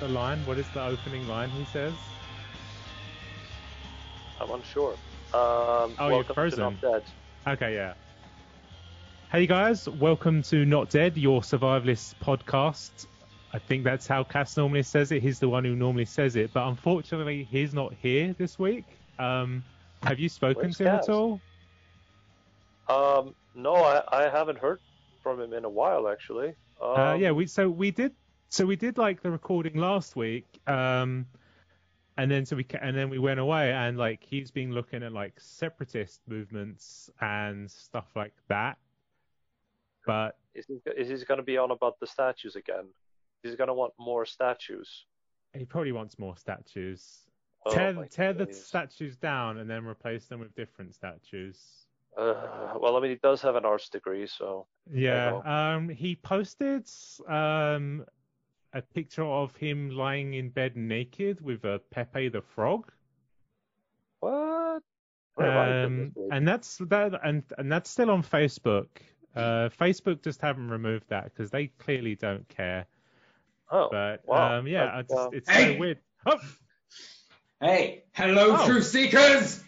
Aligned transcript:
the 0.00 0.08
line? 0.08 0.38
What 0.46 0.58
is 0.58 0.66
the 0.70 0.82
opening 0.82 1.28
line 1.28 1.50
he 1.50 1.64
says? 1.66 1.92
I'm 4.40 4.50
unsure. 4.50 4.94
Um, 5.34 5.94
Oh, 5.98 6.08
you're 6.08 6.24
frozen. 6.24 6.78
Okay, 7.46 7.74
yeah. 7.74 7.92
Hey 9.30 9.46
guys, 9.46 9.88
welcome 9.88 10.42
to 10.44 10.64
Not 10.64 10.88
Dead, 10.88 11.18
your 11.18 11.42
survivalist 11.42 12.14
podcast. 12.22 13.06
I 13.52 13.58
think 13.58 13.84
that's 13.84 14.06
how 14.06 14.24
Cass 14.24 14.56
normally 14.56 14.82
says 14.82 15.12
it. 15.12 15.22
He's 15.22 15.38
the 15.38 15.48
one 15.48 15.64
who 15.64 15.76
normally 15.76 16.06
says 16.06 16.34
it, 16.34 16.50
but 16.54 16.66
unfortunately, 16.66 17.46
he's 17.50 17.74
not 17.74 17.92
here 17.92 18.34
this 18.38 18.58
week. 18.58 18.86
Um, 19.18 19.62
have 20.02 20.18
you 20.18 20.30
spoken 20.30 20.62
Where's 20.62 20.78
to 20.78 20.84
him 20.84 20.94
at 20.94 21.08
all? 21.10 21.40
Um, 22.88 23.34
no, 23.54 23.74
I, 23.74 24.02
I 24.10 24.30
haven't 24.30 24.58
heard 24.58 24.80
from 25.22 25.40
him 25.40 25.52
in 25.52 25.66
a 25.66 25.68
while 25.68 26.08
actually. 26.08 26.54
Um, 26.80 26.98
uh, 26.98 27.14
yeah, 27.14 27.30
we 27.32 27.46
so 27.46 27.68
we 27.68 27.90
did 27.90 28.12
so 28.50 28.66
we 28.66 28.76
did 28.76 28.98
like 28.98 29.22
the 29.22 29.30
recording 29.30 29.76
last 29.76 30.16
week, 30.16 30.60
um, 30.66 31.24
and 32.16 32.30
then 32.30 32.44
so 32.44 32.56
we 32.56 32.64
ca- 32.64 32.80
and 32.82 32.96
then 32.96 33.08
we 33.08 33.18
went 33.18 33.38
away 33.38 33.72
and 33.72 33.96
like 33.96 34.22
he's 34.22 34.50
been 34.50 34.72
looking 34.72 35.02
at 35.04 35.12
like 35.12 35.40
separatist 35.40 36.20
movements 36.26 37.08
and 37.20 37.70
stuff 37.70 38.08
like 38.16 38.34
that. 38.48 38.76
But 40.04 40.36
Is 40.54 40.66
he, 40.66 40.80
is 40.90 41.20
he 41.20 41.24
going 41.26 41.38
to 41.38 41.44
be 41.44 41.58
on 41.58 41.70
about 41.70 42.00
the 42.00 42.06
statues 42.06 42.56
again? 42.56 42.86
He's 43.44 43.54
going 43.54 43.68
to 43.68 43.74
want 43.74 43.92
more 43.98 44.26
statues. 44.26 45.06
he 45.54 45.64
probably 45.64 45.92
wants 45.92 46.18
more 46.18 46.36
statues. 46.36 47.20
Oh 47.66 47.70
tear 47.72 48.06
tear 48.10 48.32
the 48.32 48.52
statues 48.52 49.16
down 49.16 49.58
and 49.58 49.70
then 49.70 49.86
replace 49.86 50.26
them 50.26 50.40
with 50.40 50.54
different 50.56 50.94
statues. 50.94 51.86
Uh, 52.16 52.74
well, 52.80 52.96
I 52.96 53.00
mean, 53.00 53.10
he 53.12 53.18
does 53.22 53.40
have 53.42 53.54
an 53.54 53.64
arts 53.64 53.88
degree, 53.88 54.26
so 54.26 54.66
Yeah. 54.92 55.40
Um. 55.44 55.88
He 55.88 56.16
posted 56.16 56.88
um 57.28 58.04
a 58.72 58.82
picture 58.82 59.24
of 59.24 59.54
him 59.56 59.90
lying 59.90 60.34
in 60.34 60.48
bed 60.50 60.76
naked 60.76 61.40
with 61.40 61.64
a 61.64 61.80
Pepe 61.90 62.28
the 62.28 62.40
Frog. 62.42 62.90
what? 64.20 64.82
Where 65.34 65.50
have 65.50 65.56
I 65.56 65.66
been 65.88 66.12
Um. 66.16 66.28
And 66.32 66.46
that's 66.48 66.76
that. 66.78 67.18
And 67.24 67.42
and 67.58 67.70
that's 67.70 67.90
still 67.90 68.10
on 68.10 68.22
Facebook. 68.22 68.88
Uh. 69.34 69.68
Facebook 69.80 70.22
just 70.22 70.40
haven't 70.40 70.68
removed 70.70 71.06
that 71.08 71.24
because 71.24 71.50
they 71.50 71.68
clearly 71.78 72.14
don't 72.16 72.48
care. 72.48 72.86
oh, 73.70 73.88
But 73.90 74.22
wow. 74.26 74.58
um. 74.58 74.66
Yeah. 74.66 74.86
That, 74.86 74.98
It's, 75.00 75.12
uh, 75.14 75.28
it's 75.32 75.50
Hey! 75.50 75.74
so 75.74 75.80
weird. 75.80 75.98
Oh. 76.26 76.38
Hey, 77.60 78.04
hello, 78.12 78.56
Oh. 78.58 78.66
truth 78.66 78.86
seekers! 78.86 79.62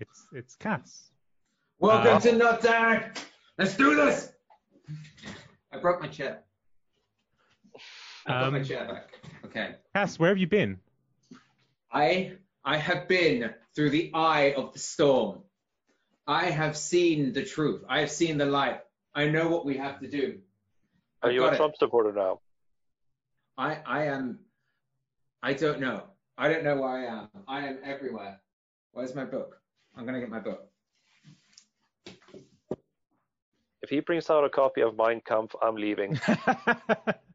It's 0.00 0.26
it's 0.32 0.54
Cass. 0.56 1.10
Welcome 1.78 2.16
Uh, 2.16 2.20
to 2.20 2.32
Not 2.32 2.60
Dead. 2.62 3.18
Let's 3.58 3.76
do 3.76 3.94
this. 3.96 4.32
I 5.72 5.78
broke 5.78 6.00
my 6.00 6.08
chair. 6.08 6.42
I 8.28 8.40
got 8.40 8.52
my 8.52 8.58
Um, 8.58 8.64
chair 8.64 8.84
back. 8.86 9.14
Okay. 9.46 9.74
Cass, 9.94 10.18
where 10.18 10.28
have 10.28 10.38
you 10.38 10.46
been? 10.46 10.78
I 11.90 12.32
I 12.64 12.76
have 12.76 13.08
been 13.08 13.54
through 13.74 13.90
the 13.90 14.10
eye 14.14 14.52
of 14.56 14.72
the 14.72 14.78
storm. 14.78 15.42
I 16.26 16.46
have 16.50 16.76
seen 16.76 17.32
the 17.32 17.44
truth. 17.44 17.82
I 17.88 18.00
have 18.00 18.10
seen 18.10 18.36
the 18.36 18.44
light. 18.44 18.80
I 19.14 19.28
know 19.28 19.48
what 19.48 19.64
we 19.64 19.78
have 19.78 20.00
to 20.00 20.08
do. 20.08 20.40
are 21.22 21.30
I've 21.30 21.34
you 21.34 21.40
got 21.40 21.52
a 21.52 21.54
it. 21.54 21.56
Trump 21.56 21.74
supporter 21.78 22.12
now? 22.12 22.40
I 23.56 23.78
I 23.86 24.04
am. 24.06 24.40
I 25.42 25.54
don't 25.54 25.80
know. 25.80 26.02
I 26.36 26.48
don't 26.48 26.64
know 26.64 26.76
where 26.76 26.90
I 26.90 27.04
am. 27.06 27.28
I 27.48 27.66
am 27.66 27.78
everywhere. 27.82 28.40
Where's 28.92 29.14
my 29.14 29.24
book? 29.24 29.58
I'm 29.96 30.04
gonna 30.04 30.20
get 30.20 30.28
my 30.28 30.40
book. 30.40 30.68
If 33.82 33.90
he 33.90 34.00
brings 34.00 34.28
out 34.28 34.44
a 34.44 34.50
copy 34.50 34.82
of 34.82 34.96
Mein 34.98 35.22
Kampf, 35.22 35.54
I'm 35.62 35.76
leaving. 35.76 36.20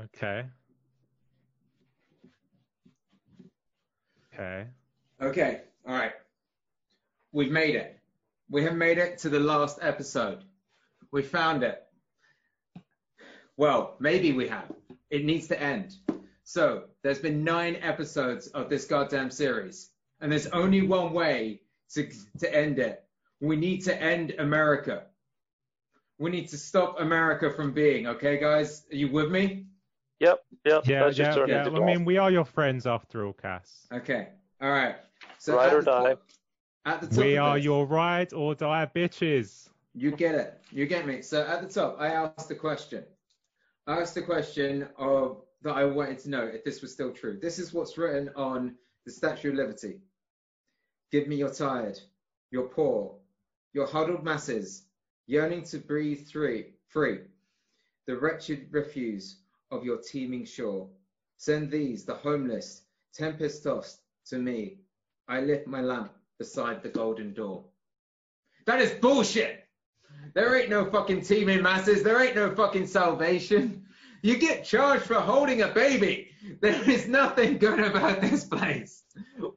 okay. 0.00 0.44
Okay. 4.34 4.66
Okay, 5.20 5.60
all 5.86 5.94
right. 5.94 6.12
We've 7.32 7.52
made 7.52 7.76
it. 7.76 8.00
We 8.50 8.64
have 8.64 8.74
made 8.74 8.98
it 8.98 9.18
to 9.18 9.28
the 9.28 9.40
last 9.40 9.78
episode. 9.80 10.44
We 11.12 11.22
found 11.22 11.62
it. 11.62 11.82
Well, 13.56 13.96
maybe 14.00 14.32
we 14.32 14.48
have. 14.48 14.70
It 15.10 15.24
needs 15.24 15.46
to 15.48 15.60
end. 15.60 15.94
So, 16.42 16.84
there's 17.02 17.20
been 17.20 17.44
nine 17.44 17.76
episodes 17.80 18.48
of 18.48 18.68
this 18.68 18.84
goddamn 18.86 19.30
series, 19.30 19.90
and 20.20 20.30
there's 20.30 20.48
only 20.48 20.82
one 20.82 21.12
way 21.12 21.60
to, 21.94 22.10
to 22.40 22.54
end 22.54 22.78
it. 22.78 23.04
We 23.40 23.56
need 23.56 23.84
to 23.84 24.02
end 24.02 24.34
America. 24.38 25.04
We 26.18 26.30
need 26.30 26.48
to 26.48 26.58
stop 26.58 27.00
America 27.00 27.50
from 27.50 27.72
being, 27.72 28.06
okay, 28.08 28.38
guys? 28.38 28.84
Are 28.92 28.96
you 28.96 29.10
with 29.10 29.30
me? 29.30 29.66
Yep, 30.24 30.44
yep. 30.64 30.86
Yeah, 30.86 31.04
Let's 31.04 31.18
yeah, 31.18 31.44
yeah. 31.46 31.66
into 31.66 31.82
I 31.82 31.84
mean, 31.86 32.04
we 32.04 32.16
are 32.18 32.30
your 32.30 32.44
friends 32.44 32.86
after 32.86 33.24
all, 33.26 33.32
Cass. 33.34 33.86
Okay, 33.92 34.28
all 34.60 34.70
right. 34.70 34.96
So 35.38 35.56
Ride 35.56 35.72
or 35.72 35.82
the 35.82 35.90
top- 35.90 36.04
die. 36.04 36.16
At 36.86 37.00
the 37.00 37.06
top 37.08 37.16
We 37.18 37.36
of 37.36 37.44
are 37.44 37.54
this- 37.56 37.64
your 37.64 37.86
ride 37.86 38.32
or 38.32 38.54
die 38.54 38.86
bitches. 38.94 39.68
You 39.94 40.10
get 40.10 40.34
it. 40.34 40.60
You 40.70 40.86
get 40.86 41.06
me. 41.06 41.22
So 41.22 41.46
at 41.46 41.62
the 41.62 41.68
top, 41.68 41.96
I 42.00 42.08
asked 42.08 42.48
the 42.48 42.54
question. 42.54 43.04
I 43.86 44.00
asked 44.00 44.14
the 44.14 44.22
question 44.22 44.88
of 44.98 45.42
that 45.62 45.76
I 45.76 45.84
wanted 45.84 46.18
to 46.20 46.30
know 46.30 46.44
if 46.44 46.64
this 46.64 46.82
was 46.82 46.92
still 46.92 47.12
true. 47.12 47.38
This 47.40 47.58
is 47.58 47.72
what's 47.72 47.96
written 47.96 48.30
on 48.36 48.74
the 49.06 49.12
Statue 49.12 49.50
of 49.50 49.54
Liberty. 49.56 50.00
Give 51.12 51.28
me 51.28 51.36
your 51.36 51.50
tired, 51.52 51.98
your 52.50 52.64
poor, 52.68 53.14
your 53.72 53.86
huddled 53.86 54.24
masses, 54.24 54.86
yearning 55.26 55.62
to 55.64 55.78
breathe 55.78 56.26
free, 56.28 56.74
free, 56.88 57.20
the 58.06 58.16
wretched 58.16 58.66
refuse 58.72 59.36
of 59.74 59.84
your 59.84 59.98
teeming 59.98 60.44
shore. 60.44 60.88
Send 61.36 61.70
these, 61.70 62.04
the 62.04 62.14
homeless, 62.14 62.82
tempest 63.12 63.64
tossed, 63.64 64.00
to 64.26 64.38
me. 64.38 64.78
I 65.28 65.40
lift 65.40 65.66
my 65.66 65.80
lamp 65.80 66.12
beside 66.38 66.82
the 66.82 66.88
golden 66.88 67.34
door. 67.34 67.64
That 68.66 68.80
is 68.80 68.92
bullshit. 68.92 69.64
There 70.34 70.58
ain't 70.58 70.70
no 70.70 70.84
fucking 70.90 71.22
teeming 71.22 71.62
masses. 71.62 72.02
There 72.02 72.22
ain't 72.22 72.36
no 72.36 72.54
fucking 72.54 72.86
salvation. 72.86 73.84
You 74.22 74.38
get 74.38 74.64
charged 74.64 75.04
for 75.04 75.14
holding 75.14 75.62
a 75.62 75.68
baby. 75.68 76.30
There 76.60 76.88
is 76.88 77.06
nothing 77.08 77.58
good 77.58 77.80
about 77.80 78.20
this 78.22 78.44
place. 78.44 79.02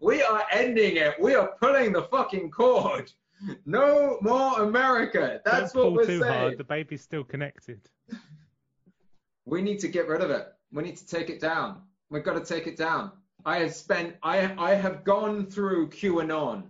We 0.01 0.21
are 0.23 0.43
ending 0.51 0.97
it. 0.97 1.15
We 1.21 1.35
are 1.35 1.51
pulling 1.61 1.93
the 1.93 2.03
fucking 2.03 2.51
cord. 2.51 3.11
No 3.65 4.17
more 4.21 4.63
America. 4.63 5.41
That's 5.45 5.71
Don't 5.71 5.83
what 5.83 5.83
pull 5.83 5.93
we're 5.93 6.05
too 6.05 6.19
saying. 6.19 6.33
hard. 6.33 6.57
The 6.57 6.63
baby's 6.63 7.01
still 7.01 7.23
connected. 7.23 7.79
We 9.47 9.61
need 9.61 9.79
to 9.79 9.87
get 9.87 10.09
rid 10.09 10.21
of 10.21 10.29
it. 10.29 10.45
We 10.73 10.83
need 10.83 10.97
to 10.97 11.07
take 11.07 11.29
it 11.29 11.39
down. 11.39 11.81
We've 12.09 12.23
got 12.23 12.33
to 12.33 12.43
take 12.43 12.67
it 12.67 12.75
down. 12.75 13.11
I 13.45 13.59
have 13.59 13.73
spent, 13.73 14.17
I, 14.21 14.53
I 14.57 14.75
have 14.75 15.05
gone 15.05 15.45
through 15.45 15.89
QAnon. 15.91 16.63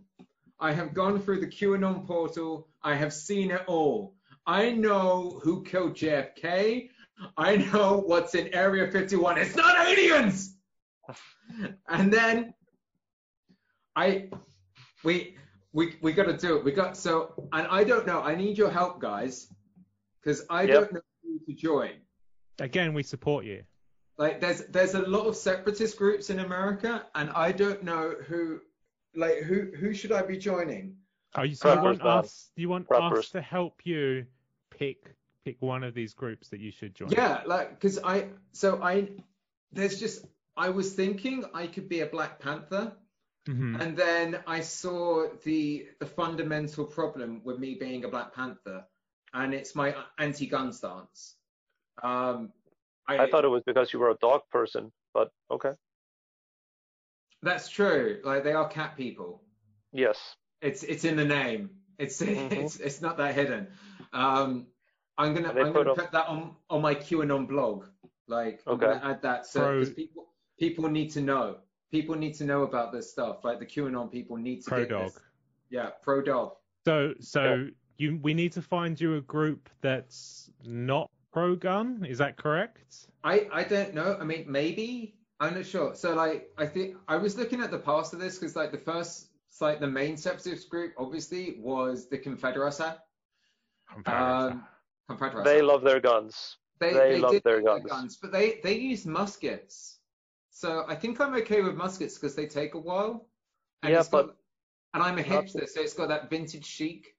I 0.60 0.74
have 0.74 0.94
gone 0.94 1.20
through 1.20 1.40
the 1.40 1.48
QAnon 1.48 2.06
portal. 2.06 2.68
I 2.84 2.94
have 2.94 3.12
seen 3.14 3.50
it 3.50 3.64
all. 3.66 4.14
I 4.46 4.70
know 4.72 5.40
who 5.44 5.64
killed 5.64 5.96
JFK. 5.96 6.90
I 7.36 7.56
know 7.58 8.04
what's 8.06 8.36
in 8.36 8.54
Area 8.54 8.92
51. 8.92 9.40
It's 9.40 9.56
not 9.56 9.88
aliens. 9.88 10.56
And 11.90 12.14
then 12.14 12.54
I, 13.96 14.30
we, 15.04 15.36
we, 15.74 15.96
we 16.04 16.14
got 16.14 16.26
to 16.28 16.38
do 16.38 16.58
it. 16.58 16.64
We 16.64 16.74
got 16.74 16.96
so, 16.96 17.34
and 17.52 17.66
I 17.68 17.84
don't 17.84 18.06
know. 18.06 18.22
I 18.22 18.36
need 18.36 18.56
your 18.56 18.70
help, 18.70 19.02
guys, 19.02 19.52
because 20.22 20.46
I 20.48 20.64
Yep. 20.64 20.74
don't 20.74 20.94
know 20.94 21.02
who 21.24 21.40
to 21.40 21.54
join 21.54 21.92
Again, 22.60 22.94
we 22.94 23.04
support 23.04 23.46
you. 23.46 23.64
like 24.18 24.40
there's 24.42 24.66
there's 24.68 24.96
a 24.96 25.02
lot 25.02 25.28
of 25.28 25.36
separatist 25.36 25.98
groups 25.98 26.30
in 26.30 26.40
America, 26.40 27.06
and 27.16 27.30
I 27.32 27.52
don't 27.52 27.84
know 27.84 28.16
who 28.28 28.60
like 29.16 29.40
who 29.44 29.72
who 29.80 29.94
should 29.94 30.12
I 30.12 30.24
be 30.24 30.38
joining? 30.38 30.96
Oh, 31.36 31.44
you, 31.44 31.56
so 31.56 31.74
you 31.74 31.82
want 31.82 32.00
man. 32.04 32.08
us? 32.08 32.50
You 32.56 32.70
want 32.70 32.92
us 32.92 33.30
to 33.32 33.42
help 33.42 33.82
you 33.86 34.26
pick 34.72 35.14
pick 35.46 35.62
one 35.62 35.84
of 35.84 35.94
these 35.94 36.14
groups 36.14 36.50
that 36.50 36.60
you 36.60 36.72
should 36.72 36.96
join? 36.96 37.10
Yeah, 37.12 37.42
like 37.46 37.70
because 37.72 38.00
I 38.04 38.30
so 38.54 38.82
I 38.82 39.10
there's 39.72 40.00
just 40.00 40.26
I 40.56 40.70
was 40.70 40.94
thinking 40.94 41.46
I 41.54 41.68
could 41.68 41.88
be 41.88 42.00
a 42.00 42.08
Black 42.08 42.40
Panther, 42.40 42.94
Mhm. 43.48 43.80
and 43.80 43.96
then 43.96 44.40
I 44.48 44.62
saw 44.62 45.28
the 45.44 45.88
the 46.00 46.08
fundamental 46.08 46.86
problem 46.86 47.42
with 47.44 47.60
me 47.60 47.76
being 47.76 48.04
a 48.04 48.08
Black 48.10 48.34
Panther, 48.34 48.86
and 49.34 49.54
it's 49.54 49.76
my 49.76 49.96
anti-gun 50.18 50.74
stance. 50.74 51.36
Um, 52.04 52.52
I, 53.08 53.20
I 53.20 53.30
thought 53.30 53.46
it 53.46 53.50
was 53.50 53.64
because 53.66 53.94
you 53.94 54.00
were 54.00 54.10
a 54.12 54.18
dog 54.22 54.42
person, 54.52 54.92
but 55.14 55.32
okay. 55.52 55.72
that's 57.42 57.70
true. 57.70 58.20
Like 58.24 58.44
they 58.44 58.54
are 58.54 58.68
cat 58.68 58.98
people. 58.98 59.42
Yes. 59.92 60.18
It's 60.62 60.84
it's 60.84 61.06
in 61.06 61.16
the 61.16 61.26
name. 61.26 61.70
It's 61.98 62.22
Mhm. 62.22 62.52
it's 62.52 62.78
it's 62.78 63.02
not 63.02 63.18
that 63.18 63.36
hidden. 63.36 63.68
Um, 64.14 64.68
I'm 65.18 65.34
gonna 65.34 65.50
I'm 65.50 65.56
put 65.56 65.74
gonna 65.74 65.92
up- 65.92 65.98
put 65.98 66.12
that 66.12 66.28
on 66.28 66.56
on 66.70 66.82
my 66.82 66.96
QAnon 66.96 67.48
blog. 67.48 67.86
Like 68.28 68.62
I'm 68.68 68.74
Okay. 68.74 68.86
gonna 68.88 69.02
add 69.04 69.22
that 69.22 69.46
so 69.46 69.62
Pro- 69.62 69.80
'cause 69.80 69.94
people 69.94 70.28
people 70.60 70.90
need 70.90 71.12
to 71.12 71.22
know. 71.22 71.58
People 71.92 72.16
need 72.16 72.34
to 72.36 72.44
know 72.44 72.64
about 72.64 72.92
this 72.92 73.10
stuff. 73.12 73.44
Like 73.46 73.60
the 73.60 73.66
QAnon 73.66 74.12
people 74.12 74.36
need 74.38 74.64
to 74.64 74.70
Pro 74.70 74.80
get 74.80 74.90
dog. 74.90 75.06
this. 75.14 75.20
Yeah, 75.70 75.90
pro 76.04 76.22
dog. 76.22 76.54
So 76.86 77.14
so 77.20 77.68
you 77.98 78.20
we 78.22 78.34
need 78.34 78.52
to 78.54 78.62
find 78.62 79.00
you 79.00 79.16
a 79.16 79.22
group 79.22 79.70
that's 79.82 80.52
not 80.64 81.10
pro 81.38 81.56
gun. 81.56 82.04
Is 82.10 82.18
that 82.18 82.36
correct? 82.36 83.08
I 83.24 83.48
I 83.54 83.64
don't 83.64 83.94
know. 83.94 84.18
I 84.20 84.24
mean, 84.24 84.46
maybe 84.48 85.16
I'm 85.40 85.54
not 85.54 85.68
sure. 85.68 85.94
So 85.94 86.16
like, 86.16 86.50
I 86.58 86.66
think 86.66 86.98
I 87.08 87.16
was 87.16 87.38
looking 87.38 87.62
at 87.62 87.70
the 87.70 87.78
past 87.78 88.14
of 88.14 88.20
this 88.20 88.40
because 88.40 88.56
like 88.56 88.72
the 88.72 88.80
first, 88.92 89.30
like 89.62 89.80
the 89.80 89.88
main 90.02 90.18
separatist 90.18 90.68
group 90.70 90.94
obviously 90.98 91.58
was 91.60 92.10
the 92.10 92.18
Confederacy. 92.18 92.92
Um, 94.08 94.66
Confederacy. 95.08 95.44
They 95.50 95.62
love 95.62 95.84
their 95.84 96.00
guns. 96.00 96.58
They, 96.80 96.94
they 96.94 97.00
they 97.12 97.20
love 97.20 97.32
did 97.34 97.44
their 97.44 97.62
love 97.62 97.84
guns. 97.88 98.18
but 98.22 98.32
they 98.32 98.60
they 98.64 98.76
use 98.76 99.06
muskets. 99.06 100.00
So 100.50 100.86
I 100.88 100.96
think 100.96 101.22
I'm 101.22 101.36
okay 101.36 101.62
with 101.62 101.76
muskets 101.76 102.16
because 102.16 102.34
they 102.36 102.48
take 102.48 102.74
a 102.74 102.80
while. 102.80 103.30
And 103.84 103.92
Yeah, 103.94 104.00
it's 104.00 104.10
got- 104.10 104.28
but 104.28 104.36
and 104.96 105.04
I'm 105.04 105.20
a 105.20 105.24
hipster, 105.24 105.68
so 105.68 105.82
it's 105.82 105.94
got 105.94 106.08
that 106.08 106.32
vintage 106.32 106.66
chic. 106.66 107.16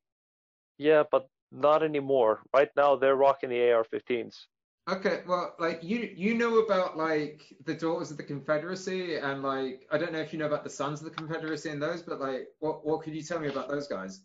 Yeah, 0.79 1.05
but 1.13 1.29
not 1.51 1.83
anymore. 1.83 2.43
Right 2.55 2.71
now, 2.77 2.97
they're 2.97 3.17
rocking 3.17 3.51
the 3.51 3.71
AR-15s. 3.73 4.47
Okay, 4.89 5.23
well, 5.27 5.55
like 5.59 5.81
you 5.83 6.11
you 6.17 6.35
know 6.35 6.61
about 6.61 6.97
like 6.97 7.43
the 7.67 7.75
Daughters 7.75 8.11
of 8.11 8.17
the 8.17 8.23
Confederacy 8.23 9.17
and 9.17 9.43
like 9.43 9.87
I 9.91 9.99
don't 9.99 10.13
know 10.13 10.21
if 10.21 10.33
you 10.33 10.39
know 10.39 10.47
about 10.47 10.65
the 10.65 10.71
Sons 10.71 11.01
of 11.01 11.05
the 11.05 11.11
Confederacy 11.11 11.69
and 11.69 11.83
those, 11.83 12.01
but 12.03 12.21
like 12.21 12.49
what 12.61 12.87
what 12.87 13.03
could 13.03 13.15
you 13.15 13.23
tell 13.23 13.39
me 13.39 13.49
about 13.49 13.69
those 13.69 13.87
guys? 13.87 14.23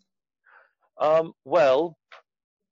Um, 0.98 1.34
well, 1.44 1.98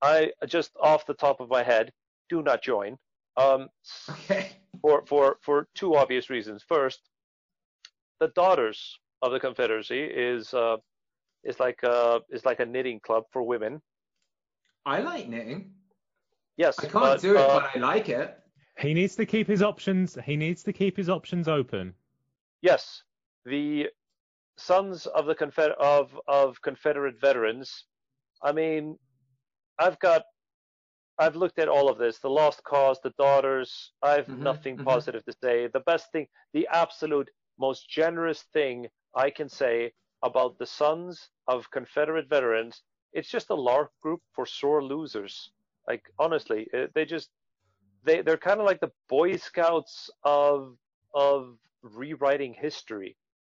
I 0.00 0.32
just 0.46 0.70
off 0.80 1.04
the 1.04 1.12
top 1.14 1.40
of 1.40 1.50
my 1.50 1.62
head, 1.62 1.92
do 2.30 2.42
not 2.42 2.62
join. 2.62 2.96
Um, 3.36 3.68
Okay. 4.10 4.52
for 4.80 5.04
for 5.06 5.38
for 5.42 5.68
two 5.74 5.94
obvious 5.94 6.30
reasons. 6.30 6.64
First, 6.66 7.10
the 8.20 8.28
Daughters 8.28 8.98
of 9.22 9.32
the 9.32 9.40
Confederacy 9.40 10.02
is 10.02 10.54
uh, 10.54 10.76
is 11.44 11.60
like 11.60 11.82
uh 11.84 12.20
is 12.30 12.44
like 12.44 12.60
a 12.60 12.66
knitting 12.66 13.00
club 13.00 13.24
for 13.32 13.42
women. 13.42 13.80
I 14.86 15.00
like 15.00 15.28
knitting. 15.28 15.72
Yes, 16.56 16.78
I 16.78 16.82
can't 16.82 16.94
but, 16.94 17.20
do 17.20 17.34
it, 17.34 17.40
uh, 17.40 17.60
but 17.60 17.70
I 17.74 17.78
like 17.78 18.08
it. 18.08 18.38
He 18.78 18.94
needs 18.94 19.14
to 19.16 19.26
keep 19.26 19.46
his 19.46 19.62
options. 19.62 20.16
He 20.24 20.36
needs 20.36 20.62
to 20.64 20.72
keep 20.72 20.96
his 20.96 21.08
options 21.08 21.48
open. 21.48 21.94
yes, 22.62 23.02
the 23.44 23.88
sons 24.56 25.06
of 25.06 25.26
the 25.26 25.34
Confed- 25.34 25.76
of 25.78 26.18
of 26.28 26.60
Confederate 26.62 27.18
veterans. 27.20 27.86
I 28.42 28.52
mean, 28.52 28.98
I've 29.78 29.98
got, 29.98 30.22
I've 31.18 31.36
looked 31.36 31.58
at 31.58 31.68
all 31.68 31.88
of 31.88 31.98
this. 31.98 32.18
The 32.18 32.30
Lost 32.30 32.62
Cause, 32.64 32.98
the 33.02 33.12
Daughters. 33.18 33.92
I've 34.02 34.26
Mhm, 34.26 34.38
nothing 34.38 34.76
mhm. 34.78 34.84
positive 34.84 35.24
to 35.24 35.32
say. 35.42 35.68
The 35.68 35.80
best 35.80 36.10
thing, 36.12 36.26
the 36.52 36.68
absolute 36.72 37.30
most 37.58 37.88
generous 37.88 38.42
thing 38.52 38.88
I 39.14 39.30
can 39.30 39.48
say 39.48 39.92
about 40.22 40.58
the 40.58 40.66
sons 40.66 41.30
of 41.48 41.70
Confederate 41.70 42.28
veterans, 42.28 42.82
it's 43.12 43.28
just 43.28 43.50
a 43.50 43.54
LARP 43.56 43.88
group 44.02 44.20
for 44.34 44.46
sore 44.46 44.82
losers. 44.82 45.50
Like 45.88 46.04
honestly, 46.18 46.68
uh, 46.74 46.86
they 46.94 47.04
just 47.04 47.30
they 48.04 48.22
they're 48.22 48.36
kind 48.38 48.60
of 48.60 48.66
like 48.66 48.80
the 48.80 48.92
Boy 49.08 49.36
Scouts 49.36 50.10
of 50.24 50.76
of 51.14 51.58
rewriting 51.82 52.54
history. 52.54 53.16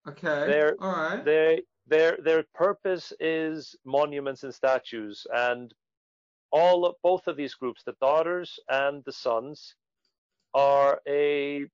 Okay. 0.08 0.48
They're- 0.48 0.78
All 0.80 0.92
right. 0.92 1.24
They 1.26 1.64
their 1.88 2.18
their 2.24 2.44
purpose 2.56 3.12
is 3.20 3.76
monuments 3.86 4.44
and 4.44 4.54
statues, 4.54 5.28
and 5.34 5.74
all 6.52 6.86
of, 6.86 6.96
both 7.04 7.28
of 7.28 7.36
these 7.36 7.54
groups, 7.56 7.84
the 7.84 7.96
daughters 8.00 8.60
and 8.70 9.04
the 9.06 9.12
sons, 9.12 9.76
are 10.54 11.02
a 11.08 11.66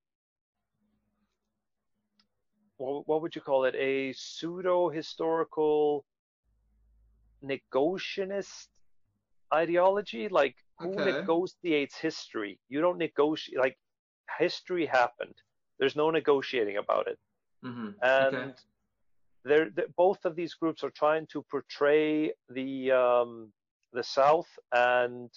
what, 2.78 3.08
what 3.08 3.22
would 3.22 3.36
you 3.36 3.42
call 3.42 3.66
it? 3.66 3.76
A 3.76 4.14
pseudo 4.14 4.90
historical 4.90 6.06
negotianist 7.44 8.68
ideology. 9.54 10.30
Like 10.30 10.56
who 10.82 11.02
Okay. 11.02 11.04
negotiates 11.04 11.98
history? 11.98 12.60
You 12.70 12.82
don't 12.82 12.98
negotiate. 13.00 13.60
Like 13.60 13.78
history 14.40 14.86
happened. 14.86 15.36
There's 15.80 15.96
no 15.96 16.12
negotiating 16.12 16.78
about 16.78 17.08
it 17.08 17.20
hmm 17.64 17.90
and 18.04 18.36
Okay. 18.36 18.54
they're, 19.46 19.70
they 19.76 19.84
both 19.98 20.26
of 20.26 20.36
these 20.36 20.54
groups 20.56 20.84
are 20.84 20.92
trying 20.92 21.28
to 21.32 21.44
portray 21.52 22.34
the 22.50 22.92
um, 22.92 23.52
the 23.94 24.04
South 24.04 24.50
and 24.74 25.30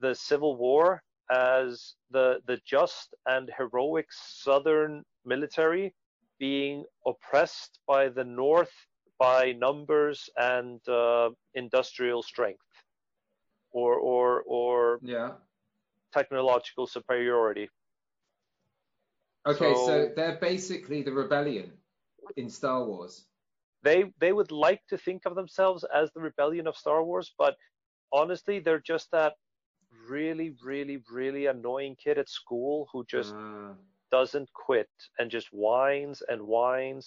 the 0.00 0.14
Civil 0.14 0.56
War 0.56 1.02
as 1.32 1.94
the 2.10 2.40
the 2.46 2.58
just 2.66 3.14
and 3.26 3.50
heroic 3.58 4.06
Southern 4.10 5.04
military 5.24 5.94
being 6.38 6.84
oppressed 7.06 7.80
by 7.86 8.08
the 8.08 8.24
North 8.24 8.72
by 9.22 9.52
numbers 9.52 10.18
and 10.36 10.80
uh, 10.88 11.30
industrial 11.54 12.20
strength 12.32 12.70
or 13.80 13.92
or 14.12 14.26
or 14.58 14.98
Yeah. 15.02 15.30
technological 16.18 16.86
superiority. 16.96 17.66
Okay, 19.46 19.72
so, 19.74 19.86
So- 19.86 20.08
they're 20.16 20.38
basically 20.50 21.02
the 21.02 21.12
rebellion 21.22 21.68
in 22.36 22.48
Star 22.50 22.78
Wars. 22.90 23.14
they 23.88 24.00
they 24.22 24.32
would 24.38 24.52
like 24.68 24.82
to 24.92 24.96
think 25.06 25.20
of 25.28 25.34
themselves 25.40 25.80
as 26.00 26.06
the 26.14 26.20
rebellion 26.30 26.66
of 26.70 26.74
Star 26.84 27.00
Wars, 27.08 27.28
but 27.44 27.54
honestly, 28.20 28.56
they're 28.64 28.86
just 28.94 29.08
that 29.10 29.32
really, 30.16 30.50
really, 30.70 30.98
really 31.20 31.44
annoying 31.54 31.94
kid 32.04 32.16
at 32.22 32.28
school 32.40 32.76
who 32.92 33.00
just 33.16 33.32
Ah. 33.34 33.74
doesn't 34.16 34.50
quit 34.66 34.90
and 35.18 35.26
just 35.36 35.48
whines 35.62 36.18
and 36.30 36.40
whines. 36.54 37.04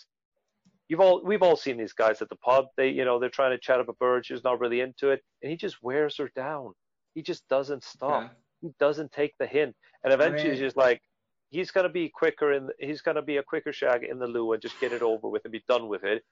You've 0.87 0.99
all 0.99 1.21
we've 1.23 1.41
all 1.41 1.55
seen 1.55 1.77
these 1.77 1.93
guys 1.93 2.21
at 2.21 2.29
the 2.29 2.35
pub. 2.35 2.65
They 2.77 2.89
you 2.89 3.05
know 3.05 3.19
they're 3.19 3.29
trying 3.29 3.51
to 3.51 3.57
chat 3.57 3.79
up 3.79 3.89
a 3.89 3.93
bird. 3.93 4.25
She's 4.25 4.43
not 4.43 4.59
really 4.59 4.81
into 4.81 5.09
it, 5.09 5.21
and 5.41 5.49
he 5.49 5.57
just 5.57 5.81
wears 5.81 6.17
her 6.17 6.29
down. 6.35 6.73
He 7.15 7.21
just 7.21 7.47
doesn't 7.49 7.83
stop. 7.83 8.23
Okay. 8.25 8.33
He 8.61 8.69
doesn't 8.79 9.11
take 9.11 9.33
the 9.39 9.47
hint, 9.47 9.75
and 10.03 10.13
eventually 10.13 10.43
mean- 10.43 10.51
he's 10.53 10.59
just 10.59 10.77
like 10.77 11.01
he's 11.49 11.71
gonna 11.71 11.89
be 11.89 12.09
quicker 12.09 12.53
in 12.53 12.69
he's 12.79 13.01
gonna 13.01 13.21
be 13.21 13.37
a 13.37 13.43
quicker 13.43 13.71
shag 13.73 14.03
in 14.03 14.19
the 14.19 14.27
loo 14.27 14.53
and 14.53 14.61
just 14.61 14.79
get 14.79 14.91
it 14.93 15.01
over 15.01 15.27
with 15.29 15.43
and 15.45 15.51
be 15.51 15.63
done 15.67 15.87
with 15.87 16.03
it, 16.03 16.23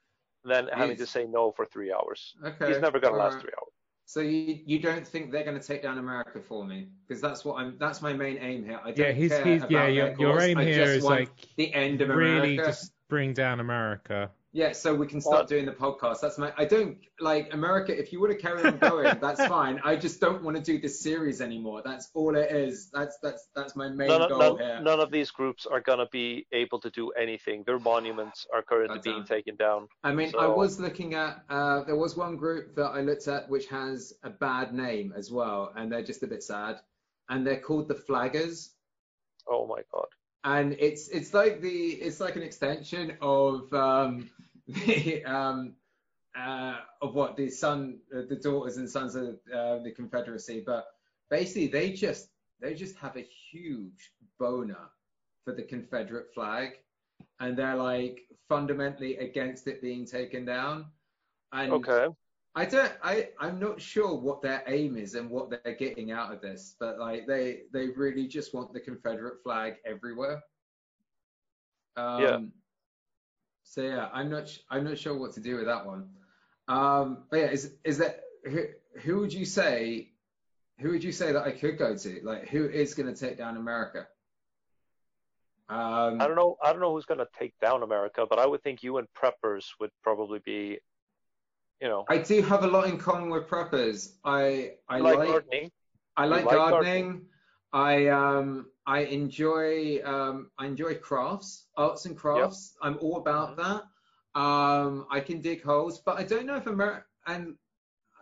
than 0.44 0.68
having 0.72 0.96
to 0.96 1.02
He's- 1.02 1.10
say 1.10 1.24
no 1.26 1.52
for 1.52 1.66
three 1.66 1.92
hours. 1.92 2.34
Okay. 2.44 2.68
He's 2.68 2.80
never 2.80 3.00
gonna 3.00 3.14
all 3.14 3.20
last 3.24 3.34
right. 3.34 3.42
three 3.42 3.52
hours. 3.60 3.70
So 4.06 4.20
you 4.20 4.60
you 4.66 4.78
don't 4.80 5.06
think 5.06 5.32
they're 5.32 5.44
going 5.44 5.58
to 5.58 5.66
take 5.66 5.82
down 5.82 5.96
America 5.96 6.38
for 6.38 6.62
me? 6.66 6.88
Because 7.08 7.22
that's 7.22 7.42
what 7.42 7.54
I'm. 7.54 7.78
That's 7.78 8.02
my 8.02 8.12
main 8.12 8.36
aim 8.36 8.62
here. 8.62 8.78
I 8.84 8.88
don't 8.90 8.98
Yeah, 8.98 9.12
he's, 9.12 9.30
care 9.30 9.42
he's 9.46 9.62
about 9.62 9.70
yeah. 9.70 9.86
Your, 9.86 10.14
your 10.18 10.40
aim 10.42 10.58
I 10.58 10.64
here 10.64 10.84
just 10.84 10.96
is 10.98 11.04
want 11.04 11.20
like 11.20 11.30
the 11.56 11.72
end 11.72 12.02
of 12.02 12.10
America. 12.10 12.42
really 12.42 12.56
just 12.58 12.92
bring 13.08 13.32
down 13.32 13.60
America. 13.60 14.30
Yeah, 14.54 14.70
so 14.70 14.94
we 14.94 15.08
can 15.08 15.20
start 15.20 15.48
doing 15.48 15.66
the 15.66 15.72
podcast. 15.72 16.20
That's 16.20 16.38
my. 16.38 16.52
I 16.56 16.64
don't 16.64 16.96
like 17.18 17.52
America. 17.52 17.92
If 17.98 18.12
you 18.12 18.20
want 18.20 18.30
to 18.34 18.38
carry 18.38 18.62
on 18.62 18.78
going, 18.78 19.18
that's 19.20 19.44
fine. 19.46 19.80
I 19.82 19.96
just 19.96 20.20
don't 20.20 20.44
want 20.44 20.56
to 20.56 20.62
do 20.62 20.80
this 20.80 21.00
series 21.00 21.40
anymore. 21.40 21.82
That's 21.84 22.08
all 22.14 22.36
it 22.36 22.52
is. 22.52 22.88
That's 22.92 23.18
that's 23.20 23.48
that's 23.56 23.74
my 23.74 23.88
main 23.88 24.06
None, 24.06 24.28
goal 24.28 24.38
none, 24.38 24.58
here. 24.58 24.80
none 24.80 25.00
of 25.00 25.10
these 25.10 25.32
groups 25.32 25.66
are 25.66 25.80
gonna 25.80 26.06
be 26.12 26.46
able 26.52 26.78
to 26.82 26.90
do 26.90 27.10
anything. 27.20 27.64
Their 27.66 27.80
monuments 27.80 28.46
are 28.54 28.62
currently 28.62 29.00
Are 29.00 29.02
being 29.02 29.16
done. 29.18 29.26
taken 29.26 29.56
down. 29.56 29.88
I 30.04 30.12
mean, 30.12 30.30
I 30.38 30.46
was 30.46 30.78
looking 30.78 31.14
at. 31.14 31.42
Uh, 31.50 31.82
there 31.82 31.96
was 31.96 32.16
one 32.16 32.36
group 32.36 32.76
that 32.76 32.90
I 32.90 33.00
looked 33.00 33.26
at 33.26 33.50
which 33.50 33.66
has 33.66 34.12
a 34.22 34.30
bad 34.30 34.72
name 34.72 35.12
as 35.16 35.32
well, 35.32 35.72
and 35.74 35.90
they're 35.90 36.04
just 36.04 36.22
a 36.22 36.28
bit 36.28 36.44
sad. 36.44 36.76
And 37.28 37.44
they're 37.44 37.60
called 37.60 37.88
the 37.88 37.94
Flaggers. 37.96 38.68
Oh 39.50 39.66
my 39.66 39.82
god. 39.92 40.06
And 40.44 40.76
it's 40.78 41.08
it's 41.08 41.32
like 41.34 41.60
the 41.60 41.92
it's 41.94 42.20
like 42.20 42.36
an 42.36 42.42
extension 42.42 43.16
of 43.20 43.72
um 43.72 44.30
the 44.68 45.24
um 45.24 45.74
uh 46.38 46.76
of 47.02 47.14
what 47.14 47.36
the 47.36 47.48
son 47.48 47.98
uh, 48.16 48.22
the 48.28 48.36
daughters 48.36 48.76
and 48.76 48.88
sons 48.88 49.14
of 49.14 49.38
uh, 49.54 49.78
the 49.78 49.92
confederacy 49.94 50.62
but 50.64 50.86
basically 51.30 51.66
they 51.66 51.92
just 51.92 52.28
they 52.60 52.74
just 52.74 52.96
have 52.96 53.16
a 53.16 53.26
huge 53.50 54.12
boner 54.38 54.90
for 55.44 55.54
the 55.54 55.62
confederate 55.62 56.32
flag 56.34 56.70
and 57.40 57.56
they're 57.56 57.76
like 57.76 58.20
fundamentally 58.48 59.16
against 59.16 59.66
it 59.66 59.80
being 59.80 60.06
taken 60.06 60.44
down 60.44 60.86
and 61.52 61.72
Okay. 61.72 62.08
I 62.56 62.64
don't 62.64 62.92
I 63.02 63.30
I'm 63.40 63.58
not 63.58 63.80
sure 63.80 64.14
what 64.14 64.42
their 64.42 64.62
aim 64.66 64.96
is 64.96 65.14
and 65.14 65.28
what 65.28 65.50
they're 65.50 65.74
getting 65.74 66.12
out 66.12 66.32
of 66.32 66.40
this, 66.40 66.76
but 66.78 66.98
like 66.98 67.26
they 67.26 67.62
they 67.72 67.88
really 67.88 68.28
just 68.28 68.54
want 68.54 68.72
the 68.72 68.80
Confederate 68.80 69.42
flag 69.42 69.76
everywhere. 69.84 70.42
Um, 71.96 72.22
Yeah. 72.22 72.38
So 73.64 73.82
yeah, 73.82 74.08
I'm 74.12 74.30
not 74.30 74.48
sh- 74.48 74.60
I'm 74.70 74.84
not 74.84 74.98
sure 74.98 75.16
what 75.16 75.32
to 75.32 75.40
do 75.40 75.56
with 75.56 75.66
that 75.66 75.84
one. 75.84 76.10
Um, 76.68 77.24
but 77.30 77.38
yeah, 77.40 77.46
is 77.46 77.74
is 77.82 77.98
that 77.98 78.20
who 78.44 78.66
who 79.02 79.18
would 79.18 79.32
you 79.32 79.44
say 79.44 80.12
who 80.78 80.90
would 80.90 81.04
you 81.04 81.12
say 81.12 81.32
that 81.32 81.44
I 81.44 81.52
could 81.52 81.78
go 81.78 81.96
to? 81.96 82.20
Like 82.22 82.48
who 82.48 82.68
is 82.68 82.94
going 82.94 83.12
to 83.12 83.18
take 83.18 83.38
down 83.38 83.56
America? 83.56 84.06
Um, 85.68 86.20
I 86.20 86.26
don't 86.26 86.36
know. 86.36 86.56
I 86.62 86.72
don't 86.72 86.80
know 86.80 86.92
who's 86.92 87.06
gonna 87.06 87.26
take 87.38 87.54
down 87.58 87.82
America, 87.82 88.26
but 88.28 88.38
I 88.38 88.46
would 88.46 88.62
think 88.62 88.82
you 88.82 88.98
and 88.98 89.08
preppers 89.16 89.64
would 89.80 89.90
probably 90.02 90.40
be, 90.44 90.78
you 91.80 91.88
know, 91.88 92.04
I 92.08 92.18
do 92.18 92.42
have 92.42 92.64
a 92.64 92.66
lot 92.66 92.88
in 92.88 92.98
common 92.98 93.30
with 93.30 93.46
preppers. 93.46 94.14
I 94.24 94.72
I 94.88 94.98
like, 94.98 95.18
like 95.18 95.28
gardening. 95.28 95.70
I 96.16 96.26
like, 96.26 96.44
like 96.44 96.54
gardening. 96.54 97.26
I 97.72 98.08
um 98.08 98.66
I 98.86 99.00
enjoy 99.00 100.00
um 100.04 100.50
I 100.58 100.66
enjoy 100.66 100.94
crafts, 100.96 101.66
arts 101.76 102.06
and 102.06 102.16
crafts. 102.16 102.76
I'm 102.80 102.98
all 103.00 103.16
about 103.16 103.56
that. 103.56 103.82
Um 104.40 105.06
I 105.10 105.20
can 105.20 105.40
dig 105.40 105.62
holes, 105.62 106.00
but 106.00 106.18
I 106.18 106.22
don't 106.24 106.46
know 106.46 106.56
if 106.56 106.66
America 106.66 107.04
and 107.26 107.56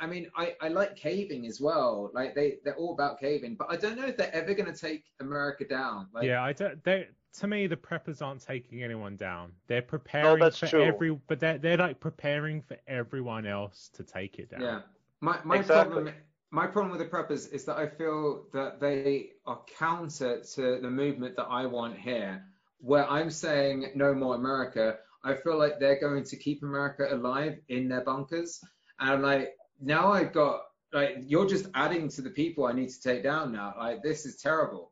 I 0.00 0.06
mean, 0.06 0.28
I, 0.36 0.56
I 0.60 0.66
like 0.66 0.96
caving 0.96 1.46
as 1.46 1.60
well. 1.60 2.10
Like 2.12 2.34
they 2.34 2.56
they're 2.64 2.74
all 2.74 2.92
about 2.92 3.20
caving, 3.20 3.54
but 3.54 3.68
I 3.70 3.76
don't 3.76 3.96
know 3.96 4.06
if 4.06 4.16
they're 4.16 4.34
ever 4.34 4.52
going 4.52 4.72
to 4.72 4.78
take 4.78 5.04
America 5.20 5.64
down. 5.64 6.08
Like, 6.12 6.24
yeah, 6.24 6.42
I 6.42 6.52
don't. 6.52 6.82
They, 6.82 7.06
to 7.38 7.46
me, 7.46 7.66
the 7.66 7.76
preppers 7.76 8.20
aren't 8.20 8.42
taking 8.42 8.82
anyone 8.82 9.16
down. 9.16 9.52
They're 9.66 9.82
preparing 9.82 10.40
that's 10.40 10.58
for 10.58 10.66
true. 10.66 10.82
every, 10.82 11.10
but 11.26 11.40
they're 11.40 11.58
they're 11.58 11.76
like 11.76 12.00
preparing 12.00 12.62
for 12.62 12.76
everyone 12.86 13.46
else 13.46 13.90
to 13.94 14.02
take 14.02 14.38
it 14.38 14.50
down. 14.50 14.60
Yeah. 14.60 14.80
My 15.20 15.38
my 15.44 15.56
Exactly. 15.56 15.92
problem 15.92 16.14
my 16.50 16.66
problem 16.66 16.96
with 16.96 17.00
the 17.00 17.06
preppers 17.16 17.50
is 17.50 17.64
that 17.64 17.78
I 17.78 17.88
feel 17.88 18.44
that 18.52 18.78
they 18.78 19.30
are 19.46 19.60
counter 19.78 20.42
to 20.54 20.80
the 20.80 20.90
movement 20.90 21.36
that 21.36 21.46
I 21.46 21.66
want 21.66 21.98
here. 21.98 22.44
Where 22.78 23.08
I'm 23.08 23.30
saying 23.30 23.92
no 23.94 24.12
more 24.12 24.34
America, 24.34 24.98
I 25.24 25.34
feel 25.34 25.56
like 25.56 25.78
they're 25.78 26.00
going 26.00 26.24
to 26.24 26.36
keep 26.36 26.62
America 26.62 27.06
alive 27.10 27.58
in 27.68 27.88
their 27.88 28.04
bunkers. 28.04 28.60
And 29.00 29.10
I'm 29.10 29.22
like, 29.22 29.54
now 29.80 30.12
I've 30.12 30.32
got 30.32 30.60
like 30.92 31.18
you're 31.26 31.48
just 31.48 31.68
adding 31.74 32.08
to 32.10 32.22
the 32.22 32.30
people 32.30 32.66
I 32.66 32.72
need 32.72 32.90
to 32.90 33.00
take 33.00 33.22
down 33.22 33.52
now. 33.52 33.74
Like 33.78 34.02
this 34.02 34.26
is 34.26 34.36
terrible. 34.36 34.91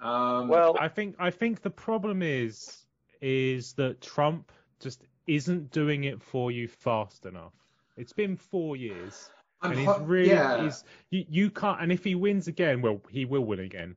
Um, 0.00 0.48
Well, 0.48 0.76
I 0.78 0.88
think 0.88 1.16
I 1.18 1.30
think 1.30 1.62
the 1.62 1.70
problem 1.70 2.22
is 2.22 2.84
is 3.20 3.74
that 3.74 4.00
Trump 4.00 4.50
just 4.80 5.02
isn't 5.26 5.70
doing 5.70 6.04
it 6.04 6.22
for 6.22 6.50
you 6.50 6.68
fast 6.68 7.26
enough. 7.26 7.52
It's 7.96 8.12
been 8.12 8.36
four 8.36 8.76
years, 8.76 9.30
I'm 9.60 9.72
and 9.72 9.80
he's 9.80 9.98
really 10.00 10.30
yeah. 10.30 10.64
he's, 10.64 10.84
you 11.10 11.24
you 11.28 11.50
can't. 11.50 11.80
And 11.82 11.92
if 11.92 12.02
he 12.04 12.14
wins 12.14 12.48
again, 12.48 12.80
well, 12.80 13.00
he 13.10 13.24
will 13.26 13.44
win 13.44 13.60
again, 13.60 13.96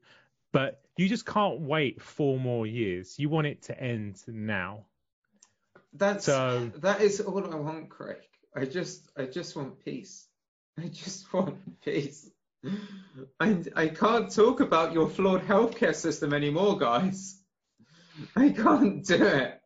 but 0.51 0.81
you 0.97 1.07
just 1.07 1.25
can't 1.25 1.61
wait 1.61 2.01
four 2.01 2.37
more 2.39 2.67
years. 2.67 3.17
You 3.17 3.29
want 3.29 3.47
it 3.47 3.61
to 3.63 3.79
end 3.79 4.21
now. 4.27 4.85
That's 5.93 6.25
So- 6.25 6.71
that 6.77 7.01
is 7.01 7.21
all 7.21 7.45
I 7.51 7.55
want, 7.55 7.89
Craig. 7.89 8.17
I 8.55 8.65
just 8.65 9.09
I 9.15 9.25
just 9.25 9.55
want 9.55 9.83
peace. 9.83 10.27
I 10.77 10.87
just 10.87 11.31
want 11.33 11.81
peace. 11.81 12.29
I 13.39 13.57
I 13.75 13.87
can't 13.89 14.31
talk 14.31 14.59
about 14.59 14.93
your 14.93 15.09
flawed 15.09 15.41
healthcare 15.43 15.95
system 15.95 16.33
anymore, 16.33 16.77
guys. 16.77 17.41
I 18.35 18.49
can't 18.49 19.05
do 19.05 19.23
it. 19.23 19.59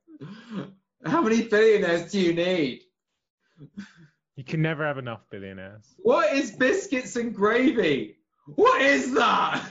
How 1.05 1.21
many 1.21 1.43
billionaires 1.43 2.11
do 2.11 2.19
you 2.19 2.33
need? 2.33 2.81
You 4.35 4.43
can 4.43 4.61
never 4.61 4.85
have 4.85 4.97
enough 4.97 5.21
billionaires. 5.29 5.95
What 5.97 6.33
is 6.33 6.51
biscuits 6.51 7.15
and 7.15 7.33
gravy? 7.33 8.17
What 8.55 8.81
is 8.81 9.13
that? 9.13 9.63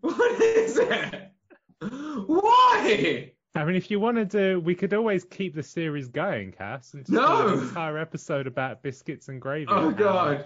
What 0.00 0.40
is 0.40 0.78
it? 0.78 1.32
Why? 1.80 3.32
I 3.54 3.64
mean, 3.64 3.74
if 3.76 3.90
you 3.90 4.00
want 4.00 4.16
to 4.16 4.24
do, 4.24 4.60
we 4.60 4.74
could 4.74 4.94
always 4.94 5.24
keep 5.24 5.54
the 5.54 5.62
series 5.62 6.08
going, 6.08 6.52
Cass, 6.52 6.94
and 6.94 7.08
No! 7.08 7.48
an 7.48 7.68
entire 7.68 7.98
episode 7.98 8.46
about 8.46 8.82
biscuits 8.82 9.28
and 9.28 9.40
gravy. 9.40 9.66
Oh 9.68 9.90
God. 9.90 10.44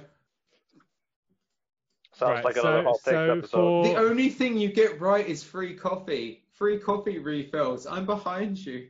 Sounds 2.15 2.31
Right, 2.37 2.45
like 2.45 2.57
another 2.57 2.83
so- 2.83 2.85
hot 2.85 2.95
take 3.05 3.13
so 3.15 3.31
episode. 3.33 3.51
for- 3.51 3.85
The 3.85 3.97
only 3.97 4.29
thing 4.29 4.57
you 4.57 4.73
get 4.73 5.01
right 5.01 5.27
is 5.27 5.43
free 5.43 5.75
coffee. 5.75 6.45
Free 6.53 6.79
coffee 6.79 7.19
refills. 7.19 7.87
I'm 7.87 8.07
behind 8.07 8.65
you. 8.65 8.89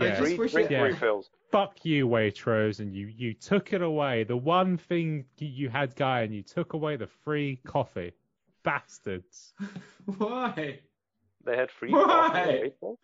I 0.00 0.04
Yeah. 0.04 0.08
just 0.10 0.20
Drink, 0.22 0.38
wish 0.40 0.52
drink 0.52 0.70
it- 0.70 0.80
refills. 0.82 1.30
fuck 1.52 1.84
you, 1.84 2.08
Waitrose, 2.08 2.80
and 2.80 2.92
you 2.94 3.06
you 3.06 3.32
took 3.34 3.72
it 3.72 3.82
away. 3.82 4.24
The 4.24 4.36
one 4.36 4.76
thing 4.76 5.26
you- 5.38 5.68
had, 5.68 5.94
guy, 5.94 6.22
and 6.22 6.34
you 6.34 6.42
took 6.42 6.72
away 6.72 6.96
the 6.96 7.06
free 7.06 7.56
coffee. 7.64 8.12
Bastards. 8.64 9.54
Why? 10.18 10.80
They 11.44 11.56
had 11.56 11.70
free 11.70 11.92
Why? 11.92 12.02
coffee 12.04 12.38
at 12.38 12.80
Waitrose? 12.80 12.96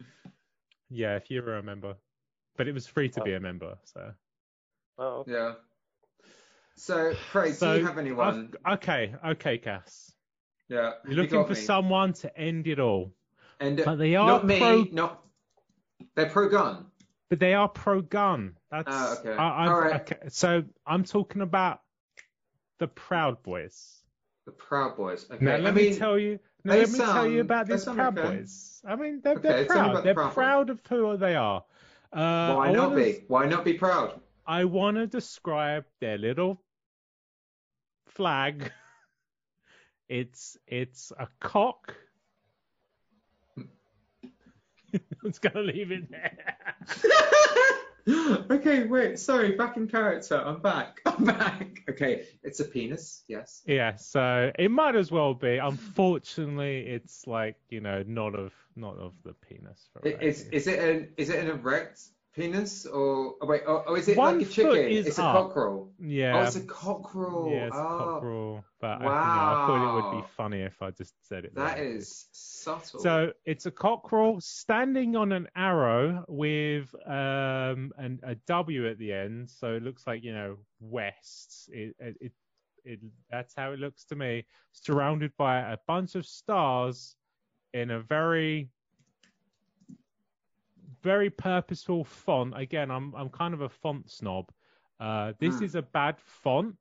Yeah, 0.88 1.16
if 1.16 1.30
you 1.30 1.42
remember. 1.42 1.96
But 2.56 2.66
it 2.66 2.72
was 2.72 2.86
free 2.86 3.08
to 3.10 3.22
be 3.22 3.34
oh. 3.34 3.36
a 3.36 3.40
member, 3.40 3.78
so. 3.84 4.12
Oh, 4.98 5.20
okay. 5.20 5.32
Yeah. 5.32 5.54
So, 6.80 7.12
Craig, 7.30 7.52
so 7.52 7.74
do 7.74 7.80
you 7.80 7.86
have 7.86 7.98
anyone? 7.98 8.54
I've- 8.64 8.74
okay, 8.76 9.14
okay, 9.32 9.58
Cass. 9.58 10.12
Yeah. 10.68 10.92
You're 11.04 11.14
looking 11.16 11.32
got 11.40 11.48
for 11.48 11.54
me. 11.54 11.60
someone 11.60 12.14
to 12.14 12.34
end 12.38 12.66
it 12.66 12.80
all. 12.80 13.12
And 13.58 13.82
But 13.84 13.96
they 13.96 14.16
are 14.16 14.26
not 14.26 14.46
me. 14.46 14.58
pro- 14.58 14.82
Not. 14.90 15.22
They're 16.14 16.30
pro 16.30 16.48
gun. 16.48 16.86
But 17.28 17.38
they 17.38 17.52
are 17.52 17.68
pro 17.68 18.00
gun. 18.00 18.56
That's 18.70 18.88
Ah, 18.90 19.18
okay. 19.18 19.32
I, 19.32 19.66
All 19.68 19.78
right. 19.80 20.00
okay. 20.00 20.28
So 20.28 20.64
I'm 20.86 21.04
talking 21.04 21.42
about 21.42 21.80
the 22.78 22.88
Proud 22.88 23.42
Boys. 23.42 24.00
The 24.46 24.52
Proud 24.52 24.96
Boys. 24.96 25.30
Okay. 25.30 25.44
Now 25.44 25.56
I 25.56 25.58
let 25.58 25.74
mean, 25.74 25.90
me 25.90 25.98
tell 25.98 26.18
you. 26.18 26.38
Now 26.64 26.76
let 26.76 26.90
me 26.90 26.98
tell 26.98 27.26
you 27.26 27.42
about 27.42 27.66
these 27.66 27.84
Proud 27.84 28.18
okay. 28.18 28.36
Boys. 28.38 28.80
I 28.86 28.96
mean, 28.96 29.20
they're, 29.22 29.38
they're 29.38 29.66
proud. 29.66 29.96
the 29.96 30.00
They're 30.00 30.14
Proud 30.14 30.32
proud 30.32 30.70
of 30.70 30.80
who 30.88 31.16
they 31.18 31.34
are. 31.36 31.62
Uh, 32.10 32.54
why 32.54 32.72
not 32.72 32.90
wanna, 32.92 33.04
be? 33.04 33.24
Why 33.28 33.44
not 33.46 33.64
be 33.66 33.74
proud? 33.74 34.18
I 34.46 34.64
want 34.64 34.96
to 34.96 35.06
describe 35.06 35.84
their 36.00 36.16
little 36.16 36.62
flag. 38.10 38.72
It's 40.10 40.56
it's 40.66 41.12
a 41.16 41.28
cock. 41.38 41.94
I'm 43.56 43.68
just 45.24 45.40
gonna 45.40 45.60
leave 45.60 45.92
it 45.92 46.10
there. 46.10 46.36
okay, 48.50 48.86
wait. 48.86 49.20
Sorry, 49.20 49.52
back 49.52 49.76
in 49.76 49.86
character. 49.86 50.42
I'm 50.44 50.60
back. 50.60 51.00
I'm 51.06 51.24
back. 51.24 51.84
Okay, 51.88 52.26
it's 52.42 52.58
a 52.58 52.64
penis. 52.64 53.22
Yes. 53.28 53.62
Yeah, 53.66 53.94
so 53.94 54.50
it 54.58 54.72
might 54.72 54.96
as 54.96 55.12
well 55.12 55.32
be. 55.32 55.58
Unfortunately, 55.58 56.80
it's 56.88 57.28
like 57.28 57.54
you 57.68 57.80
know, 57.80 58.02
not 58.04 58.34
of 58.34 58.52
not 58.74 58.96
of 58.96 59.12
the 59.22 59.34
penis. 59.34 59.90
It, 60.02 60.20
is 60.20 60.42
is 60.48 60.66
it 60.66 60.78
an 60.80 61.08
is 61.16 61.30
it 61.30 61.44
an 61.44 61.50
erect 61.50 62.00
penis 62.34 62.86
or 62.86 63.34
oh, 63.40 63.46
wait? 63.46 63.62
Oh, 63.66 63.84
oh, 63.86 63.94
is 63.94 64.08
it 64.08 64.16
One 64.16 64.38
like 64.38 64.46
a 64.46 64.50
chicken? 64.50 64.76
is 64.76 65.06
It's 65.06 65.18
a 65.18 65.22
cockerel. 65.22 65.90
yeah, 65.98 66.38
Oh, 66.38 66.42
it's 66.42 66.56
a 66.56 66.60
cockerel. 66.62 67.48
yeah, 67.50 67.66
it's 67.66 67.76
oh, 67.76 67.98
cockerel. 67.98 68.64
But 68.80 68.86
I, 68.86 68.94
you 68.98 69.04
know, 69.04 69.10
I 69.10 69.64
thought 69.66 69.90
it 69.90 69.94
would 70.14 70.22
be 70.22 70.28
funny 70.36 70.60
if 70.62 70.80
I 70.82 70.90
just 70.90 71.14
said 71.28 71.44
it. 71.44 71.54
that 71.54 71.76
there. 71.76 71.84
is 71.84 72.26
subtle. 72.32 73.00
So 73.00 73.32
it's 73.44 73.66
a 73.66 73.70
cockerel 73.70 74.40
standing 74.40 75.16
on 75.16 75.32
an 75.32 75.48
arrow 75.56 76.24
with 76.28 76.94
um 77.06 77.92
an, 77.98 78.20
a 78.22 78.34
W 78.46 78.88
at 78.88 78.98
the 78.98 79.12
end, 79.12 79.50
so 79.50 79.74
it 79.74 79.82
looks 79.82 80.06
like 80.06 80.22
you 80.22 80.32
know 80.32 80.56
west. 80.80 81.68
It, 81.72 81.94
it 81.98 82.16
it 82.20 82.32
it 82.84 83.00
that's 83.30 83.54
how 83.56 83.72
it 83.72 83.78
looks 83.80 84.04
to 84.04 84.16
me. 84.16 84.46
Surrounded 84.72 85.32
by 85.36 85.58
a 85.58 85.76
bunch 85.86 86.14
of 86.14 86.24
stars 86.24 87.16
in 87.74 87.90
a 87.90 88.00
very 88.00 88.68
very 91.02 91.30
purposeful 91.30 92.04
font. 92.04 92.54
Again, 92.56 92.90
I'm 92.90 93.14
I'm 93.14 93.28
kind 93.30 93.54
of 93.54 93.60
a 93.62 93.68
font 93.68 94.10
snob. 94.10 94.50
Uh, 94.98 95.32
this 95.38 95.58
Hmm. 95.58 95.64
is 95.64 95.74
a 95.74 95.82
bad 95.82 96.20
font, 96.20 96.76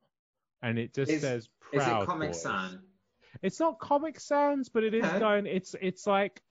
and 0.61 0.77
it 0.77 0.93
just 0.93 1.11
Is- 1.11 1.21
says 1.21 1.43
is 1.71 1.83
Proud 1.83 2.03
it 2.03 2.05
Comic 2.05 2.29
Boys. 2.29 2.41
Sans? 2.41 2.79
It's 3.41 3.59
not 3.59 3.79
Comic 3.79 4.19
Sans, 4.19 4.67
but 4.69 4.83
it 4.83 4.93
is 4.93 5.03
Yeah. 5.05 5.19
going. 5.19 5.45
It's 5.45 5.75
it's 5.81 6.05
like 6.07 6.41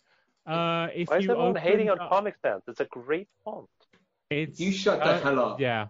uh, 0.46 0.88
if 0.94 1.08
Why 1.10 1.18
is 1.18 1.24
you 1.24 1.32
everyone 1.32 1.50
open 1.50 1.62
hating 1.62 1.90
on 1.90 1.98
Comic 1.98 2.36
Sans? 2.40 2.62
It's 2.68 2.80
a 2.80 2.86
great 2.86 3.28
font. 3.44 3.68
It's 4.30 4.58
You 4.60 4.72
shut 4.72 4.98
the 5.00 5.06
uh, 5.06 5.20
hell 5.20 5.38
up. 5.40 5.60
Yeah. 5.60 5.88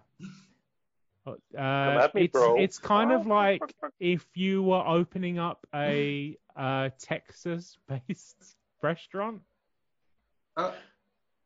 Uh, 1.25 2.07
me, 2.15 2.23
it's 2.23 2.39
it's 2.57 2.79
kind 2.79 3.11
of 3.11 3.27
like 3.27 3.61
if 3.99 4.25
you 4.35 4.63
were 4.63 4.83
opening 4.85 5.37
up 5.37 5.65
a 5.75 6.35
uh, 6.55 6.89
Texas-based 6.99 8.55
restaurant, 8.81 9.41
Oh, 10.57 10.73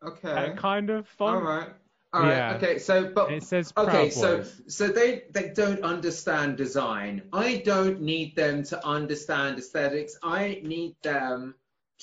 okay. 0.06 0.34
that 0.34 0.58
kind 0.58 0.90
of 0.90 1.08
font. 1.08 1.36
All 1.36 1.42
right. 1.42 1.70
All 2.14 2.22
right. 2.22 2.30
Yeah. 2.30 2.54
Okay. 2.58 2.78
So, 2.80 3.10
but 3.10 3.28
And 3.28 3.38
it 3.38 3.44
says 3.44 3.72
Proud 3.72 3.90
Okay, 3.90 4.10
so 4.12 4.38
Boys. 4.38 4.62
so 4.68 4.88
they 4.88 5.24
they 5.32 5.50
don't 5.50 5.82
understand 5.84 6.58
design. 6.58 7.24
I 7.34 7.58
don't 7.66 8.02
need 8.02 8.36
them 8.36 8.64
to 8.66 8.86
understand 8.86 9.58
aesthetics. 9.58 10.18
I 10.22 10.62
need 10.64 10.96
them 11.02 11.56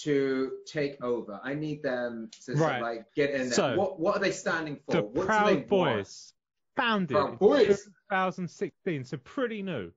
to 0.03 0.53
take 0.67 1.03
over. 1.03 1.41
I 1.45 1.55
need 1.55 1.83
them 1.83 2.31
to 2.47 2.57
sort 2.57 2.75
of 2.77 2.83
like 2.83 3.05
get 3.15 3.31
in 3.31 3.43
there. 3.49 3.53
So, 3.53 3.77
what 3.77 4.01
what 4.01 4.17
are 4.17 4.21
they 4.21 4.33
standing 4.33 4.79
for? 4.87 4.93
the 4.97 5.03
what 5.03 5.15
do 5.15 5.21
they 5.21 5.27
Proud 5.27 5.45
want? 5.55 5.69
Boys, 5.69 6.33
founded 6.77 7.17
Proud 7.17 7.31
in 7.31 7.37
Boys. 7.37 7.67
2016, 8.11 9.05
so 9.05 9.17
pretty 9.19 9.63
new. 9.63 9.93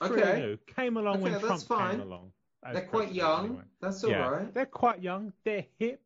Pretty 0.00 0.22
Okay. 0.22 0.40
new. 0.40 0.56
Came 0.74 0.96
along 0.96 1.16
Okay, 1.16 1.22
when 1.24 1.32
that's 1.32 1.44
Trump 1.44 1.62
fine. 1.64 1.90
came 1.98 2.00
along. 2.00 2.32
They're 2.72 2.82
quite 2.82 3.12
young. 3.12 3.46
anyway. 3.46 3.62
That's 3.80 4.04
all 4.04 4.10
yeah, 4.10 4.28
right. 4.28 4.54
they're 4.54 4.66
quite 4.66 5.02
young. 5.02 5.32
They're 5.44 5.66
hip. 5.78 6.00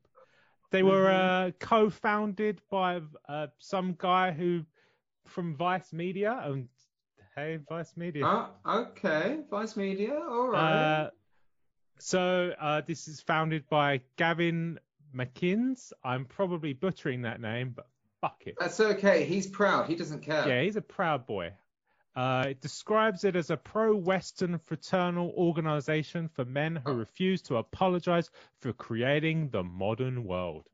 They 0.71 0.83
were 0.83 1.05
Mhm. 1.07 1.49
uh, 1.49 1.53
co-founded 1.61 2.61
by 2.71 3.01
uh, 3.29 3.49
some 3.59 3.95
guy 3.99 4.33
who 4.33 4.65
from 5.27 5.57
Vice 5.57 5.93
Media. 5.93 6.41
And 6.45 6.69
hey, 7.37 7.59
Vice 7.69 7.97
Media. 7.97 8.25
Oh, 8.27 8.51
okay. 8.67 9.41
Vice 9.51 9.77
Media. 9.77 10.15
All 10.19 10.49
right. 10.49 10.73
Uh, 10.73 11.11
so 11.99 12.55
uh, 12.61 12.81
this 12.83 13.07
is 13.09 13.21
founded 13.21 13.69
by 13.69 14.01
Gavin 14.17 14.79
McInnes. 15.15 15.93
I'm 16.03 16.25
probably 16.25 16.73
butchering 16.73 17.23
that 17.23 17.41
name, 17.41 17.71
but 17.71 17.87
fuck 18.21 18.43
it. 18.47 18.57
That's 18.59 18.81
okay. 18.81 19.25
He's 19.25 19.47
proud. 19.47 19.87
He 19.89 19.95
doesn't 19.95 20.21
care. 20.23 20.47
Yeah, 20.49 20.63
he's 20.63 20.77
a 20.77 20.83
proud 20.83 21.27
boy. 21.27 21.53
Uh, 22.17 22.47
it 22.51 22.61
describes 22.61 23.25
it 23.25 23.35
as 23.35 23.51
a 23.51 23.57
pro-Western 23.57 24.57
fraternal 24.59 25.31
organization 25.37 26.29
for 26.29 26.45
men 26.45 26.77
who 26.77 26.93
Oh. 26.93 26.95
refuse 26.95 27.43
to 27.43 27.57
apologize 27.57 28.31
for 28.61 28.73
creating 28.73 29.49
the 29.51 29.63
modern 29.65 30.25
world. 30.25 30.69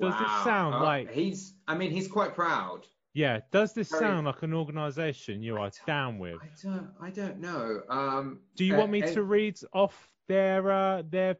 does 0.00 0.14
it 0.14 0.28
sound 0.44 0.74
Uh, 0.74 0.82
like- 0.82 1.10
he's? 1.10 1.54
I 1.68 1.76
mean, 1.76 1.90
he's 1.90 2.08
quite 2.08 2.34
proud. 2.34 2.86
Yeah. 3.12 3.40
Does 3.50 3.74
this 3.74 3.90
Very- 3.90 4.00
sound 4.00 4.26
like 4.26 4.42
an 4.42 4.54
organisation 4.54 5.42
you 5.42 5.58
are 5.58 5.70
down 5.86 6.18
with? 6.18 6.38
I 6.42 6.48
don't. 6.62 6.90
I 7.00 7.10
don't 7.10 7.38
know. 7.40 7.82
Um, 7.90 8.40
Do 8.54 8.64
you 8.64 8.74
uh, 8.74 8.78
want 8.78 8.90
me 8.92 9.02
uh, 9.02 9.12
to 9.12 9.22
read 9.22 9.58
off 9.74 10.10
their 10.28 10.70
uh, 10.70 11.02
their 11.02 11.36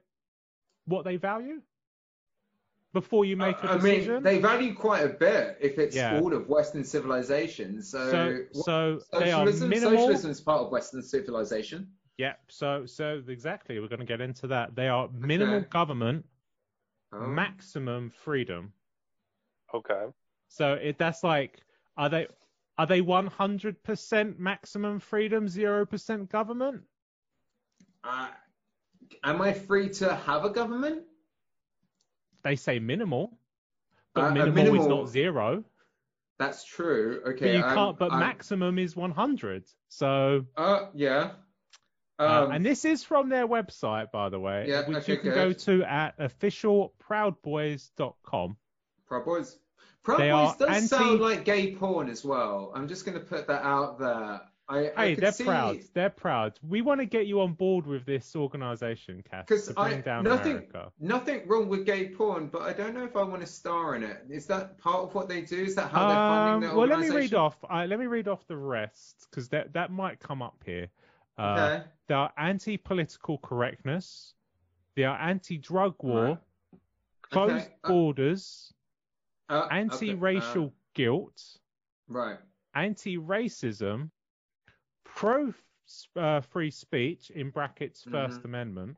what 0.85 1.05
they 1.05 1.17
value 1.17 1.63
before 3.01 3.25
you 3.27 3.37
make 3.37 3.57
a 3.63 3.71
I 3.73 3.77
decision? 3.77 4.15
mean, 4.15 4.23
they 4.23 4.39
value 4.39 4.75
quite 4.75 5.05
a 5.05 5.09
bit 5.09 5.59
if 5.61 5.79
it's 5.79 5.95
Yeah. 5.95 6.19
all 6.19 6.33
of 6.33 6.49
Western 6.49 6.83
civilization. 6.83 7.83
So, 7.83 8.11
so 8.11 8.45
what- 8.53 8.65
so 8.65 9.01
they 9.21 9.31
are 9.33 9.45
socialism. 9.47 9.69
minimal. 9.69 9.99
Socialism 9.99 10.31
is 10.31 10.41
part 10.41 10.61
of 10.63 10.73
Western 10.73 11.03
civilization. 11.03 11.93
Yeah. 12.17 12.35
So 12.49 12.87
so 12.87 13.23
exactly, 13.29 13.79
we're 13.81 13.89
going 13.89 14.01
to 14.01 14.13
get 14.15 14.23
into 14.23 14.47
that. 14.49 14.75
They 14.75 14.89
are 14.89 15.09
minimal 15.13 15.57
Okay. 15.57 15.69
government, 15.69 16.25
Oh. 17.13 17.27
maximum 17.27 18.09
freedom. 18.11 18.73
Okay. 19.75 20.07
So 20.49 20.75
it 20.75 20.97
that's 20.97 21.23
like, 21.23 21.61
are 21.99 22.09
they 22.09 22.27
are 22.79 22.87
they 22.87 23.01
100% 23.03 24.39
maximum 24.39 25.01
freedom, 25.01 25.49
zero 25.49 25.85
percent 25.87 26.31
government? 26.31 26.83
Uh, 28.05 28.29
am 29.23 29.41
I 29.43 29.53
free 29.53 29.89
to 30.01 30.15
have 30.15 30.45
a 30.45 30.51
government? 30.51 31.05
They 32.47 32.55
say 32.55 32.79
minimal, 32.79 33.37
but 34.15 34.25
Uh, 34.25 34.29
a 34.29 34.33
minimal, 34.53 34.81
is 34.81 34.87
not 34.87 35.09
zero. 35.09 35.65
That's 36.39 36.63
true. 36.63 37.21
But 37.25 37.31
Okay. 37.33 37.57
you 37.57 37.63
I'm- 37.65 37.75
can't. 37.75 37.99
But 37.99 38.13
I'm- 38.13 38.21
maximum 38.21 38.79
is 38.79 38.95
100. 38.95 39.65
So 39.89 40.47
Uh, 40.57 40.91
yeah. 40.95 41.33
Uh, 42.21 42.45
Um, 42.45 42.53
and 42.53 42.65
this 42.65 42.85
is 42.85 43.03
from 43.03 43.29
their 43.31 43.49
website, 43.49 44.13
by 44.13 44.29
the 44.29 44.39
way, 44.39 44.69
Yeah, 44.69 44.87
which 44.87 44.99
okay, 44.99 45.15
you 45.15 45.19
can 45.19 45.35
go 45.35 45.53
to 45.53 45.83
at 45.83 46.17
officialproudboys.com. 46.19 48.57
Proud 49.09 49.25
Boys. 49.25 49.59
Proud 50.05 50.21
They 50.21 50.31
Boys 50.31 50.57
does 50.57 50.69
anti- 50.69 50.87
sound 50.87 51.21
like 51.21 51.45
gay 51.45 51.75
porn 51.75 52.09
as 52.09 52.25
well. 52.25 52.71
I'm 52.77 52.87
just 52.87 53.05
going 53.05 53.19
to 53.19 53.25
put 53.25 53.49
that 53.49 53.65
out 53.65 53.99
there. 53.99 54.41
I, 54.69 54.91
I 54.97 55.07
Hey, 55.09 55.15
they're 55.15 55.33
see, 55.33 55.45
proud. 55.45 55.79
They're 55.95 56.11
proud. 56.11 56.59
We 56.69 56.83
want 56.83 57.01
to 57.01 57.07
get 57.07 57.27
you 57.27 57.41
on 57.41 57.53
board 57.53 57.87
with 57.87 58.05
this 58.05 58.35
organization, 58.35 59.23
Cass, 59.31 59.45
Because 59.47 59.67
to 59.69 59.75
bring 59.75 59.99
I 59.99 60.01
down 60.01 60.25
nothing, 60.25 60.57
America. 60.57 60.93
nothing 60.99 61.43
wrong 61.47 61.69
with 61.69 61.87
gay 61.87 62.09
porn, 62.09 62.49
but 62.49 62.63
I 62.63 62.73
don't 62.73 62.93
know 62.95 63.05
if 63.05 63.15
I 63.17 63.23
want 63.23 63.43
to 63.43 63.47
star 63.47 63.95
in 63.95 64.03
it. 64.03 64.25
Is 64.29 64.47
that 64.47 64.77
part 64.79 65.05
of 65.05 65.15
what 65.15 65.29
they 65.29 65.43
do? 65.43 65.63
Is 65.63 65.77
that 65.77 65.91
how 65.91 66.09
they're 66.09 66.17
funding 66.17 66.55
Um, 66.55 66.61
their 66.63 66.75
well, 66.77 66.89
let 66.89 66.99
me 66.99 67.11
read 67.11 67.35
off. 67.35 67.57
Uh, 67.71 67.87
let 67.89 67.99
me 68.01 68.07
read 68.07 68.27
off 68.27 68.45
the 68.49 68.57
rest 68.57 69.29
because 69.31 69.49
that 69.51 69.73
that 69.75 69.93
might 69.93 70.19
come 70.21 70.43
up 70.43 70.61
here. 70.65 70.89
Uh, 71.39 71.43
Okay. 71.79 71.85
They 72.09 72.15
are 72.15 72.33
anti-political 72.39 73.39
correctness. 73.39 74.35
They 74.95 75.05
are 75.05 75.19
anti-drug 75.19 75.95
war, 76.03 76.25
Right. 76.25 76.39
closed 77.31 77.67
Okay, 77.67 77.75
uh, 77.85 77.89
borders, 77.89 78.73
Uh, 79.49 79.69
anti-racial 79.71 80.67
uh, 80.67 80.71
guilt. 80.95 81.59
right. 82.09 82.39
anti-racism, 82.75 84.11
pro 85.17 85.53
uh, 86.17 86.41
free 86.41 86.71
speech 86.71 87.31
in 87.31 87.51
brackets 87.51 88.05
1st 88.05 88.41
Mhm. 88.41 88.45
Amendment, 88.45 88.97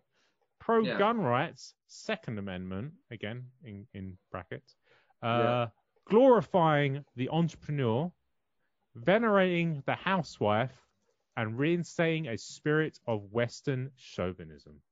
pro 0.58 0.80
Yeah. 0.82 0.98
gun 0.98 1.20
rights 1.20 1.74
Second 1.86 2.38
Amendment 2.38 2.92
again 3.10 3.50
in 3.62 3.86
in 3.94 4.18
brackets, 4.30 4.76
uh, 5.22 5.26
Yeah. 5.26 5.68
glorifying 6.06 7.04
the 7.14 7.28
entrepreneur, 7.30 8.12
venerating 8.94 9.82
the 9.86 9.94
housewife, 9.94 10.76
and 11.36 11.58
reinstating 11.58 12.26
a 12.28 12.36
spirit 12.36 12.98
of 13.06 13.22
Western 13.32 13.92
chauvinism. 13.96 14.82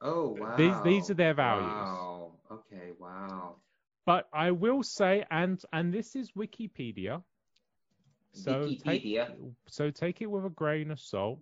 Oh 0.00 0.28
wow. 0.38 0.56
These- 0.56 0.82
these 0.82 1.10
are 1.10 1.14
their 1.14 1.34
values. 1.34 1.66
Wow. 1.72 2.40
Okay. 2.50 2.92
Wow. 2.92 3.56
But 4.06 4.28
I 4.32 4.50
will 4.50 4.82
say, 4.82 5.24
and 5.30 5.62
and 5.72 5.92
this 5.92 6.14
is 6.16 6.32
Wikipedia. 6.32 7.22
So 8.34 8.68
take, 8.84 9.18
so 9.68 9.90
take 9.90 10.20
it 10.20 10.26
with 10.26 10.44
a 10.44 10.50
grain 10.50 10.90
of 10.90 11.00
salt. 11.00 11.38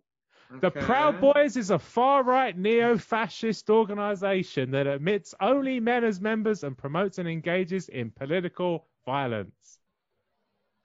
The 0.60 0.70
Proud 0.70 1.20
Boys 1.20 1.56
is 1.56 1.70
a 1.70 1.78
far 1.78 2.22
right 2.22 2.56
neo 2.56 2.98
fascist 2.98 3.70
organization 3.70 4.70
that 4.72 4.86
admits 4.86 5.34
only 5.40 5.80
men 5.80 6.04
as 6.04 6.20
members 6.20 6.62
and 6.62 6.76
promotes 6.76 7.18
and 7.18 7.26
engages 7.26 7.88
in 7.88 8.10
political 8.10 8.86
violence. 9.06 9.78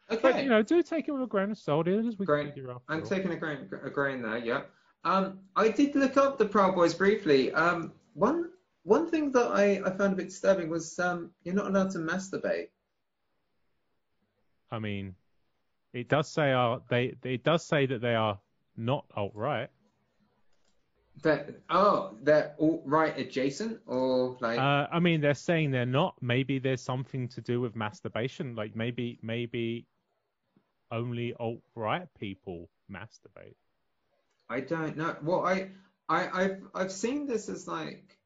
Okay. 0.10 0.22
But, 0.22 0.43
you 0.43 0.50
know, 0.50 0.63
do 0.63 0.82
take 0.82 1.10
it 1.10 1.12
with 1.12 1.24
a 1.24 1.28
grain 1.28 1.52
of 1.52 1.58
salt. 1.58 1.89
It 1.89 2.06
is 2.06 2.15
Grain- 2.15 2.52
Wikipedia 2.52 2.80
I'm 2.88 3.04
taking 3.04 3.32
a 3.32 3.36
grain, 3.36 3.70
a 3.84 3.89
grain 3.89 4.22
there. 4.22 4.38
Yeah. 4.38 4.62
Um, 5.04 5.39
I 5.56 5.70
did 5.70 5.96
look 5.96 6.15
up 6.15 6.38
the 6.38 6.46
Proud 6.46 6.76
Boys 6.76 6.93
briefly. 6.93 7.52
Um, 7.52 7.91
one 8.13 8.52
one 8.84 9.10
thing 9.10 9.34
that 9.34 9.48
I, 9.48 9.82
I 9.86 9.89
found 9.98 10.13
a 10.13 10.15
bit 10.15 10.30
disturbing 10.30 10.70
was 10.70 10.98
um, 10.98 11.32
you're 11.43 11.54
not 11.54 11.67
allowed 11.67 11.91
to 11.91 11.98
masturbate. 11.98 12.70
I 14.72 14.80
mean, 14.80 15.15
it 15.99 16.10
does 16.10 16.29
say 16.29 16.51
are 16.51 16.81
they 16.89 17.15
it 17.23 17.43
does 17.43 17.65
say 17.65 17.86
that 17.86 18.01
they 18.01 18.15
are 18.15 18.39
not 18.75 19.05
alt 19.15 19.31
right. 19.36 19.69
That 21.23 21.49
oh, 21.69 22.15
they're 22.21 22.53
all 22.60 22.83
right 22.86 23.17
adjacent 23.17 23.79
or 23.88 24.38
like 24.39 24.60
Uh, 24.60 24.88
I 24.91 24.99
mean, 24.99 25.19
they're 25.19 25.33
saying 25.33 25.71
they're 25.71 25.86
not. 25.86 26.15
Maybe 26.21 26.60
there's 26.60 26.81
something 26.81 27.27
to 27.29 27.41
do 27.41 27.60
with 27.60 27.75
masturbation. 27.75 28.55
Like 28.55 28.75
maybe 28.75 29.17
maybe 29.23 29.88
only 30.91 31.33
alt 31.39 31.62
right 31.75 32.07
people 32.19 32.69
masturbate. 32.91 33.55
I 34.49 34.62
don't 34.62 34.95
know. 34.95 35.15
Well, 35.21 35.45
I, 35.45 35.69
I, 36.07 36.43
I've, 36.43 36.62
I've 36.73 36.91
seen 36.91 37.27
this 37.27 37.49
as 37.49 37.67
like, 37.67 38.17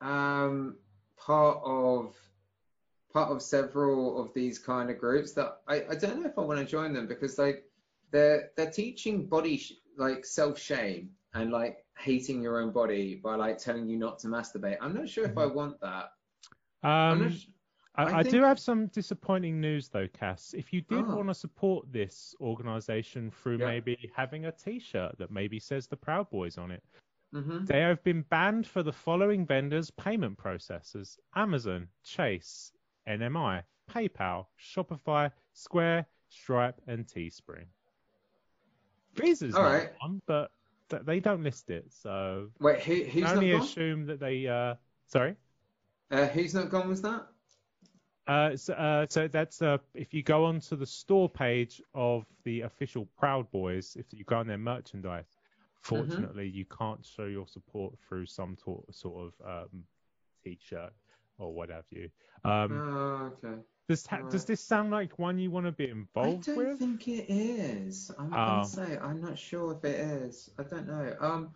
um, 0.00 0.76
part 1.16 1.60
of, 1.64 2.14
part 3.14 3.30
of 3.30 3.40
several 3.40 4.20
of 4.20 4.34
these 4.34 4.58
kind 4.58 4.90
of 4.90 4.98
groups 4.98 5.32
that 5.32 5.60
I, 5.68 5.84
I 5.88 5.94
don't 5.94 6.20
know 6.20 6.28
if 6.28 6.36
I 6.36 6.42
want 6.42 6.58
to 6.58 6.66
join 6.66 6.92
them 6.92 7.06
because 7.06 7.38
like, 7.38 7.64
they're, 8.10 8.50
they're 8.56 8.70
teaching 8.70 9.26
body 9.26 9.56
sh- 9.56 9.74
like 9.96 10.26
self 10.26 10.58
shame 10.58 11.10
and 11.32 11.50
like 11.52 11.84
hating 11.96 12.42
your 12.42 12.60
own 12.60 12.72
body 12.72 13.14
by 13.14 13.36
like 13.36 13.58
telling 13.58 13.88
you 13.88 13.96
not 13.96 14.18
to 14.20 14.26
masturbate. 14.26 14.76
I'm 14.80 14.94
not 14.94 15.08
sure 15.08 15.24
if 15.24 15.38
I 15.38 15.46
want 15.46 15.80
that. 15.80 16.10
Um, 16.82 17.30
sh- 17.30 17.46
I, 17.96 18.02
I 18.04 18.18
I 18.18 18.22
do 18.24 18.42
have 18.42 18.58
some 18.58 18.88
disappointing 18.88 19.60
news 19.60 19.88
though, 19.88 20.08
Cass. 20.08 20.52
If 20.56 20.72
you 20.72 20.80
did 20.82 21.04
Oh. 21.08 21.16
want 21.16 21.28
to 21.28 21.34
support 21.34 21.90
this 21.92 22.34
organization 22.40 23.30
through 23.30 23.58
Yeah. 23.58 23.66
maybe 23.66 24.10
having 24.14 24.46
a 24.46 24.52
T-shirt 24.52 25.18
that 25.18 25.30
maybe 25.30 25.60
says 25.60 25.86
the 25.86 25.96
Proud 25.96 26.28
Boys 26.30 26.58
on 26.58 26.72
it, 26.72 26.82
hmm 27.32 27.64
they 27.64 27.80
have 27.80 28.02
been 28.04 28.22
banned 28.22 28.66
for 28.66 28.82
the 28.82 28.92
following 28.92 29.46
vendors' 29.46 29.90
payment 29.92 30.36
processors: 30.38 31.18
Amazon, 31.34 31.88
Chase, 32.04 32.72
NMI, 33.08 33.62
PayPal, 33.90 34.46
Shopify, 34.60 35.30
Square, 35.52 36.06
Stripe, 36.28 36.80
and 36.86 37.06
Teespring. 37.06 37.66
Visa's 39.14 39.54
All 39.54 39.62
not 39.62 39.72
right. 39.72 39.90
one, 40.00 40.20
but 40.26 40.50
th- 40.90 41.02
they 41.04 41.20
don't 41.20 41.42
list 41.42 41.70
it, 41.70 41.86
so 41.92 42.48
Wait, 42.60 42.80
who, 42.82 42.94
who's 42.94 43.12
can 43.12 43.22
not 43.22 43.36
only 43.36 43.50
gone? 43.52 43.60
assume 43.62 44.06
that 44.06 44.20
they. 44.20 44.46
Uh, 44.46 44.74
sorry. 45.06 45.36
Uh, 46.10 46.26
who's 46.26 46.54
not 46.54 46.68
gone 46.70 46.88
was 46.88 47.02
that? 47.02 47.26
Uh, 48.26 48.56
so, 48.56 48.72
uh, 48.74 49.06
so 49.08 49.28
that's 49.28 49.60
uh, 49.60 49.76
if 49.94 50.14
you 50.14 50.22
go 50.22 50.44
onto 50.46 50.76
the 50.76 50.86
store 50.86 51.28
page 51.28 51.82
of 51.94 52.24
the 52.44 52.62
official 52.62 53.06
Proud 53.18 53.50
Boys, 53.50 53.96
if 53.98 54.06
you 54.12 54.24
go 54.24 54.36
on 54.38 54.46
their 54.46 54.58
merchandise, 54.58 55.26
Mm-hmm. 55.86 55.96
fortunately 56.06 56.48
you 56.48 56.64
can't 56.64 57.04
show 57.04 57.26
your 57.26 57.46
support 57.46 57.92
through 58.08 58.24
some 58.24 58.56
sort 58.56 58.86
of 59.20 59.32
um, 59.46 59.84
t-shirt 60.42 60.94
or 61.38 61.52
what 61.52 61.70
have 61.70 61.84
you. 61.90 62.08
Um, 62.44 62.72
Oh, 62.72 63.32
okay. 63.44 63.60
does 63.88 64.06
ha- 64.06 64.22
does 64.30 64.44
this 64.44 64.60
sound 64.60 64.90
like 64.90 65.18
one 65.18 65.38
you 65.38 65.50
want 65.50 65.66
to 65.66 65.72
be 65.72 65.88
involved 65.88 66.46
with? 66.48 66.58
I 66.58 66.60
don't 66.62 66.68
with? 66.70 66.78
think 66.78 67.08
it 67.08 67.26
is. 67.30 68.10
I'm 68.18 68.26
Oh. 68.32 68.36
gonna 68.36 68.64
say 68.66 68.98
I'm 68.98 69.20
not 69.20 69.38
sure 69.38 69.72
if 69.72 69.84
it 69.84 69.98
is. 70.00 70.50
I 70.58 70.62
don't 70.62 70.86
know. 70.86 71.16
Um, 71.20 71.54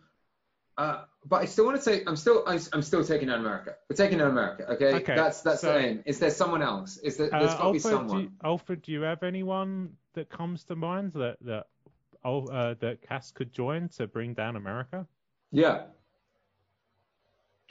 uh, 0.77 1.05
but 1.27 1.43
I 1.43 1.45
still 1.47 1.65
want 1.65 1.77
to 1.77 1.83
say 1.83 2.03
I'm 2.07 2.17
still 2.17 2.45
I'm, 2.47 2.61
I'm 2.73 2.83
still 2.83 3.03
taking 3.05 3.29
out 3.31 3.39
America. 3.41 3.75
We're 3.91 3.97
taking 3.97 4.21
out 4.21 4.29
America. 4.31 4.71
Okay. 4.73 4.95
Okay, 4.95 5.17
That's 5.17 5.43
that's 5.43 5.61
so- 5.63 5.73
the 5.73 5.79
aim. 5.79 6.03
Is 6.07 6.19
there 6.19 6.31
someone 6.31 6.63
else? 6.63 6.99
Is 6.99 7.17
there? 7.17 7.31
There's 7.31 7.53
Uh, 7.53 7.59
got 7.59 7.67
to 7.67 7.73
be 7.73 7.79
Alfred, 7.79 7.83
do 7.83 7.89
someone. 7.89 8.21
you, 8.23 8.31
Alfred, 8.45 8.83
do 8.83 8.93
you 8.93 9.01
have 9.03 9.23
anyone 9.23 9.97
that 10.15 10.29
comes 10.31 10.65
to 10.65 10.77
mind 10.77 11.13
that 11.15 11.37
that 11.43 11.67
oh, 12.25 12.47
uh, 12.47 12.75
that 12.81 13.03
Cass 13.03 13.31
could 13.33 13.53
join 13.53 13.89
to 13.91 14.07
bring 14.07 14.35
down 14.35 14.57
America? 14.57 15.07
Yeah. 15.51 15.87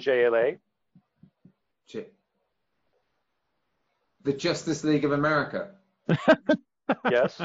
JLA. 0.02 0.58
The 4.24 4.34
Justice 4.34 4.84
League 4.84 5.06
of 5.06 5.12
America. 5.12 5.72
Yes. 7.10 7.42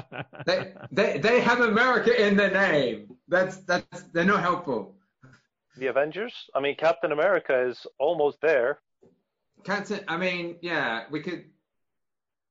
They 0.47 0.73
they 0.91 1.19
they 1.19 1.41
have 1.41 1.61
America 1.61 2.27
in 2.27 2.37
their 2.37 2.51
name. 2.51 3.17
That's 3.29 3.57
that's 3.59 4.03
they're 4.13 4.25
not 4.25 4.41
helpful. 4.41 4.95
The 5.77 5.87
Avengers. 5.87 6.33
I 6.55 6.61
mean, 6.61 6.77
Captain 6.77 7.13
America 7.13 7.67
is 7.69 7.87
almost 7.99 8.41
there. 8.41 8.79
Captain, 9.65 10.01
I 10.09 10.17
mean, 10.17 10.57
yeah, 10.61 11.05
we 11.11 11.21
could 11.21 11.45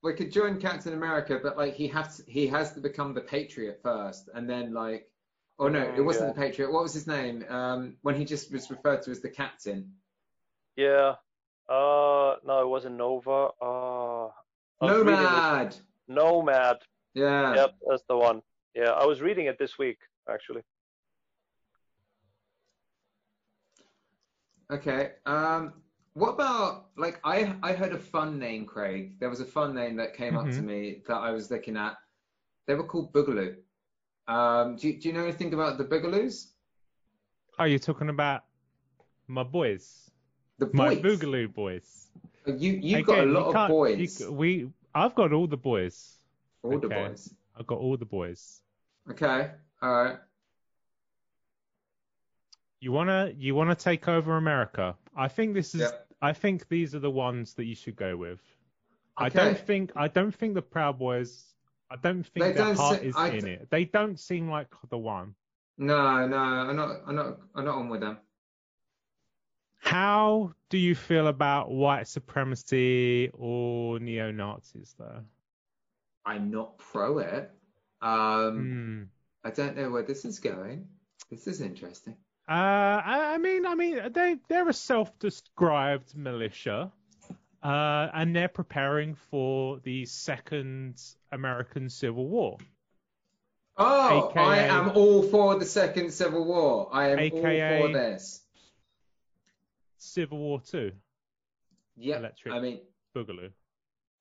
we 0.03 0.13
could 0.13 0.31
join 0.31 0.59
Captain 0.59 0.93
America, 0.93 1.39
but 1.41 1.57
like 1.57 1.75
he 1.75 1.87
has 1.89 2.17
to, 2.17 2.23
he 2.31 2.47
has 2.47 2.73
to 2.73 2.79
become 2.79 3.13
the 3.13 3.21
Patriot 3.21 3.79
first, 3.83 4.29
and 4.33 4.49
then 4.49 4.73
like, 4.73 5.07
oh 5.59 5.67
no, 5.67 5.93
it 5.95 6.01
wasn't 6.01 6.29
yeah. 6.29 6.33
the 6.33 6.39
Patriot. 6.39 6.71
What 6.71 6.83
was 6.83 6.93
his 6.93 7.07
name? 7.07 7.45
Um, 7.49 7.95
when 8.01 8.15
he 8.15 8.25
just 8.25 8.51
was 8.51 8.71
referred 8.71 9.03
to 9.03 9.11
as 9.11 9.21
the 9.21 9.29
Captain. 9.29 9.93
Yeah. 10.75 11.15
Uh, 11.71 12.35
no, 12.45 12.61
it 12.61 12.67
wasn't 12.67 12.95
Nova. 12.97 13.49
Uh, 13.61 14.25
I 14.81 14.87
this- 14.87 15.05
Nomad. 15.05 15.75
Nomad. 16.09 16.77
Yeah. 17.13 17.55
Yep, 17.55 17.75
that's 17.89 18.03
the 18.09 18.17
one. 18.17 18.41
Yeah, 18.75 18.89
I 18.91 19.05
was 19.05 19.21
reading 19.21 19.45
it 19.45 19.57
this 19.57 19.77
week 19.77 19.97
actually. 20.29 20.63
Okay. 24.71 25.11
Um, 25.25 25.73
what 26.13 26.31
about 26.31 26.87
like 26.97 27.19
I 27.23 27.55
I 27.63 27.71
heard 27.73 27.93
a 27.93 27.97
fun 27.97 28.37
name, 28.37 28.65
Craig. 28.65 29.17
There 29.19 29.29
was 29.29 29.39
a 29.39 29.45
fun 29.45 29.73
name 29.73 29.95
that 29.97 30.13
came 30.13 30.37
up 30.37 30.45
to 30.47 30.51
Mhm. 30.61 30.63
me 30.65 31.01
that 31.07 31.15
I 31.17 31.31
was 31.31 31.49
looking 31.51 31.77
at. 31.77 31.95
They 32.67 32.75
were 32.75 32.83
called 32.85 33.13
Boogaloo. 33.13 33.55
Um, 34.27 34.75
do 34.75 34.89
you, 34.89 34.99
do 34.99 35.07
you 35.09 35.13
know 35.13 35.23
anything 35.23 35.53
about 35.53 35.77
the 35.77 35.85
Boogaloos? 35.85 36.51
Are 37.59 37.67
you're 37.67 37.79
talking 37.79 38.09
about 38.09 38.43
my 39.27 39.43
boys, 39.43 40.10
The 40.61 40.69
my. 40.73 40.95
Boogaloo 40.95 41.51
boys. 41.53 42.07
You 42.45 42.73
you've 42.73 43.05
got 43.07 43.19
a 43.19 43.25
lot 43.25 43.47
of 43.47 43.53
can't- 43.53 43.69
you 43.99 44.07
boys. 44.07 44.27
we, 44.29 44.69
I've 44.93 45.15
got 45.15 45.33
all 45.33 45.47
the 45.47 45.57
boys. 45.57 46.17
All 46.61 46.77
the 46.79 46.85
okay. 46.85 47.07
boys. 47.07 47.33
I've 47.57 47.65
got 47.65 47.79
all 47.79 47.97
the 47.97 48.05
boys. 48.05 48.61
Okay. 49.09 49.49
All 49.81 49.91
right. 50.03 50.17
You 52.79 52.91
wanna, 52.91 53.31
you 53.35 53.55
wanna 53.55 53.73
take 53.75 54.07
over 54.07 54.37
America? 54.37 54.95
I 55.15 55.27
think 55.27 55.55
this 55.55 55.73
is. 55.73 55.81
Yep. 55.81 56.07
I 56.21 56.33
think 56.33 56.67
these 56.69 56.93
are 56.93 56.99
the 56.99 57.09
ones 57.11 57.55
that 57.55 57.65
you 57.65 57.73
should 57.73 57.95
go 57.95 58.15
with. 58.15 58.39
Okay. 59.19 59.25
I 59.25 59.29
don't 59.29 59.57
think. 59.57 59.91
I 59.95 60.07
don't 60.07 60.33
think 60.33 60.53
the 60.53 60.61
Proud 60.61 60.99
Boys. 60.99 61.43
I 61.89 61.95
don't 61.95 62.23
think 62.23 62.45
They 62.45 62.51
their 62.53 62.65
don't 62.65 62.77
heart 62.77 62.99
se- 62.99 63.07
is 63.07 63.15
I 63.15 63.29
in 63.29 63.43
th- 63.45 63.59
it. 63.61 63.69
They 63.71 63.85
don't 63.85 64.19
seem 64.19 64.47
like 64.49 64.67
the 64.89 64.97
one. 64.99 65.33
No, 65.79 66.27
no, 66.27 66.37
I'm 66.37 66.75
not. 66.75 67.01
I'm 67.07 67.15
not. 67.15 67.37
I'm 67.55 67.65
not 67.65 67.75
on 67.75 67.89
with 67.89 68.01
them. 68.01 68.17
How 69.91 70.53
do 70.69 70.77
you 70.77 70.95
feel 70.95 71.27
about 71.27 71.69
white 71.69 72.07
supremacy 72.07 73.29
or 73.33 73.99
neo 73.99 74.31
Nazis, 74.31 74.95
though? 74.97 75.19
I'm 76.25 76.49
not 76.49 76.77
pro 76.77 77.19
it. 77.19 77.51
Um, 78.01 78.55
Hmm. 78.55 79.03
I 79.43 79.51
don't 79.51 79.75
know 79.75 79.89
where 79.89 80.03
this 80.03 80.23
is 80.23 80.39
going. 80.39 80.87
This 81.29 81.45
is 81.45 81.59
interesting. 81.59 82.15
Uh, 82.47 82.53
I, 82.53 83.33
I 83.33 83.37
mean, 83.37 83.65
I 83.65 83.75
mean, 83.75 83.99
they 84.13 84.37
they're 84.47 84.69
a 84.69 84.73
self-described 84.73 86.15
militia, 86.15 86.89
uh, 87.61 88.07
and 88.13 88.33
they're 88.33 88.47
preparing 88.47 89.15
for 89.15 89.79
the 89.79 90.05
second 90.05 91.01
American 91.33 91.89
Civil 91.89 92.27
War. 92.27 92.57
Oh, 93.75 94.29
AKA 94.29 94.41
I 94.41 94.57
am 94.67 94.91
all 94.91 95.23
for 95.23 95.59
the 95.59 95.65
Second 95.65 96.13
Civil 96.13 96.45
War. 96.45 96.89
I 96.93 97.09
am 97.09 97.19
AKA 97.19 97.81
all 97.81 97.87
for 97.87 97.93
this. 97.93 98.41
Civil 100.01 100.37
War 100.39 100.59
Two, 100.61 100.91
Yeah, 101.95 102.17
Electric. 102.17 102.53
I 102.53 102.59
mean, 102.59 102.79
Boogaloo. 103.15 103.51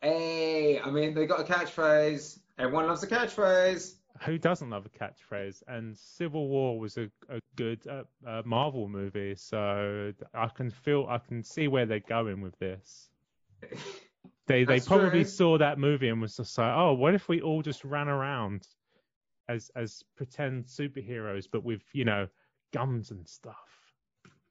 hey, 0.02 0.78
I 0.80 0.90
mean, 0.90 1.14
they 1.14 1.26
got 1.26 1.40
a 1.40 1.44
catchphrase. 1.44 2.38
Everyone 2.58 2.86
loves 2.86 3.02
a 3.02 3.06
catchphrase. 3.06 3.94
Who 4.22 4.36
doesn't 4.36 4.68
love 4.68 4.84
a 4.86 4.90
catchphrase? 4.90 5.62
And 5.66 5.96
Civil 5.96 6.48
War 6.48 6.78
was 6.78 6.98
a, 6.98 7.10
a 7.30 7.40
good 7.56 7.86
uh, 7.86 8.02
uh, 8.26 8.42
Marvel 8.44 8.88
movie, 8.88 9.34
so 9.36 10.12
I 10.34 10.48
can 10.48 10.70
feel, 10.70 11.06
I 11.08 11.18
can 11.18 11.42
see 11.42 11.68
where 11.68 11.86
they're 11.86 12.00
going 12.00 12.40
with 12.42 12.58
this. 12.58 13.08
They 14.46 14.64
they 14.64 14.74
That's 14.74 14.88
probably 14.88 15.10
true. 15.10 15.24
saw 15.24 15.58
that 15.58 15.78
movie 15.78 16.08
and 16.08 16.20
was 16.20 16.36
just 16.36 16.58
like, 16.58 16.74
oh, 16.76 16.92
what 16.94 17.14
if 17.14 17.28
we 17.28 17.40
all 17.40 17.62
just 17.62 17.84
ran 17.84 18.08
around 18.08 18.66
as 19.48 19.70
as 19.76 20.02
pretend 20.16 20.64
superheroes, 20.64 21.46
but 21.50 21.62
with 21.62 21.82
you 21.92 22.04
know 22.04 22.26
guns 22.72 23.12
and 23.12 23.28
stuff. 23.28 23.79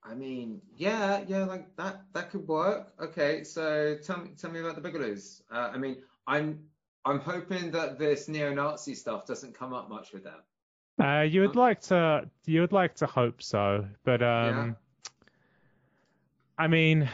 I 0.09 0.15
mean, 0.15 0.61
yeah, 0.75 1.23
yeah, 1.27 1.43
like 1.43 1.75
that. 1.75 2.01
That 2.13 2.31
could 2.31 2.47
work. 2.47 2.93
Okay, 2.99 3.43
so 3.43 3.97
tell 4.03 4.19
me, 4.19 4.31
tell 4.37 4.51
me 4.51 4.59
about 4.59 4.81
the 4.81 4.81
Boogaloos. 4.81 5.41
Uh, 5.51 5.69
I 5.73 5.77
mean, 5.77 5.97
I'm, 6.25 6.59
I'm 7.05 7.19
hoping 7.19 7.71
that 7.71 7.99
this 7.99 8.27
neo-Nazi 8.27 8.95
stuff 8.95 9.25
doesn't 9.25 9.53
come 9.53 9.73
up 9.73 9.89
much 9.89 10.11
with 10.11 10.23
them. 10.23 10.39
Uh, 10.99 11.21
you 11.21 11.41
would 11.41 11.55
like 11.55 11.79
to 11.79 12.29
you 12.45 12.59
would 12.59 12.73
like 12.73 12.93
to 12.95 13.05
hope 13.05 13.41
so, 13.41 13.87
but 14.03 14.21
um, 14.21 14.75
I 16.57 16.67
mean, 16.67 17.09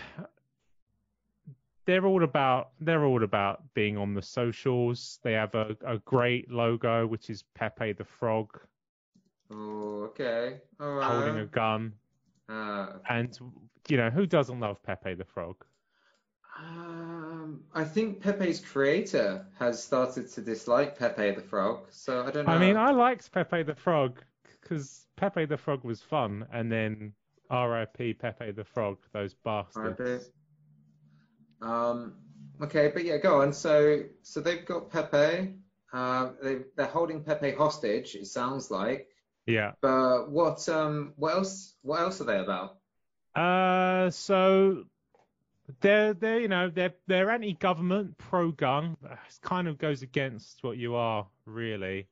they're 1.85 2.05
all 2.05 2.23
about 2.23 2.69
they're 2.79 3.05
all 3.05 3.23
about 3.23 3.61
being 3.75 3.95
on 3.95 4.15
the 4.15 4.23
socials. 4.23 5.19
They 5.21 5.33
have 5.33 5.53
a, 5.53 5.77
a 5.85 5.99
great 5.99 6.49
logo, 6.49 7.05
which 7.05 7.29
is 7.29 7.43
Pepe 7.53 7.91
the 7.91 8.05
Frog 8.05 8.59
Oh, 9.51 10.09
okay, 10.09 10.61
all 10.79 10.93
right. 10.93 11.05
holding 11.05 11.37
a 11.37 11.45
gun, 11.45 11.93
Uh, 12.47 12.93
and 13.09 13.37
you 13.87 13.97
know 13.97 14.09
who 14.09 14.25
doesn't 14.25 14.59
love 14.59 14.81
Pepe 14.83 15.15
the 15.15 15.25
Frog? 15.25 15.65
um, 16.57 17.61
I 17.73 17.83
think 17.83 18.21
Pepe's 18.21 18.59
creator 18.59 19.45
has 19.59 19.83
started 19.83 20.29
to 20.31 20.41
dislike 20.41 20.97
Pepe 20.97 21.31
the 21.31 21.41
Frog, 21.41 21.87
so 21.89 22.23
I 22.23 22.31
don't 22.31 22.47
know. 22.47 22.53
I 22.53 22.57
mean, 22.57 22.77
I 22.77 22.91
liked 22.91 23.31
Pepe 23.31 23.63
the 23.63 23.75
Frog 23.75 24.21
because 24.61 25.05
Pepe 25.17 25.45
the 25.45 25.57
Frog 25.57 25.83
was 25.83 26.01
fun, 26.01 26.45
and 26.53 26.71
then 26.71 27.13
R.I.P. 27.49 28.13
Pepe 28.13 28.51
the 28.51 28.63
Frog, 28.63 28.97
those 29.11 29.33
bastards. 29.33 29.99
R.I.P.. 29.99 30.25
Um, 31.61 32.15
okay, 32.61 32.89
but 32.93 33.03
yeah, 33.03 33.17
go 33.17 33.41
on. 33.41 33.51
So, 33.51 34.03
so 34.21 34.39
they've 34.39 34.65
got 34.65 34.89
Pepe. 34.89 35.55
Uh, 35.91 36.29
they 36.41 36.59
they're 36.77 36.85
holding 36.85 37.21
Pepe 37.21 37.51
hostage. 37.51 38.15
It 38.15 38.27
sounds 38.27 38.71
like. 38.71 39.09
Yeah. 39.45 39.73
But 39.81 40.29
what 40.29 40.67
um 40.69 41.13
what 41.17 41.33
else 41.35 41.75
what 41.81 42.01
else 42.01 42.21
are 42.21 42.25
they 42.25 42.39
about? 42.39 42.77
Uh, 43.35 44.09
so 44.09 44.85
they're 45.81 46.13
they're 46.13 46.39
you 46.39 46.47
know 46.47 46.69
they're 46.69 46.93
they're 47.07 47.29
anti-government, 47.29 48.17
pro-gun. 48.17 48.97
It 49.03 49.39
kind 49.41 49.67
of 49.67 49.77
goes 49.77 50.01
against 50.01 50.63
what 50.63 50.77
you 50.77 50.95
are 50.95 51.27
really. 51.45 52.07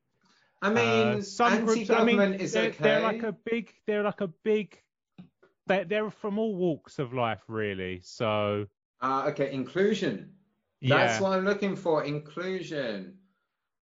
I 0.62 0.70
mean, 0.70 1.18
Uh, 1.18 1.22
some 1.22 1.66
groups, 1.66 1.90
I 1.90 2.06
mean, 2.06 2.22
is 2.36 2.54
they're, 2.54 2.70
okay. 2.70 2.78
they're 2.84 3.02
like 3.02 3.24
a 3.24 3.34
big, 3.34 3.74
they're 3.86 4.04
like 4.04 4.22
a 4.22 4.28
big. 4.44 4.82
They're, 5.68 5.84
they're 5.86 6.10
from 6.10 6.40
all 6.40 6.56
walks 6.56 7.00
of 7.00 7.14
life, 7.14 7.42
really. 7.48 8.00
So 8.04 8.68
uh, 9.02 9.26
okay, 9.30 9.52
inclusion. 9.54 10.34
yeah. 10.80 10.98
That's 10.98 11.20
what 11.22 11.34
I'm 11.38 11.46
looking 11.46 11.76
for. 11.76 12.04
Inclusion. 12.06 13.18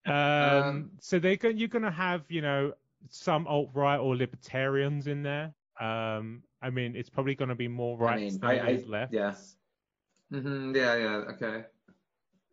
Um, 0.06 0.14
Um, 0.14 0.92
so 1.00 1.18
they're 1.20 1.36
go- 1.38 1.50
you're 1.50 1.68
going 1.70 1.84
to 1.84 1.92
have, 1.92 2.24
you 2.30 2.42
know, 2.42 2.74
some 3.10 3.48
alt 3.48 3.70
right 3.74 3.98
or 3.98 4.16
libertarians 4.16 5.08
in 5.08 5.24
there. 5.24 5.54
Um, 5.80 6.44
I 6.62 6.70
mean, 6.70 6.96
it's 6.96 7.10
probably 7.10 7.36
going 7.36 7.50
to 7.50 7.56
be 7.56 7.68
more 7.68 7.98
right 7.98 8.20
mean, 8.20 8.40
than 8.40 8.50
I- 8.50 8.72
I- 8.72 8.84
left. 8.88 9.14
yeah. 9.14 9.36
hmm 10.32 10.76
Yeah, 10.76 10.96
yeah. 10.96 11.16
Okay. 11.34 11.64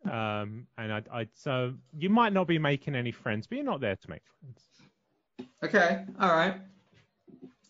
Um, 0.05 0.67
and 0.77 0.91
I, 0.91 1.01
I, 1.13 1.27
so 1.33 1.73
you 1.97 2.09
might 2.09 2.33
not 2.33 2.45
be 2.47 2.59
making 2.59 2.93
any 2.95 3.11
friends, 3.11 3.47
but 3.47 3.55
you're 3.55 3.65
not 3.65 3.79
there 3.79 3.95
to 3.95 4.09
make 4.09 4.21
friends. 4.39 5.49
Okay. 5.63 6.03
All 6.19 6.29
right. 6.35 6.55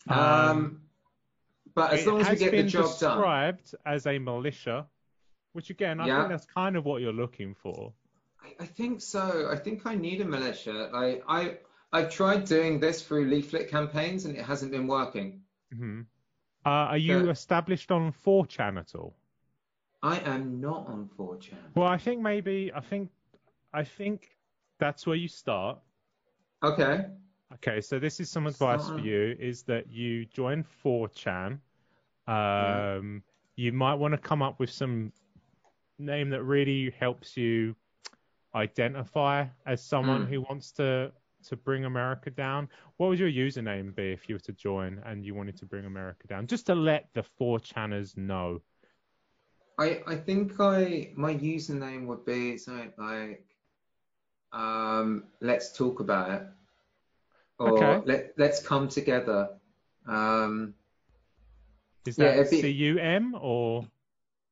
Um, 0.10 0.20
Um, 0.20 0.82
but 1.76 1.94
as 1.94 2.06
long 2.08 2.22
as 2.22 2.30
we 2.30 2.36
get 2.38 2.52
the 2.52 2.64
job 2.64 2.86
done. 3.00 3.18
described 3.18 3.76
as 3.86 4.06
a 4.08 4.18
militia, 4.20 4.88
which 5.54 5.70
again, 5.70 6.00
I 6.00 6.08
Yeah. 6.08 6.18
think 6.18 6.30
that's 6.30 6.46
kind 6.46 6.76
of 6.76 6.86
what 6.86 7.02
you're 7.02 7.14
looking 7.14 7.54
for. 7.54 7.94
I, 8.44 8.64
I 8.64 8.66
think 8.66 9.02
so. 9.02 9.50
I 9.52 9.56
think 9.56 9.86
I 9.86 9.96
need 9.96 10.20
a 10.22 10.26
militia. 10.26 10.90
Like 10.92 11.24
I, 11.28 11.58
I've 11.94 12.10
tried 12.10 12.46
doing 12.46 12.80
this 12.80 13.04
through 13.04 13.26
leaflet 13.26 13.70
campaigns 13.70 14.26
and 14.26 14.36
it 14.36 14.44
hasn't 14.44 14.72
been 14.72 14.88
working. 14.88 15.42
hmm 15.72 16.02
Uh, 16.66 16.70
are 16.94 16.98
you 16.98 17.26
Yeah. 17.26 17.32
established 17.32 17.92
on 17.92 18.12
4chan 18.12 18.78
at 18.80 18.96
all? 18.96 19.16
I 20.02 20.20
am 20.20 20.60
not 20.60 20.88
on 20.88 21.08
4chan. 21.18 21.76
Well, 21.76 21.88
I 21.88 21.98
think 21.98 22.22
maybe 22.22 22.72
I 22.74 22.80
think 22.82 23.12
I 23.74 23.84
think 23.84 24.38
that's 24.80 25.06
where 25.08 25.16
you 25.16 25.28
start. 25.28 25.80
Okay. 26.64 27.06
Okay, 27.54 27.82
so 27.82 28.00
this 28.00 28.20
is 28.20 28.30
some 28.30 28.48
advice 28.48 28.90
for 28.90 29.00
you: 29.00 29.36
is 29.40 29.64
that 29.64 29.90
you 29.92 30.26
join 30.26 30.64
4chan. 30.64 31.60
Um, 32.28 33.24
You 33.56 33.72
might 33.72 33.94
want 33.96 34.14
to 34.14 34.18
come 34.18 34.42
up 34.42 34.60
with 34.60 34.72
some 34.72 35.14
name 36.00 36.32
that 36.32 36.44
really 36.44 36.90
helps 36.92 37.38
you 37.38 37.76
identify 38.56 39.46
as 39.66 39.84
someone 39.84 40.26
Mm. 40.26 40.30
who 40.30 40.42
wants 40.42 40.72
to 40.74 41.14
to 41.50 41.56
bring 41.56 41.86
America 41.86 42.30
down. 42.30 42.70
What 42.98 43.08
would 43.10 43.20
your 43.20 43.30
username 43.30 43.96
be 43.96 44.12
if 44.12 44.28
you 44.28 44.36
were 44.36 44.40
to 44.40 44.54
join 44.54 45.02
and 45.06 45.26
you 45.26 45.36
wanted 45.36 45.58
to 45.58 45.66
bring 45.66 45.86
America 45.86 46.28
down? 46.28 46.48
Just 46.48 46.66
to 46.68 46.76
let 46.76 47.10
the 47.14 47.24
4chaners 47.40 48.18
know. 48.18 48.62
I 49.78 50.02
I 50.06 50.16
think 50.16 50.60
I 50.60 51.12
my 51.16 51.34
username 51.34 52.06
would 52.08 52.26
be 52.26 52.58
something 52.58 52.94
like 52.98 53.46
um 54.52 55.26
let's 55.42 55.76
talk 55.76 56.00
about 56.00 56.30
it. 56.32 56.44
Or 57.60 57.68
Okay. 57.68 58.02
let 58.06 58.34
let's 58.38 58.62
come 58.66 58.88
together. 58.88 59.50
Um 60.08 60.76
Is 62.06 62.18
that 62.18 62.38
it'd 62.38 62.52
be- 62.52 62.62
CUM 62.62 63.36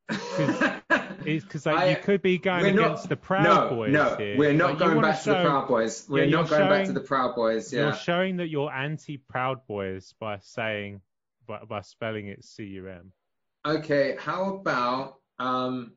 or 1.21 1.41
because 1.41 1.65
like, 1.65 1.97
you 1.97 2.03
could 2.03 2.21
be 2.21 2.38
going 2.38 2.63
we're 2.63 2.73
not- 2.73 2.86
against 2.86 3.10
the 3.10 3.15
Proud 3.15 3.43
no, 3.43 3.69
Boys 3.75 3.91
no, 3.93 4.15
here. 4.15 4.38
we're 4.38 4.53
not 4.53 4.71
Like, 4.71 4.79
going 4.79 5.01
back 5.01 5.21
to 5.23 5.29
the 5.29 5.43
Proud 5.43 5.67
Boys. 5.67 6.05
We're 6.10 6.23
Yeah, 6.25 6.29
not 6.38 6.49
going 6.49 6.69
back 6.69 6.86
to 6.88 6.93
the 6.93 6.99
Proud 7.01 7.36
Boys. 7.36 7.71
Yeah. 7.73 7.84
You're 7.86 7.93
showing 7.95 8.38
that 8.38 8.47
you're 8.49 8.71
anti-Proud 8.71 9.65
Boys 9.67 10.13
by 10.19 10.38
saying 10.39 11.01
by, 11.47 11.63
by 11.65 11.81
spelling 11.81 12.27
it 12.27 12.45
CUM. 12.55 13.12
Okay, 13.65 14.15
how 14.19 14.55
about 14.55 15.17
um 15.39 15.93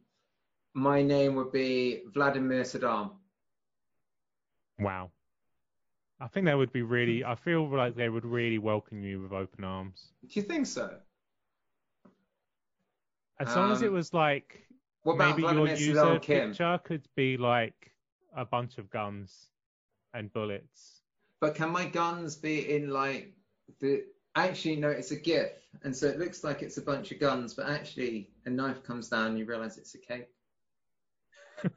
my 0.74 1.02
name 1.02 1.36
would 1.36 1.52
be 1.52 2.02
Vladimir 2.12 2.62
Saddam. 2.62 3.12
Wow. 4.78 5.12
I 6.20 6.26
think 6.28 6.46
they 6.46 6.54
would 6.54 6.72
be 6.72 6.82
really. 6.82 7.24
I 7.24 7.34
feel 7.36 7.68
like 7.68 7.94
they 7.96 8.08
would 8.08 8.24
really 8.24 8.58
welcome 8.58 9.02
you 9.02 9.20
with 9.22 9.32
open 9.32 9.62
arms. 9.64 10.08
Do 10.26 10.40
you 10.40 10.42
think 10.42 10.66
so? 10.66 10.96
As 13.38 13.54
long 13.54 13.72
as 13.72 13.82
it 13.82 13.88
Um, 13.88 13.94
was 13.94 14.14
like 14.14 14.66
What 15.04 15.14
about 15.14 15.38
maybe 15.38 15.54
your 15.54 15.68
user 15.68 16.18
picture 16.18 16.80
could 16.82 17.06
be 17.14 17.36
like 17.36 17.94
a 18.36 18.44
bunch 18.44 18.78
of 18.78 18.90
guns 18.90 19.50
and 20.12 20.32
bullets. 20.32 21.02
But 21.40 21.54
can 21.54 21.70
my 21.70 21.86
guns 21.86 22.36
be 22.36 22.74
in 22.74 22.90
like 22.90 23.34
the? 23.80 24.04
Actually, 24.36 24.76
no, 24.76 24.88
it's 24.88 25.12
a 25.12 25.16
GIF, 25.16 25.52
and 25.84 25.94
so 25.94 26.06
it 26.06 26.18
looks 26.18 26.42
like 26.42 26.62
it's 26.62 26.76
a 26.76 26.82
bunch 26.82 27.12
of 27.12 27.20
guns, 27.20 27.54
but 27.54 27.68
actually 27.68 28.30
a 28.46 28.50
knife 28.50 28.82
comes 28.82 29.08
down, 29.08 29.26
and 29.26 29.38
you 29.38 29.44
realise 29.44 29.76
it's 29.76 29.94
a 29.94 29.98
cake. 29.98 30.28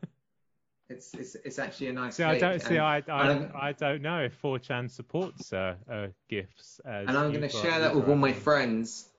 it's 0.90 1.14
it's 1.14 1.36
it's 1.36 1.60
actually 1.60 1.90
a 1.90 1.94
nice 1.94 2.16
See, 2.16 2.24
I 2.24 2.40
don't 2.40 2.62
see. 2.62 2.80
I 2.80 2.98
I, 2.98 3.02
I'm- 3.10 3.76
don't 3.78 4.02
know 4.02 4.22
if 4.22 4.42
4chan 4.42 4.90
supports 4.90 5.54
uh, 5.54 5.76
uh 5.92 6.08
gifs. 6.30 6.80
As 6.86 7.08
and 7.08 7.18
I'm 7.18 7.30
going 7.32 7.42
to 7.42 7.50
share 7.50 7.80
that 7.80 7.96
with 7.96 8.08
all 8.10 8.16
my 8.16 8.34
friends. 8.34 9.10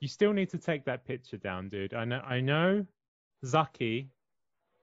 You 0.00 0.08
still 0.08 0.32
need 0.32 0.50
to 0.50 0.58
take 0.58 0.84
that 0.84 1.04
picture 1.06 1.36
down, 1.36 1.68
dude. 1.68 1.94
I 1.94 2.04
know. 2.04 2.20
I 2.20 2.40
know. 2.40 2.86
Zaki 3.44 4.08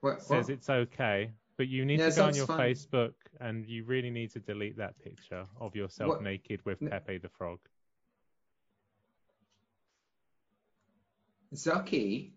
What, 0.01 0.21
says 0.21 0.49
it's 0.49 0.69
okay, 0.69 1.31
but 1.57 1.67
you 1.67 1.85
need 1.85 1.99
Yeah, 1.99 2.09
to 2.09 2.15
go 2.15 2.25
on 2.25 2.35
your 2.35 2.47
fine. 2.47 2.59
Facebook 2.73 3.13
and 3.39 3.65
you 3.65 3.83
really 3.83 4.09
need 4.09 4.31
to 4.31 4.39
delete 4.39 4.77
that 4.77 4.97
picture 4.99 5.45
of 5.59 5.75
yourself 5.75 6.09
What? 6.09 6.23
naked 6.23 6.63
with 6.65 6.79
Pepe 6.79 7.17
the 7.17 7.29
Frog. 7.29 7.59
Zaki, 11.53 12.33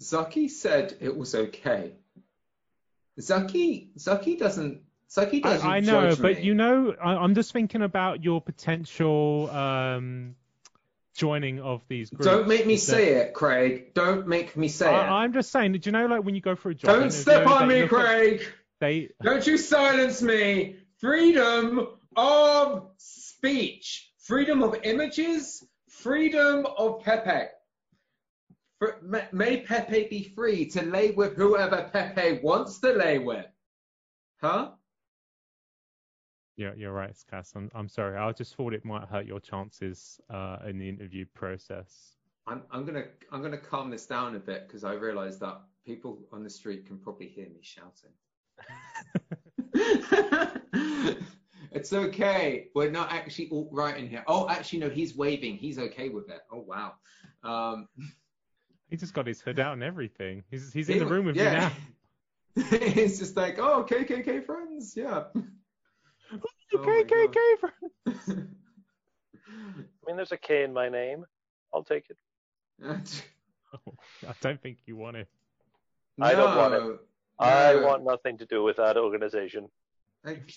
Zaki 0.00 0.48
said 0.48 0.96
it 1.00 1.16
was 1.16 1.34
okay. 1.34 1.92
Zaki, 3.20 3.90
Zaki 3.98 4.36
doesn't. 4.36 4.82
Zaki 5.10 5.40
doesn't 5.40 5.68
I, 5.68 5.76
I 5.76 5.80
know, 5.80 6.14
but 6.16 6.38
me. 6.38 6.42
you 6.42 6.54
know, 6.54 6.94
I, 7.02 7.14
I'm 7.14 7.34
just 7.34 7.52
thinking 7.52 7.82
about 7.82 8.22
your 8.22 8.40
potential 8.40 9.48
um, 9.50 10.34
joining 11.18 11.60
of 11.60 11.82
these 11.88 12.08
groups. 12.10 12.24
Don't 12.24 12.48
make 12.48 12.64
me 12.66 12.76
that- 12.76 12.80
say 12.80 13.14
it, 13.14 13.34
Craig. 13.34 13.92
Don't 13.92 14.26
make 14.26 14.56
me 14.56 14.68
say 14.68 14.86
it. 14.86 14.96
I, 14.96 15.22
I'm 15.24 15.32
just 15.32 15.50
saying. 15.50 15.72
Do 15.72 15.80
you 15.82 15.92
know, 15.92 16.06
like 16.06 16.24
when 16.24 16.34
you 16.34 16.40
go 16.40 16.54
for 16.54 16.70
a 16.70 16.74
job? 16.74 17.00
Don't 17.00 17.10
step 17.10 17.46
on 17.46 17.68
me, 17.68 17.82
look 17.82 17.92
at- 17.92 17.98
Craig. 18.06 18.52
They 18.80 19.10
Don't 19.22 19.46
you 19.46 19.58
silence 19.58 20.22
me. 20.22 20.76
Freedom 20.98 21.88
of 22.16 22.90
speech. 22.96 24.10
Freedom 24.20 24.62
of 24.62 24.76
images. 24.84 25.66
Freedom 25.88 26.64
of 26.64 27.02
Pepe. 27.02 27.48
For, 28.78 28.98
may 29.32 29.62
Pepe 29.62 30.06
be 30.08 30.32
free 30.36 30.66
to 30.70 30.82
lay 30.82 31.10
with 31.10 31.34
whoever 31.34 31.90
Pepe 31.92 32.38
wants 32.44 32.78
to 32.80 32.92
lay 32.92 33.18
with. 33.18 33.46
Huh? 34.40 34.70
Yeah, 36.58 36.72
you're 36.76 36.92
right, 36.92 37.14
Cass. 37.30 37.52
I'm, 37.54 37.70
I'm 37.72 37.88
sorry. 37.88 38.18
I 38.18 38.32
just 38.32 38.56
thought 38.56 38.74
it 38.74 38.84
might 38.84 39.04
hurt 39.04 39.26
your 39.26 39.38
chances 39.38 40.20
uh, 40.28 40.58
in 40.66 40.76
the 40.76 40.88
interview 40.88 41.24
process. 41.32 42.16
I'm, 42.48 42.62
I'm 42.72 42.84
gonna 42.84 43.04
I'm 43.30 43.42
gonna 43.42 43.58
calm 43.58 43.90
this 43.90 44.06
down 44.06 44.34
a 44.34 44.40
bit 44.40 44.66
because 44.66 44.82
I 44.82 44.94
realise 44.94 45.36
that 45.36 45.60
people 45.86 46.18
on 46.32 46.42
the 46.42 46.50
street 46.50 46.84
can 46.86 46.98
probably 46.98 47.28
hear 47.28 47.46
me 47.46 47.60
shouting. 47.62 48.10
it's 51.70 51.92
okay. 51.92 52.66
We're 52.74 52.90
not 52.90 53.12
actually 53.12 53.50
all 53.50 53.68
right 53.70 53.96
in 53.96 54.08
here. 54.08 54.24
Oh, 54.26 54.48
actually, 54.48 54.80
no. 54.80 54.90
He's 54.90 55.14
waving. 55.14 55.58
He's 55.58 55.78
okay 55.78 56.08
with 56.08 56.28
it. 56.28 56.40
Oh, 56.50 56.64
wow. 56.66 56.94
Um, 57.44 57.86
He 58.90 58.96
just 58.96 59.14
got 59.14 59.28
his 59.28 59.40
hood 59.40 59.60
out 59.60 59.74
and 59.74 59.84
everything. 59.84 60.42
He's 60.50 60.72
he's 60.72 60.88
in 60.88 60.98
the 60.98 61.06
room 61.06 61.26
with 61.26 61.36
yeah. 61.36 61.70
you 62.56 62.64
now. 62.64 62.78
He's 62.94 63.20
just 63.20 63.36
like, 63.36 63.60
oh, 63.60 63.86
KKK 63.88 64.44
friends. 64.44 64.96
Yeah. 64.96 65.24
Oh 66.74 66.78
KKK. 66.78 67.38
Friend. 67.60 67.92
I 69.48 70.06
mean, 70.06 70.16
there's 70.16 70.32
a 70.32 70.36
K 70.36 70.64
in 70.64 70.72
my 70.72 70.88
name. 70.88 71.24
I'll 71.72 71.84
take 71.84 72.04
it. 72.10 72.16
I 74.26 74.32
don't 74.40 74.60
think 74.62 74.78
you 74.86 74.96
want 74.96 75.16
it. 75.16 75.28
I 76.20 76.32
don't 76.34 76.56
want 76.56 76.74
it. 76.74 76.80
No, 76.80 76.98
I 77.40 77.76
want 77.76 78.04
nothing 78.04 78.38
to 78.38 78.46
do 78.46 78.62
with 78.62 78.76
that 78.76 78.96
organization. 78.96 79.68
Like, 80.24 80.50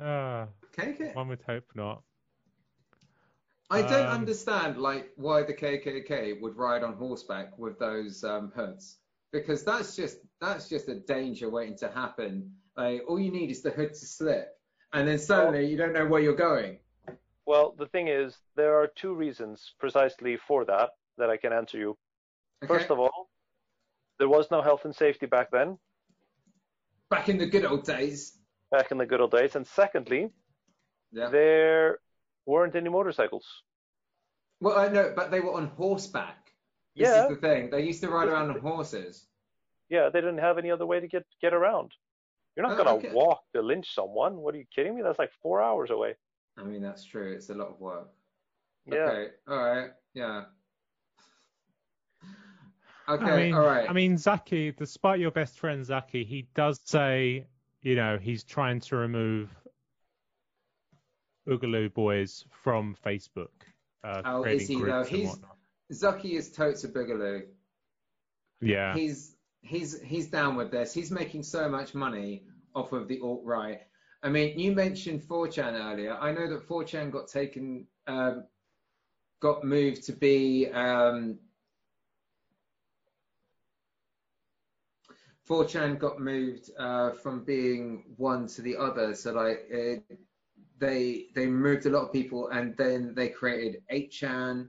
Uh, 0.00 0.46
KK. 0.76 1.14
one 1.14 1.28
would 1.28 1.42
hope 1.42 1.64
not. 1.74 2.02
I 3.70 3.82
don't 3.82 4.06
Um, 4.08 4.20
understand 4.20 4.78
like 4.78 5.12
why 5.16 5.42
the 5.42 5.54
KKK 5.54 6.40
would 6.40 6.56
ride 6.56 6.82
on 6.82 6.94
horseback 6.94 7.56
with 7.58 7.78
those 7.78 8.22
um, 8.22 8.52
hoods 8.54 8.98
because 9.32 9.64
that's 9.64 9.96
just 9.96 10.18
that's 10.40 10.68
just 10.68 10.88
a 10.88 11.00
danger 11.00 11.48
waiting 11.50 11.76
to 11.78 11.88
happen. 11.88 12.54
Like 12.76 13.02
all 13.08 13.18
you 13.18 13.32
need 13.32 13.50
is 13.50 13.62
the 13.62 13.70
hood 13.70 13.90
to 13.94 14.06
slip, 14.06 14.48
and 14.94 15.06
then 15.08 15.18
suddenly 15.18 15.66
you 15.66 15.76
don't 15.76 15.92
know 15.92 16.06
where 16.06 16.20
you're 16.20 16.34
going. 16.50 16.78
Well, 17.46 17.74
the 17.78 17.86
thing 17.86 18.08
is, 18.08 18.38
there 18.56 18.78
are 18.80 18.86
two 18.86 19.14
reasons 19.14 19.74
precisely 19.78 20.36
for 20.36 20.64
that 20.64 20.90
that 21.18 21.28
I 21.28 21.36
can 21.36 21.52
answer 21.52 21.76
you. 21.78 21.98
Okay? 22.62 22.72
First 22.72 22.90
of 22.90 22.98
all, 22.98 23.28
there 24.18 24.28
was 24.28 24.50
no 24.50 24.62
health 24.62 24.84
and 24.86 24.94
safety 24.94 25.26
back 25.26 25.50
then, 25.50 25.76
back 27.10 27.28
in 27.28 27.36
the 27.36 27.46
good 27.46 27.64
old 27.64 27.84
days. 27.84 28.38
back 28.70 28.90
in 28.90 28.98
the 28.98 29.06
good 29.06 29.20
old 29.20 29.30
days. 29.30 29.54
And 29.56 29.66
secondly, 29.66 30.30
Yeah. 31.12 31.28
there 31.28 31.98
weren't 32.46 32.74
any 32.74 32.88
motorcycles. 32.88 33.46
Well, 34.60 34.76
I 34.78 34.88
know, 34.88 35.12
but 35.14 35.30
they 35.30 35.40
were 35.40 35.52
on 35.52 35.66
horseback. 35.68 36.52
This 36.96 37.08
Yeah. 37.08 37.22
is 37.24 37.28
the 37.28 37.36
thing. 37.36 37.70
They 37.70 37.82
used 37.82 38.00
to 38.02 38.08
ride 38.10 38.28
around 38.28 38.50
on 38.50 38.58
horses. 38.58 39.28
Yeah, 39.90 40.08
they 40.08 40.20
didn't 40.20 40.38
have 40.38 40.58
any 40.58 40.70
other 40.72 40.86
way 40.86 40.98
to 41.00 41.06
get 41.06 41.24
get 41.40 41.52
around. 41.54 41.92
You're 42.56 42.66
not 42.66 42.78
Oh, 42.78 42.84
gonna 42.84 42.96
okay. 42.98 43.12
walk 43.12 43.42
to 43.52 43.62
lynch 43.62 43.94
someone. 43.94 44.36
What 44.36 44.54
are 44.54 44.58
you 44.58 44.66
kidding 44.74 44.94
me? 44.94 45.02
That's 45.02 45.18
like 45.18 45.32
four 45.42 45.60
hours 45.62 45.90
away. 45.90 46.14
I 46.56 46.62
mean, 46.62 46.82
that's 46.82 47.04
true. 47.04 47.32
It's 47.32 47.50
a 47.50 47.54
lot 47.54 47.68
of 47.68 47.80
work. 47.80 48.08
Yeah. 48.86 48.96
Okay. 48.98 49.32
All 49.48 49.58
right. 49.58 49.90
Yeah. 50.14 50.44
Okay. 53.08 53.24
I 53.24 53.36
mean, 53.36 53.54
all 53.54 53.66
right. 53.66 53.88
I 53.90 53.92
mean, 53.92 54.16
Zaki, 54.16 54.72
despite 54.72 55.20
your 55.20 55.30
best 55.30 55.58
friend 55.58 55.84
Zaki, 55.84 56.24
he 56.24 56.48
does 56.54 56.80
say, 56.84 57.46
you 57.82 57.96
know, 57.96 58.18
he's 58.18 58.44
trying 58.44 58.80
to 58.80 58.96
remove 58.96 59.50
Boogaloo 61.46 61.92
Boys 61.92 62.44
from 62.62 62.96
Facebook. 63.04 63.50
Uh, 64.02 64.22
Oh, 64.24 64.44
is 64.44 64.68
he, 64.68 64.76
groups 64.76 65.10
though? 65.10 65.16
He's- 65.16 65.38
Zaki 65.92 66.36
is 66.36 66.50
totes 66.52 66.84
a 66.84 66.88
boogaloo. 66.88 67.46
Yeah. 68.62 68.94
he's 68.94 69.33
he's 69.64 70.00
he's 70.02 70.28
down 70.28 70.56
with 70.56 70.70
this. 70.70 70.92
He's 70.92 71.10
making 71.10 71.42
so 71.42 71.68
much 71.68 71.94
money 71.94 72.44
off 72.74 72.92
of 72.92 73.08
the 73.08 73.20
alt 73.20 73.42
right. 73.44 73.80
I 74.22 74.28
mean, 74.28 74.58
you 74.58 74.72
mentioned 74.72 75.22
4chan 75.22 75.74
earlier. 75.74 76.14
I 76.14 76.32
know 76.32 76.48
that 76.48 76.66
4chan 76.66 77.10
got 77.10 77.28
taken, 77.28 77.86
um, 78.06 78.44
got 79.40 79.64
moved 79.64 80.04
to 80.04 80.12
be. 80.12 80.68
Um, 80.68 81.38
4chan 85.48 85.98
got 85.98 86.20
moved 86.20 86.70
uh, 86.78 87.10
from 87.10 87.44
being 87.44 88.04
one 88.16 88.46
to 88.48 88.62
the 88.62 88.76
other. 88.76 89.14
So 89.14 89.32
like 89.32 89.66
it, 89.68 90.02
they 90.78 91.26
they 91.34 91.46
moved 91.46 91.84
a 91.86 91.90
lot 91.90 92.06
of 92.06 92.12
people, 92.12 92.48
and 92.48 92.74
then 92.78 93.14
they 93.14 93.28
created 93.28 93.82
8chan, 93.92 94.68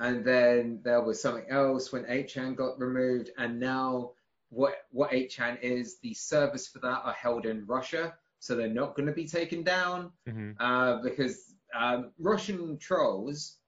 and 0.00 0.24
then 0.24 0.80
there 0.84 1.02
was 1.02 1.22
something 1.22 1.48
else 1.50 1.92
when 1.92 2.04
8chan 2.04 2.56
got 2.56 2.80
removed, 2.80 3.30
and 3.38 3.60
now 3.60 4.12
what 4.50 4.74
what 4.90 5.12
8chan 5.12 5.60
is, 5.62 5.98
the 6.00 6.14
servers 6.14 6.66
for 6.68 6.80
that 6.80 7.02
are 7.04 7.12
held 7.14 7.46
in 7.46 7.66
Russia, 7.66 8.14
so 8.40 8.56
they're 8.56 8.68
not 8.68 8.96
going 8.96 9.06
to 9.06 9.12
be 9.14 9.26
taken 9.26 9.62
down 9.62 10.12
hmm 10.26 10.52
uh, 10.60 11.02
because 11.02 11.54
um, 11.74 12.12
Russian 12.18 12.78
trolls, 12.78 13.58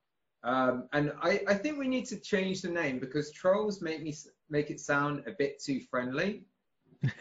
um, 0.45 0.89
and 0.93 1.13
I, 1.23 1.43
I 1.49 1.55
think 1.55 1.79
we 1.79 1.89
need 1.89 2.07
to 2.07 2.19
change 2.19 2.63
the 2.63 2.71
name 2.71 2.99
because 2.99 3.31
trolls 3.33 3.81
make 3.83 4.03
me 4.03 4.15
make 4.51 4.71
it 4.71 4.81
sound 4.81 5.25
a 5.27 5.33
bit 5.33 5.63
too 5.63 5.81
friendly. 5.81 6.45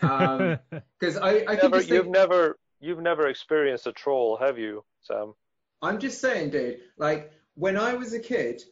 Um, 0.02 0.60
Because 1.00 1.18
I, 1.18 1.44
I 1.48 1.56
can 1.58 1.72
Never, 1.72 1.78
just 1.78 1.90
you've 1.90 2.04
think, 2.04 2.14
never 2.14 2.58
you've 2.80 3.02
never 3.02 3.28
experienced 3.28 3.88
a 3.88 3.92
troll, 3.92 4.38
have 4.38 4.58
you, 4.60 4.84
Sam? 5.02 5.34
I'm 5.82 6.00
just 6.00 6.22
saying, 6.22 6.52
dude. 6.52 6.80
Like 6.98 7.32
when 7.56 7.78
I 7.78 7.94
was 7.94 8.14
a 8.14 8.20
kid, 8.20 8.64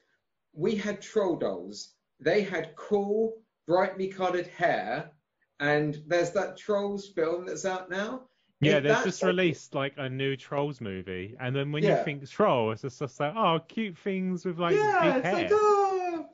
we 0.53 0.75
had 0.75 1.01
troll 1.01 1.35
dolls. 1.35 1.93
They 2.19 2.41
had 2.41 2.75
cool, 2.75 3.33
brightly 3.67 4.07
coloured 4.07 4.47
hair, 4.47 5.11
and 5.59 6.01
there's 6.07 6.31
that 6.31 6.57
Trolls 6.57 7.07
film 7.07 7.45
that's 7.45 7.65
out 7.65 7.89
now. 7.89 8.23
yeah, 8.61 8.79
they've 8.79 9.03
just 9.03 9.23
released 9.23 9.73
like 9.73 9.93
a 9.97 10.09
new 10.09 10.35
Trolls 10.35 10.81
movie, 10.81 11.35
and 11.39 11.55
then 11.55 11.71
when 11.71 11.83
you 11.83 11.95
think 12.03 12.27
Troll, 12.29 12.71
it's 12.71 12.81
just, 12.81 12.99
just 12.99 13.19
like, 13.19 13.33
oh, 13.35 13.59
cute 13.67 13.97
things 13.97 14.45
with 14.45 14.59
like 14.59 14.75
yeah, 14.75 15.01
big 15.01 15.15
it's 15.17 15.25
hair. 15.25 15.33
like 15.33 15.51
oh. 15.53 16.25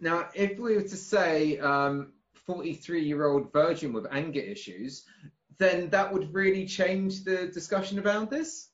Now, 0.00 0.28
if 0.34 0.58
we 0.58 0.76
were 0.76 0.82
to 0.82 0.96
say 0.96 1.58
um, 1.58 2.12
43-year-old 2.48 3.52
virgin 3.52 3.92
with 3.92 4.06
anger 4.10 4.40
issues, 4.40 5.04
then 5.58 5.88
that 5.90 6.12
would 6.12 6.34
really 6.34 6.66
change 6.66 7.24
the 7.24 7.46
discussion 7.46 7.98
about 7.98 8.30
this. 8.30 8.68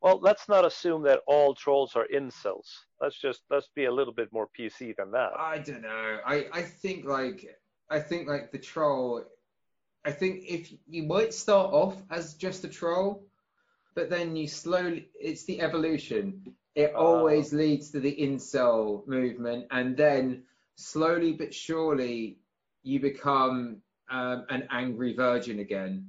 Well, 0.00 0.20
let's 0.20 0.48
not 0.48 0.64
assume 0.64 1.02
that 1.02 1.20
all 1.26 1.54
trolls 1.54 1.96
are 1.96 2.06
incels. 2.14 2.66
Let's 3.00 3.18
just 3.20 3.42
let's 3.50 3.68
be 3.74 3.86
a 3.86 3.92
little 3.92 4.12
bit 4.12 4.32
more 4.32 4.48
PC 4.58 4.94
than 4.96 5.10
that. 5.12 5.30
I 5.36 5.58
don't 5.58 5.82
know. 5.82 6.18
I, 6.24 6.46
I 6.52 6.62
think 6.62 7.04
like 7.04 7.58
I 7.90 7.98
think 8.00 8.28
like 8.28 8.52
the 8.52 8.58
troll. 8.58 9.24
I 10.04 10.12
think 10.12 10.44
if 10.46 10.72
you 10.86 11.02
might 11.02 11.34
start 11.34 11.72
off 11.72 12.00
as 12.10 12.34
just 12.34 12.64
a 12.64 12.68
troll, 12.68 13.26
but 13.94 14.08
then 14.08 14.36
you 14.36 14.46
slowly, 14.46 15.10
it's 15.20 15.44
the 15.44 15.60
evolution. 15.60 16.54
It 16.74 16.94
Uh. 16.94 16.98
always 16.98 17.52
leads 17.52 17.90
to 17.90 18.00
the 18.00 18.14
incel 18.16 19.06
movement, 19.08 19.66
and 19.70 19.96
then 19.96 20.44
slowly 20.76 21.32
but 21.32 21.52
surely 21.52 22.38
you 22.84 23.00
become 23.00 23.82
um, 24.10 24.46
an 24.48 24.68
angry 24.70 25.14
virgin 25.14 25.58
again. 25.58 26.06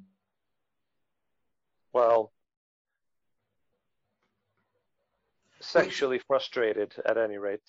Well, 1.91 2.31
sexually 5.69 6.19
frustrated 6.19 6.93
at 7.05 7.17
any 7.17 7.37
rate. 7.37 7.61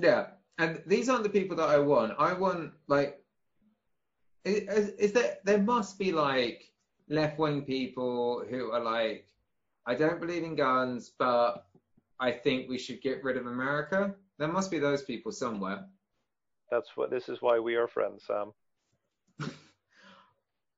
Yeah, 0.00 0.26
and 0.58 0.82
these 0.86 1.08
aren't 1.08 1.22
the 1.22 1.28
people 1.28 1.56
that 1.56 1.68
I 1.68 1.78
want. 1.78 2.12
I 2.18 2.32
want 2.32 2.72
like, 2.86 3.20
is, 4.44 4.90
is 4.90 5.12
there? 5.12 5.38
There 5.44 5.58
must 5.58 5.98
be 5.98 6.12
like 6.12 6.70
left-wing 7.08 7.62
people 7.62 8.44
who 8.48 8.72
are 8.72 8.82
like, 8.82 9.26
I 9.86 9.94
don't 9.94 10.20
believe 10.20 10.44
in 10.44 10.56
guns, 10.56 11.12
but 11.18 11.66
I 12.20 12.32
think 12.32 12.68
we 12.68 12.78
should 12.78 13.00
get 13.02 13.22
rid 13.24 13.36
of 13.36 13.46
America. 13.46 14.14
There 14.38 14.48
must 14.48 14.70
be 14.70 14.78
those 14.78 15.02
people 15.02 15.32
somewhere. 15.32 15.86
That's 16.70 16.96
what. 16.96 17.10
This 17.10 17.28
is 17.28 17.40
why 17.40 17.58
we 17.58 17.76
are 17.76 17.88
friends, 17.88 18.24
Sam. 18.26 18.52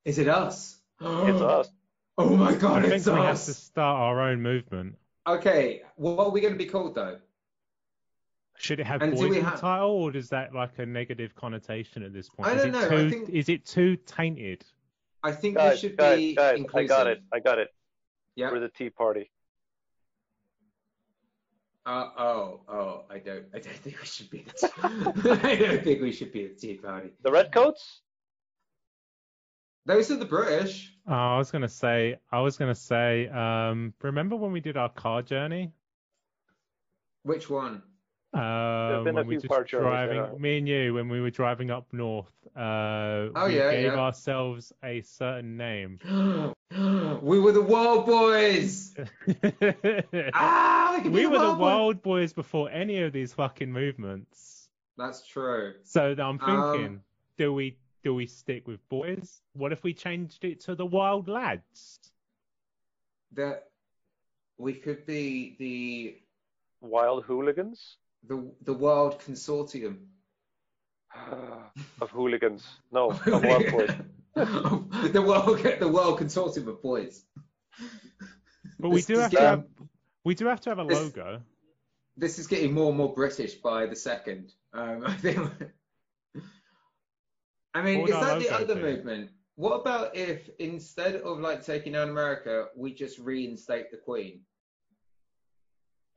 Is 0.05 0.19
it 0.19 0.29
us? 0.29 0.79
It's 1.01 1.41
us. 1.41 1.69
Oh 2.21 2.37
my 2.37 2.53
god, 2.53 2.85
I 2.85 2.89
it's 2.89 3.05
think 3.05 3.17
we 3.17 3.23
have 3.25 3.45
to 3.45 3.55
start 3.55 4.01
our 4.01 4.21
own 4.21 4.43
movement. 4.43 4.97
Okay, 5.29 5.83
what 5.97 6.19
are 6.27 6.31
we 6.31 6.41
going 6.41 6.55
to 6.55 6.59
be 6.59 6.65
called 6.67 6.95
though? 6.95 7.19
Should 8.57 8.81
it 8.81 8.87
have 8.87 9.03
And 9.03 9.13
do 9.13 9.19
boys 9.19 9.31
we 9.31 9.39
in 9.39 9.45
the 9.45 9.51
title, 9.53 9.91
or 9.91 10.11
does 10.11 10.29
that 10.31 10.55
like 10.55 10.79
a 10.79 10.87
negative 10.87 11.35
connotation 11.37 12.03
at 12.03 12.13
this 12.13 12.29
point? 12.29 12.49
I 12.49 12.55
is 12.55 12.63
don't 12.63 12.69
it 12.69 12.73
know, 12.73 12.87
I 12.87 12.89
Too, 12.89 13.11
think- 13.11 13.29
Is 13.31 13.49
it 13.49 13.65
too 13.65 13.97
tainted? 13.97 14.65
I 15.23 15.33
think 15.33 15.57
we 15.57 15.63
Guys, 15.63 15.81
should 15.81 15.97
guys, 15.97 16.17
be 16.17 16.35
guys, 16.35 16.65
I 16.75 16.85
got 16.85 17.07
it. 17.09 17.23
I 17.33 17.41
got 17.41 17.59
it. 17.59 17.69
Yeah. 18.37 18.51
We're 18.53 18.61
the 18.61 18.69
Tea 18.69 18.89
Party. 18.91 19.31
Uh, 21.85 22.11
oh, 22.19 22.61
oh, 22.69 23.05
I 23.11 23.19
don't, 23.19 23.45
I 23.55 23.59
don't 23.59 23.77
think 23.77 23.99
we 24.01 24.07
should 24.07 24.31
be 24.31 24.45
the 24.45 24.53
tea. 24.69 24.73
I 25.49 25.57
don't 25.57 25.83
think 25.85 26.03
we 26.03 26.13
should 26.13 26.33
be 26.33 26.47
the 26.49 26.55
Tea 26.55 26.75
Party. 26.75 27.11
The 27.23 27.31
Redcoats? 27.33 28.01
Those 29.87 30.11
are 30.11 30.17
the 30.17 30.25
British. 30.27 30.93
Oh, 31.07 31.13
I 31.15 31.39
was 31.39 31.51
gonna 31.51 31.69
say, 31.69 32.19
I 32.31 32.41
was 32.41 32.57
gonna 32.59 32.75
say, 32.75 33.29
um, 33.29 33.95
remember 34.03 34.37
when 34.37 34.53
we 34.53 34.61
did 34.61 34.77
our 34.77 34.91
car 34.91 35.23
journey? 35.23 35.73
Which 37.23 37.49
one? 37.49 37.83
Um, 38.35 39.05
been 39.05 39.09
a 39.09 39.13
when 39.15 39.27
we 39.27 39.39
few 39.39 39.49
just 39.49 39.69
driving, 39.71 40.17
yeah. 40.17 40.39
me 40.39 40.59
and 40.59 40.69
you, 40.69 40.93
when 40.95 41.09
we 41.09 41.21
were 41.23 41.31
driving 41.31 41.71
up 41.71 41.87
north, 41.93 42.31
uh, 42.55 42.61
Oh, 43.35 43.47
we 43.47 43.57
yeah, 43.57 43.71
gave 43.71 43.85
yeah. 43.95 43.99
ourselves 43.99 44.71
a 44.85 45.01
certain 45.01 45.57
name. 45.57 45.99
we 47.23 47.41
were 47.41 47.53
the 47.53 47.63
Wild 47.63 48.05
Boys. 48.05 48.95
Ah, 50.35 50.93
we, 50.97 51.03
can 51.03 51.13
be 51.13 51.21
we 51.21 51.27
were 51.27 51.39
the 51.39 51.55
wild 51.55 52.03
boys 52.03 52.33
before 52.33 52.71
any 52.71 53.03
of 53.03 53.13
these 53.13 53.33
fucking 53.33 53.73
movements. 53.73 54.69
That's 54.99 55.27
true. 55.27 55.75
So 55.85 56.15
I'm 56.19 56.39
Um, 56.41 56.73
thinking, 56.73 57.01
do 57.39 57.55
we 57.55 57.77
do 58.03 58.15
we 58.15 58.27
stick 58.27 58.67
with 58.67 58.87
boys? 58.89 59.41
What 59.53 59.73
if 59.73 59.83
we 59.83 59.93
changed 59.95 60.45
it 60.45 60.61
to 60.63 60.75
the 60.75 60.87
wild 60.87 61.29
lads? 61.29 61.99
That 63.33 63.65
we 64.57 64.75
could 64.75 65.07
be 65.07 65.57
the 65.59 66.17
Wild 66.81 67.25
Hooligans? 67.25 67.97
the 68.27 68.51
the 68.63 68.73
World 68.75 69.21
Consortium. 69.21 69.99
of 72.01 72.11
hooligans. 72.11 72.67
No, 72.93 73.11
of 73.27 73.45
Wild 73.45 73.71
Boys. 73.71 73.91
the 74.35 75.23
world 75.23 75.59
the 75.81 75.89
World 75.89 76.19
Consortium 76.21 76.69
of 76.69 76.83
Boys. 76.83 77.25
But 78.79 78.91
we 78.91 78.97
This 78.97 79.07
do 79.07 79.15
is 79.15 79.21
have 79.21 79.31
to 79.33 79.41
have 79.41 79.65
we 80.25 80.35
do 80.35 80.47
have 80.47 80.61
to 80.63 80.71
have 80.71 80.79
a 80.79 80.85
This- 80.85 80.99
logo. 80.99 81.41
This 82.17 82.41
is 82.41 82.49
getting 82.49 82.73
more 82.73 82.89
and 82.89 82.97
more 82.97 83.15
British 83.15 83.55
by 83.55 83.87
the 83.87 83.95
second. 83.95 84.53
Um, 84.73 85.05
I 85.07 85.15
think. 85.15 85.39
I 87.75 87.83
mean, 87.83 88.01
What 88.01 88.11
is 88.11 88.17
would 88.17 88.25
our 88.25 88.39
that 88.39 88.49
the 88.49 88.55
other 88.55 88.75
be? 88.75 88.81
movement? 88.83 89.31
What 89.57 89.81
about 89.81 90.15
if 90.17 90.49
instead 90.59 91.17
of 91.17 91.39
like 91.41 91.65
taking 91.65 91.93
down 91.93 92.09
America, 92.11 92.67
we 92.77 92.95
just 92.95 93.19
reinstate 93.19 93.91
the 93.91 93.97
Queen? 93.97 94.41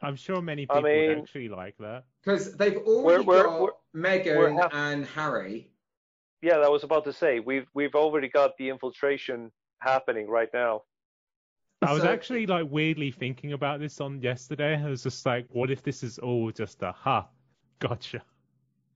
I'm 0.01 0.15
sure 0.15 0.41
many 0.41 0.63
I 0.69 0.75
people 0.75 0.81
would 0.83 1.17
actually 1.19 1.49
like 1.49 1.77
that. 1.79 2.05
Because 2.23 2.55
they've 2.55 2.77
already 2.77 3.23
We're- 3.23 3.43
we're- 3.43 3.43
got 3.43 3.61
we're- 3.61 3.73
Meghan 3.95 4.37
we're 4.37 4.53
half- 4.53 4.73
and 4.73 5.05
Harry. 5.05 5.71
Yeah, 6.41 6.57
I 6.57 6.69
was 6.69 6.83
about 6.83 7.03
to 7.05 7.13
say 7.13 7.39
we've 7.39 7.67
we've 7.75 7.93
already 7.93 8.27
got 8.27 8.57
the 8.57 8.69
infiltration 8.69 9.51
happening 9.79 10.27
right 10.27 10.49
now. 10.53 10.83
I 11.83 11.93
was 11.93 12.03
So- 12.03 12.09
actually 12.09 12.47
like 12.47 12.67
weirdly 12.69 13.11
thinking 13.11 13.53
about 13.53 13.79
this 13.79 13.99
on 14.01 14.21
yesterday. 14.21 14.75
I 14.75 14.89
was 14.89 15.03
just 15.03 15.23
like, 15.25 15.45
what 15.49 15.69
if 15.69 15.83
this 15.83 16.03
is 16.03 16.17
all 16.19 16.51
just 16.51 16.81
a 16.83 16.91
ha, 16.91 17.27
gotcha. 17.79 18.23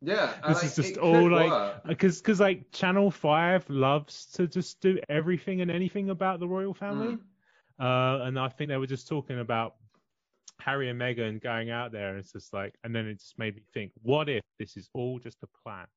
Yeah, 0.06 0.34
This 0.48 0.58
like, 0.58 0.66
is 0.66 0.76
just 0.76 0.98
all 0.98 1.32
like 1.32 1.84
because 1.88 2.22
because 2.22 2.40
like 2.40 2.72
Channel 2.72 3.10
Five 3.10 3.68
loves 3.70 4.28
to 4.34 4.48
just 4.48 4.80
do 4.82 5.00
everything 5.10 5.62
and 5.62 5.72
anything 5.72 6.10
about 6.10 6.40
the 6.40 6.48
royal 6.48 6.74
family. 6.74 7.18
Mm. 7.18 7.20
Uh, 7.78 8.26
and 8.26 8.40
I 8.40 8.50
think 8.50 8.70
they 8.70 8.78
were 8.78 8.88
just 8.88 9.08
talking 9.08 9.40
about 9.40 9.76
Harry 10.60 10.90
and 10.90 11.00
Meghan 11.00 11.42
going 11.42 11.72
out 11.72 11.92
there, 11.92 12.10
and 12.10 12.20
it's 12.20 12.32
just 12.32 12.54
like, 12.54 12.76
and 12.84 12.96
then 12.96 13.08
it 13.08 13.20
just 13.20 13.38
made 13.38 13.56
me 13.56 13.64
think, 13.74 13.92
what 14.02 14.30
if 14.30 14.44
this 14.60 14.78
is 14.78 14.90
all 14.94 15.20
just 15.20 15.38
a 15.44 15.48
plan 15.64 15.88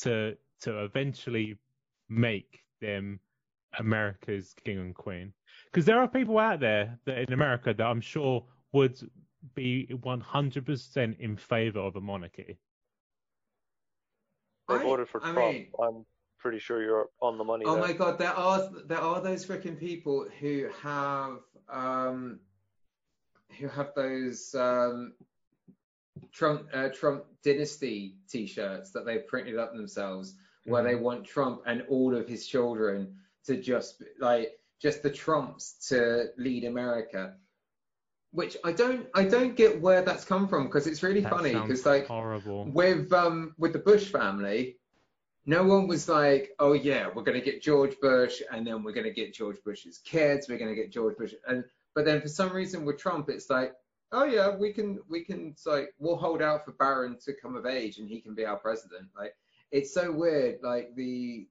to 0.00 0.36
to 0.62 0.84
eventually 0.84 1.58
make 2.08 2.60
them 2.80 3.20
America's 3.78 4.54
king 4.64 4.78
and 4.78 4.94
queen? 4.94 5.32
Because 5.66 5.84
there 5.84 6.00
are 6.00 6.08
people 6.08 6.38
out 6.38 6.60
there 6.60 6.98
that 7.04 7.18
in 7.18 7.32
America 7.32 7.74
that 7.74 7.86
I'm 7.86 8.00
sure 8.00 8.44
would 8.72 8.98
be 9.54 9.88
100% 9.92 11.18
in 11.18 11.36
favor 11.36 11.80
of 11.80 11.96
a 11.96 12.00
monarchy. 12.00 12.58
They 14.68 14.74
I- 14.76 14.82
voted 14.82 15.08
for 15.08 15.22
I 15.24 15.32
Trump. 15.32 15.52
mean- 15.54 15.68
I'm 15.80 16.06
pretty 16.38 16.58
sure 16.58 16.82
you're 16.82 17.08
on 17.20 17.38
the 17.38 17.44
money 17.44 17.64
Oh 17.66 17.74
there. 17.74 17.82
my 17.86 17.92
god, 17.92 18.18
there 18.18 18.32
are 18.32 18.68
there 18.86 18.98
are 19.00 19.20
those 19.20 19.46
freaking 19.46 19.78
people 19.78 20.26
who 20.40 20.68
have 20.82 21.38
um 21.68 22.40
who 23.58 23.68
have 23.68 23.92
those 23.94 24.54
um 24.54 25.14
Trump 26.32 26.68
uh, 26.72 26.88
Trump 26.90 27.24
dynasty 27.42 28.16
t-shirts 28.28 28.90
that 28.92 29.04
they've 29.06 29.26
printed 29.26 29.58
up 29.58 29.72
themselves 29.74 30.36
where 30.66 30.82
they 30.82 30.94
want 30.94 31.24
Trump 31.24 31.62
and 31.66 31.82
all 31.88 32.14
of 32.16 32.26
his 32.26 32.46
children 32.46 33.14
to 33.44 33.56
just 33.60 34.02
like 34.18 34.58
just 34.80 35.02
the 35.02 35.10
Trumps 35.10 35.88
to 35.88 36.26
lead 36.38 36.64
America. 36.64 37.36
Which 38.34 38.56
I 38.64 38.72
don't 38.72 39.06
I 39.14 39.24
don't 39.24 39.54
get 39.54 39.80
where 39.80 40.02
that's 40.02 40.24
come 40.24 40.48
from 40.48 40.64
because 40.64 40.88
it's 40.88 41.04
really 41.04 41.20
That 41.20 41.30
funny 41.30 41.52
because 41.54 41.86
like 41.86 42.08
horrible. 42.08 42.64
with 42.66 43.12
um 43.12 43.54
with 43.58 43.72
the 43.72 43.78
Bush 43.78 44.06
family, 44.10 44.76
no 45.46 45.62
one 45.62 45.86
was 45.86 46.08
like, 46.08 46.50
oh 46.58 46.72
yeah, 46.72 47.08
we're 47.14 47.22
gonna 47.22 47.40
get 47.40 47.62
George 47.62 47.94
Bush, 48.00 48.42
and 48.50 48.66
then 48.66 48.82
we're 48.82 48.92
gonna 48.92 49.12
get 49.12 49.34
George 49.34 49.58
Bush's 49.64 49.98
kids, 49.98 50.48
we're 50.48 50.58
gonna 50.58 50.74
get 50.74 50.90
George 50.90 51.16
Bush, 51.16 51.32
and 51.46 51.62
but 51.94 52.04
then 52.04 52.20
for 52.20 52.26
some 52.26 52.52
reason 52.52 52.84
with 52.84 52.98
Trump, 52.98 53.28
it's 53.28 53.48
like, 53.48 53.72
oh 54.10 54.24
yeah, 54.24 54.56
we 54.56 54.72
can 54.72 54.98
we 55.08 55.22
can 55.24 55.54
like 55.64 55.94
we'll 56.00 56.16
hold 56.16 56.42
out 56.42 56.64
for 56.64 56.72
Barron 56.72 57.16
to 57.26 57.34
come 57.40 57.54
of 57.54 57.66
age 57.66 57.98
and 57.98 58.08
he 58.08 58.20
can 58.20 58.34
be 58.34 58.44
our 58.44 58.56
president. 58.56 59.06
Like 59.16 59.36
it's 59.70 59.94
so 59.94 60.10
weird. 60.10 60.58
Like 60.60 60.96
the 60.96 61.46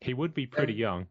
He 0.00 0.12
would 0.12 0.34
be 0.34 0.46
pretty 0.46 0.72
Um, 0.74 0.78
young. 0.80 1.06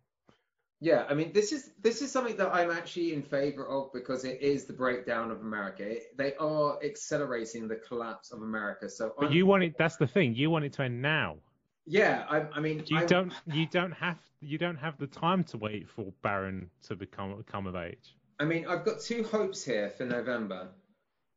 Yeah, 0.83 1.05
I 1.09 1.13
mean, 1.13 1.31
this 1.31 1.53
is 1.53 1.71
this 1.81 2.01
is 2.01 2.11
something 2.11 2.35
that 2.35 2.53
I'm 2.53 2.69
actually 2.69 3.13
in 3.13 3.21
favor 3.23 3.65
of 3.65 3.93
because 3.93 4.25
it 4.25 4.41
is 4.41 4.65
the 4.65 4.73
breakdown 4.73 5.31
of 5.31 5.39
America. 5.39 5.83
It, 5.89 6.17
they 6.17 6.35
are 6.35 6.77
accelerating 6.83 7.69
the 7.69 7.77
collapse 7.77 8.31
of 8.33 8.41
America. 8.41 8.89
So 8.89 9.13
But 9.17 9.27
I'm- 9.27 9.33
you 9.33 9.45
want 9.45 9.63
it. 9.63 9.75
That's 9.77 9.95
the 9.95 10.07
thing. 10.07 10.35
You 10.35 10.49
want 10.49 10.65
it 10.65 10.73
to 10.73 10.81
end 10.83 11.01
now. 11.01 11.37
yeah, 11.85 12.25
I, 12.29 12.37
I 12.57 12.59
mean, 12.59 12.83
You 12.87 12.97
I'm- 12.97 13.07
don't. 13.07 13.33
You 13.45 13.65
don't 13.65 13.93
have. 13.93 14.17
You 14.41 14.57
don't 14.57 14.75
have 14.75 14.97
the 14.97 15.07
time 15.07 15.45
to 15.45 15.57
wait 15.57 15.87
for 15.87 16.11
Barron 16.21 16.69
to 16.87 16.97
become 16.97 17.41
come 17.49 17.65
of 17.65 17.77
age. 17.77 18.17
I 18.41 18.43
mean, 18.43 18.65
I've 18.67 18.83
got 18.83 18.99
two 18.99 19.23
hopes 19.23 19.63
here 19.63 19.89
for 19.91 20.03
November. 20.03 20.67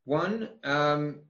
One, 0.06 0.48
um, 0.64 1.20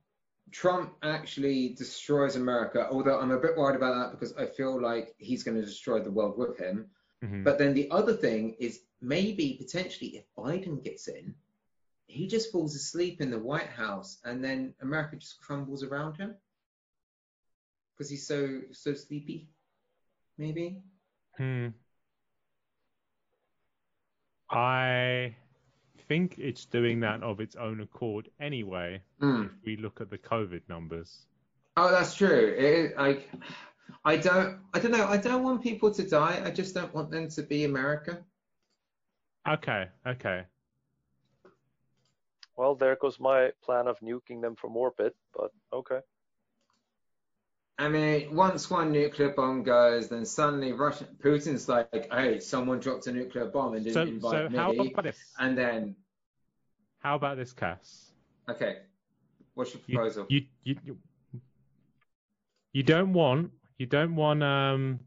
Trump 0.53 0.95
actually 1.03 1.75
destroys 1.75 2.37
America, 2.37 2.89
although 2.91 3.21
I'm 3.21 3.31
a 3.33 3.39
bit 3.39 3.59
worried 3.59 3.77
about 3.77 3.95
that 4.01 4.11
because 4.13 4.35
I 4.39 4.47
feel 4.47 4.81
like 4.81 5.15
he's 5.19 5.43
going 5.43 5.59
to 5.61 5.67
destroy 5.67 6.01
the 6.01 6.11
world 6.11 6.39
with 6.39 6.57
him. 6.59 6.89
Mhm. 7.23 7.45
But 7.45 7.59
then 7.59 7.75
the 7.75 7.91
other 7.91 8.15
thing 8.15 8.55
is 8.59 8.83
maybe 9.01 9.57
potentially 9.59 10.17
if 10.17 10.25
Biden 10.37 10.83
gets 10.83 11.09
in, 11.09 11.35
he 12.07 12.27
just 12.27 12.53
falls 12.53 12.75
asleep 12.75 13.21
in 13.21 13.31
the 13.31 13.39
White 13.39 13.69
House 13.69 14.19
and 14.25 14.43
then 14.43 14.75
America 14.81 15.17
just 15.17 15.41
crumbles 15.41 15.83
around 15.83 16.17
him 16.17 16.37
because 17.93 18.11
he's 18.11 18.27
so 18.27 18.61
so 18.73 18.95
sleepy. 18.95 19.49
Maybe. 20.39 20.83
Hmm. 21.37 21.69
I 24.51 25.35
think 26.09 26.39
it's 26.39 26.67
doing 26.67 27.01
that 27.01 27.23
of 27.23 27.41
its 27.41 27.57
own 27.57 27.81
accord 27.81 28.29
anyway. 28.39 29.03
Hmm. 29.21 29.45
If 29.45 29.51
we 29.65 29.77
look 29.77 30.01
at 30.01 30.11
the 30.11 30.19
COVID 30.19 30.63
numbers. 30.69 31.27
Oh, 31.77 31.91
that's 31.91 32.15
true. 32.15 32.55
It, 32.57 32.95
I, 32.97 33.25
I 34.05 34.17
don't. 34.17 34.59
I 34.75 34.79
don't 34.79 34.93
know. 34.93 35.07
I 35.07 35.17
don't 35.17 35.43
want 35.43 35.63
people 35.63 35.91
to 35.93 36.09
die. 36.09 36.43
I 36.45 36.51
just 36.51 36.75
don't 36.75 36.93
want 36.95 37.11
them 37.11 37.29
to 37.31 37.43
be 37.43 37.65
America. 37.65 38.25
Okay, 39.49 39.87
okay. 40.07 40.45
Well, 42.57 42.75
there 42.75 42.97
goes 42.97 43.21
my 43.21 43.53
plan 43.63 43.87
of 43.87 43.99
nuking 44.01 44.41
them 44.41 44.57
from 44.57 44.77
orbit, 44.77 45.15
but 45.37 45.51
okay. 45.73 46.01
I 47.79 47.89
mean, 47.89 48.35
once 48.35 48.71
one 48.71 48.91
nuclear 48.91 49.31
bomb 49.31 49.63
goes, 49.63 50.09
then 50.09 50.25
suddenly 50.25 50.73
Russia, 50.73 51.07
Putin's 51.23 51.69
like, 51.69 52.09
"Hey, 52.11 52.41
someone 52.41 52.81
dropped 52.81 53.07
a 53.07 53.13
nuclear 53.13 53.45
bomb 53.47 53.75
and 53.75 53.85
didn't 53.85 53.95
So, 53.95 54.03
invite 54.03 54.51
so 54.51 54.57
how 54.57 54.73
me." 54.73 54.91
about 54.93 55.05
this? 55.05 55.19
And 55.39 55.59
then, 55.59 55.95
How 57.01 57.17
about 57.17 57.37
this, 57.37 57.53
Cass? 57.53 58.13
okay, 58.49 58.79
what's 59.55 59.75
your 59.75 59.83
You, 59.87 59.99
proposal? 59.99 60.27
you, 60.31 60.45
you, 60.65 60.77
you, 60.85 60.97
you 62.73 62.83
don't 62.83 63.13
want, 63.13 63.51
you 63.79 63.87
don't 63.87 64.17
want 64.17 64.43
um, 64.43 65.01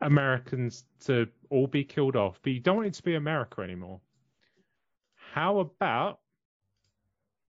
Americans 0.00 0.84
to 1.06 1.26
all 1.50 1.66
be 1.66 1.84
killed 1.84 2.16
off, 2.16 2.38
but 2.42 2.52
you 2.52 2.60
don't 2.60 2.76
want 2.76 2.88
it 2.88 2.94
to 2.94 3.02
be 3.02 3.14
America 3.14 3.62
anymore. 3.62 4.00
How 5.32 5.58
about 5.58 6.20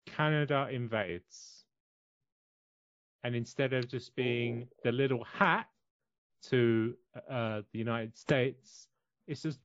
Canada 0.05 0.67
invades? 0.71 1.63
And 3.23 3.35
instead 3.35 3.73
of 3.73 3.87
just 3.89 4.15
being 4.15 4.67
the 4.83 4.91
little 4.91 5.23
hat 5.25 5.67
to 6.49 6.95
uh, 7.29 7.61
the 7.73 7.79
United 7.79 8.17
States, 8.17 8.87
it's 9.27 9.41
just 9.41 9.59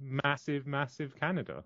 massive, 0.00 0.66
massive 0.66 1.14
Canada. 1.18 1.64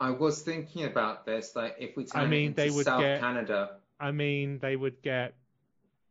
I 0.00 0.10
was 0.10 0.42
thinking 0.42 0.84
about 0.84 1.26
this. 1.26 1.52
Like, 1.56 1.76
if 1.78 1.96
we 1.96 2.04
turn 2.04 2.22
I 2.22 2.26
mean, 2.26 2.50
it 2.50 2.56
they 2.56 2.64
into 2.66 2.76
would 2.76 2.84
South 2.86 3.00
get- 3.00 3.20
Canada, 3.20 3.76
I 4.00 4.12
mean, 4.12 4.58
they 4.60 4.76
would 4.76 5.00
get 5.02 5.34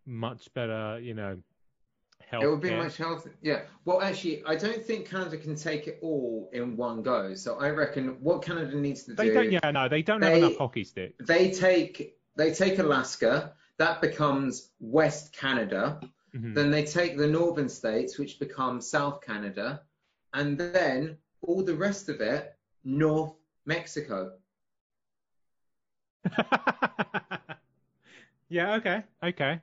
much 0.06 0.54
better, 0.54 1.00
you 1.02 1.14
know, 1.14 1.38
health. 2.28 2.44
it 2.44 2.48
would 2.48 2.62
be 2.62 2.72
much 2.72 2.98
healthier. 2.98 3.34
Yeah. 3.42 3.62
Well, 3.86 4.02
actually, 4.02 4.44
I 4.46 4.56
don't 4.56 4.84
think 4.84 5.08
Canada 5.10 5.38
can 5.38 5.56
take 5.56 5.88
it 5.88 6.00
all 6.02 6.50
in 6.54 6.76
one 6.78 7.02
go. 7.04 7.34
So 7.36 7.58
I 7.60 7.70
reckon 7.70 8.18
what 8.22 8.42
Canada 8.44 8.76
needs 8.78 9.04
to 9.04 9.14
They 9.14 9.26
do. 9.30 9.34
don't. 9.34 9.52
Yeah, 9.52 9.72
no, 9.72 9.88
they 9.88 10.02
don't 10.02 10.20
They- 10.22 10.30
have 10.30 10.38
enough 10.38 10.58
hockey 10.58 10.84
sticks. 10.84 11.26
they 11.28 11.52
take 11.52 12.18
they 12.38 12.52
take 12.54 12.80
Alaska, 12.80 13.54
that 13.78 14.02
becomes 14.02 14.72
West 14.80 15.32
Canada. 15.34 16.02
Mhm. 16.36 16.54
Then 16.54 16.70
they 16.70 16.84
take 16.84 17.18
the 17.18 17.28
northern 17.28 17.70
states, 17.70 18.18
which 18.20 18.40
become 18.40 18.82
South 18.82 19.22
Canada, 19.22 19.84
and 20.34 20.58
then 20.58 21.18
all 21.42 21.64
the 21.64 21.76
rest 21.76 22.10
of 22.10 22.20
it, 22.20 22.58
North 22.84 23.36
Mexico. 23.66 24.34
yeah. 28.50 28.76
Okay. 28.76 29.04
Okay. 29.24 29.62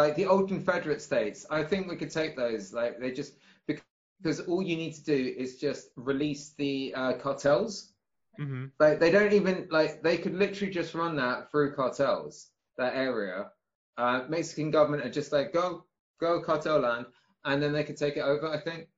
Like 0.00 0.16
the 0.16 0.26
old 0.26 0.48
Confederate 0.48 1.02
states, 1.02 1.46
I 1.50 1.62
think 1.64 1.88
we 1.88 1.96
could 1.96 2.10
take 2.10 2.36
those. 2.36 2.72
Like 2.72 3.00
they 3.00 3.12
just 3.12 3.34
because 3.66 4.40
all 4.46 4.62
you 4.62 4.76
need 4.76 4.94
to 4.94 5.04
do 5.04 5.34
is 5.38 5.60
just 5.60 5.90
release 5.96 6.54
the 6.54 6.94
uh, 6.96 7.12
cartels. 7.14 7.92
hmm 8.38 8.66
Like 8.80 9.00
they 9.00 9.10
don't 9.10 9.32
even 9.32 9.68
like 9.70 10.02
they 10.02 10.18
could 10.18 10.34
literally 10.34 10.72
just 10.72 10.94
run 10.94 11.16
that 11.16 11.50
through 11.50 11.74
cartels 11.74 12.50
that 12.78 12.94
area. 12.96 13.50
Uh, 13.98 14.24
Mexican 14.28 14.70
government 14.70 15.04
are 15.04 15.10
just 15.10 15.32
like 15.32 15.52
go 15.52 15.84
go 16.20 16.40
cartel 16.40 16.80
land, 16.80 17.06
and 17.44 17.62
then 17.62 17.72
they 17.72 17.84
could 17.84 17.96
take 17.98 18.16
it 18.16 18.20
over. 18.22 18.48
I 18.48 18.58
think 18.58 18.88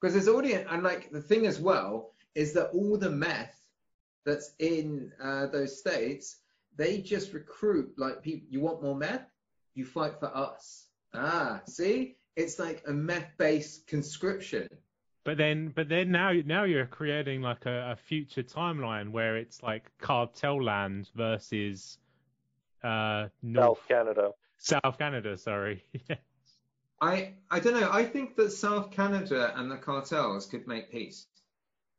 because 0.00 0.14
there's 0.14 0.28
already 0.28 0.54
and 0.54 0.82
like 0.82 1.10
the 1.10 1.20
thing 1.22 1.46
as 1.46 1.60
well 1.60 2.12
is 2.34 2.52
that 2.54 2.70
all 2.70 2.96
the 2.98 3.10
meth 3.10 3.68
that's 4.24 4.52
in 4.58 5.12
uh, 5.22 5.46
those 5.46 5.78
states 5.78 6.40
they 6.76 7.00
just 7.00 7.32
recruit 7.34 7.92
like 7.98 8.22
people. 8.22 8.46
You 8.50 8.60
want 8.60 8.82
more 8.82 8.96
meth? 8.96 9.35
You 9.76 9.84
fight 9.84 10.18
for 10.18 10.34
us. 10.34 10.86
Ah, 11.14 11.60
see, 11.68 12.16
it's 12.34 12.58
like 12.58 12.82
a 12.88 12.92
meth-based 12.92 13.86
conscription. 13.86 14.68
But 15.22 15.36
then, 15.36 15.72
but 15.74 15.88
then 15.88 16.10
now, 16.10 16.32
now 16.44 16.64
you're 16.64 16.86
creating 16.86 17.42
like 17.42 17.66
a, 17.66 17.92
a 17.92 17.96
future 17.96 18.42
timeline 18.42 19.10
where 19.10 19.36
it's 19.36 19.62
like 19.62 19.90
cartel 19.98 20.62
land 20.62 21.10
versus 21.14 21.98
uh 22.82 23.28
North 23.42 23.78
South 23.78 23.88
Canada. 23.88 24.30
South 24.56 24.98
Canada. 24.98 25.36
Sorry. 25.36 25.84
I 27.00 27.34
I 27.50 27.60
don't 27.60 27.78
know. 27.78 27.90
I 27.92 28.04
think 28.04 28.36
that 28.36 28.52
South 28.52 28.90
Canada 28.90 29.52
and 29.56 29.70
the 29.70 29.76
cartels 29.76 30.46
could 30.46 30.66
make 30.66 30.90
peace. 30.90 31.26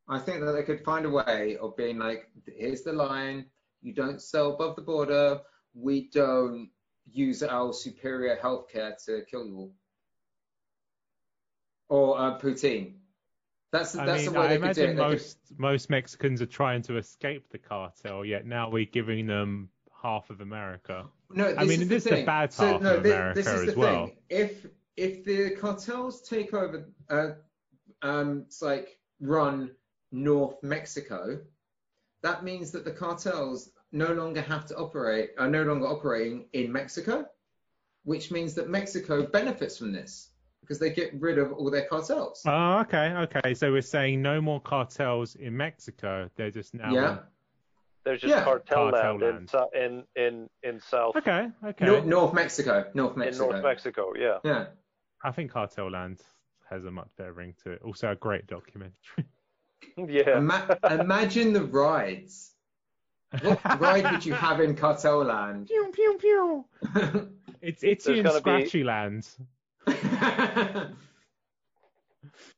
I 0.08 0.18
think 0.18 0.40
that 0.40 0.52
they 0.52 0.64
could 0.64 0.82
find 0.84 1.06
a 1.06 1.10
way 1.10 1.58
of 1.60 1.76
being 1.76 1.98
like, 1.98 2.28
here's 2.46 2.82
the 2.82 2.92
line. 2.92 3.46
You 3.82 3.94
don't 3.94 4.20
sell 4.20 4.54
above 4.54 4.74
the 4.74 4.82
border. 4.82 5.40
We 5.74 6.08
don't 6.08 6.70
use 7.12 7.42
our 7.42 7.72
superior 7.72 8.36
healthcare 8.36 8.92
to 9.06 9.22
kill 9.30 9.46
you 9.46 9.56
all. 9.56 9.72
Or 11.88 12.18
uh, 12.18 12.38
Putin. 12.38 12.94
That's 13.70 13.96
I 13.96 14.06
that's 14.06 14.24
mean, 14.24 14.32
the 14.32 14.40
way 14.40 14.46
I 14.46 14.48
they 14.48 14.58
could 14.58 14.74
do 14.76 14.82
imagine 14.84 14.84
it. 14.84 14.86
They 14.86 15.02
could- 15.02 15.10
most 15.12 15.38
most 15.58 15.90
Mexicans 15.90 16.42
are 16.42 16.46
trying 16.46 16.82
to 16.82 16.96
escape 16.96 17.48
the 17.50 17.58
cartel, 17.58 18.24
yet 18.24 18.46
now 18.46 18.70
we're 18.70 18.84
giving 18.86 19.26
them 19.26 19.68
half 20.02 20.30
of 20.30 20.40
America. 20.40 21.06
No, 21.30 21.54
I 21.56 21.64
mean, 21.64 21.82
is 21.82 21.88
this 21.88 22.06
is 22.06 22.10
the 22.10 22.24
bad 22.24 22.52
so, 22.52 22.66
half 22.72 22.82
no, 22.82 22.94
of 22.94 23.04
America 23.04 23.42
this 23.42 23.46
is 23.46 23.66
the 23.66 23.70
as 23.72 23.76
well. 23.76 24.06
Thing. 24.06 24.16
If 24.30 24.66
if 24.96 25.24
the 25.24 25.50
cartels 25.50 26.22
take 26.22 26.54
over, 26.54 26.88
uh, 27.10 27.30
um, 28.02 28.44
it's 28.46 28.62
like 28.62 28.98
run 29.20 29.72
North 30.12 30.62
Mexico, 30.62 31.40
that 32.22 32.44
means 32.44 32.70
that 32.72 32.84
the 32.84 32.90
cartels 32.90 33.70
no 33.92 34.12
longer 34.12 34.40
have 34.42 34.66
to 34.66 34.76
operate, 34.76 35.30
are 35.38 35.48
no 35.48 35.62
longer 35.62 35.86
operating 35.86 36.46
in 36.52 36.70
Mexico, 36.70 37.26
which 38.04 38.30
means 38.30 38.54
that 38.54 38.68
Mexico 38.68 39.26
benefits 39.26 39.78
from 39.78 39.92
this 39.92 40.30
because 40.60 40.78
they 40.78 40.90
get 40.90 41.18
rid 41.20 41.38
of 41.38 41.52
all 41.52 41.70
their 41.70 41.86
cartels. 41.86 42.42
Oh, 42.46 42.80
okay, 42.80 43.12
okay. 43.12 43.54
So 43.54 43.72
we're 43.72 43.80
saying 43.80 44.20
no 44.20 44.40
more 44.40 44.60
cartels 44.60 45.34
in 45.36 45.56
Mexico. 45.56 46.28
They're 46.36 46.50
just 46.50 46.74
now. 46.74 46.92
yeah. 46.92 47.18
There's 48.04 48.20
just 48.22 48.30
Yeah. 48.34 48.44
cartel, 48.44 48.90
Cartel 48.90 49.18
land, 49.18 49.50
In, 49.52 49.58
land. 49.82 50.04
In 50.16 50.22
in 50.24 50.48
in 50.62 50.80
South 50.80 51.16
Okay, 51.16 51.50
okay. 51.64 51.84
Nor- 51.84 52.00
North 52.02 52.32
Mexico. 52.32 52.90
North 52.94 53.16
Mexico. 53.16 53.44
in 53.46 53.50
Mexico. 53.50 53.50
North 53.50 53.62
Mexico. 53.64 54.12
Yeah. 54.16 54.38
Yeah. 54.44 54.66
I 55.22 55.30
think 55.32 55.50
Cartel 55.50 55.90
Land 55.90 56.22
has 56.70 56.84
a 56.84 56.90
much 56.90 57.08
better 57.16 57.32
ring 57.32 57.54
to 57.64 57.72
it. 57.72 57.82
Also, 57.82 58.10
a 58.10 58.14
great 58.16 58.46
documentary. 58.46 58.94
Yeah. 59.96 60.38
Ima- 60.38 60.78
imagine 60.90 61.52
the 61.52 61.64
rides. 61.64 62.52
What 63.42 63.80
ride 63.80 64.10
would 64.12 64.24
you 64.24 64.32
have 64.34 64.60
in 64.60 64.74
Cartel 64.74 65.22
Land? 65.24 65.66
pew 65.68 65.90
pew 65.94 66.18
pew. 66.20 66.64
It's 67.60 67.82
it's 67.82 68.04
There's 68.04 68.18
in 68.18 68.24
gotta 68.24 68.36
be- 68.40 68.40
Scratchy 68.68 68.84
Land. 68.84 69.26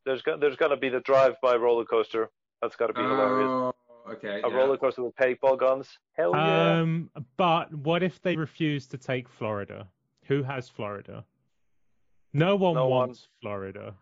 There's 0.05 0.21
got 0.21 0.39
there's 0.39 0.55
got 0.55 0.67
to 0.69 0.77
be 0.77 0.89
the 0.89 0.99
drive-by 1.01 1.55
roller 1.55 1.85
coaster. 1.85 2.29
That's 2.61 2.75
got 2.75 2.87
to 2.87 2.93
be 2.93 3.01
hilarious. 3.01 3.47
oh, 3.49 3.73
okay. 4.11 4.41
A 4.43 4.47
yeah. 4.49 4.55
roller 4.55 4.77
coaster 4.77 5.03
with 5.03 5.15
paintball 5.15 5.59
guns. 5.59 5.87
Hell 6.13 6.31
yeah. 6.35 6.79
Um, 6.81 7.09
but 7.37 7.73
what 7.73 8.03
if 8.03 8.21
they 8.21 8.35
refuse 8.35 8.85
to 8.87 8.97
take 8.97 9.27
Florida? 9.29 9.87
Who 10.25 10.43
has 10.43 10.69
Florida? 10.69 11.23
No 12.33 12.55
one 12.55 12.75
No 12.75 12.87
one. 12.87 13.07
wants 13.09 13.27
Florida. 13.41 13.93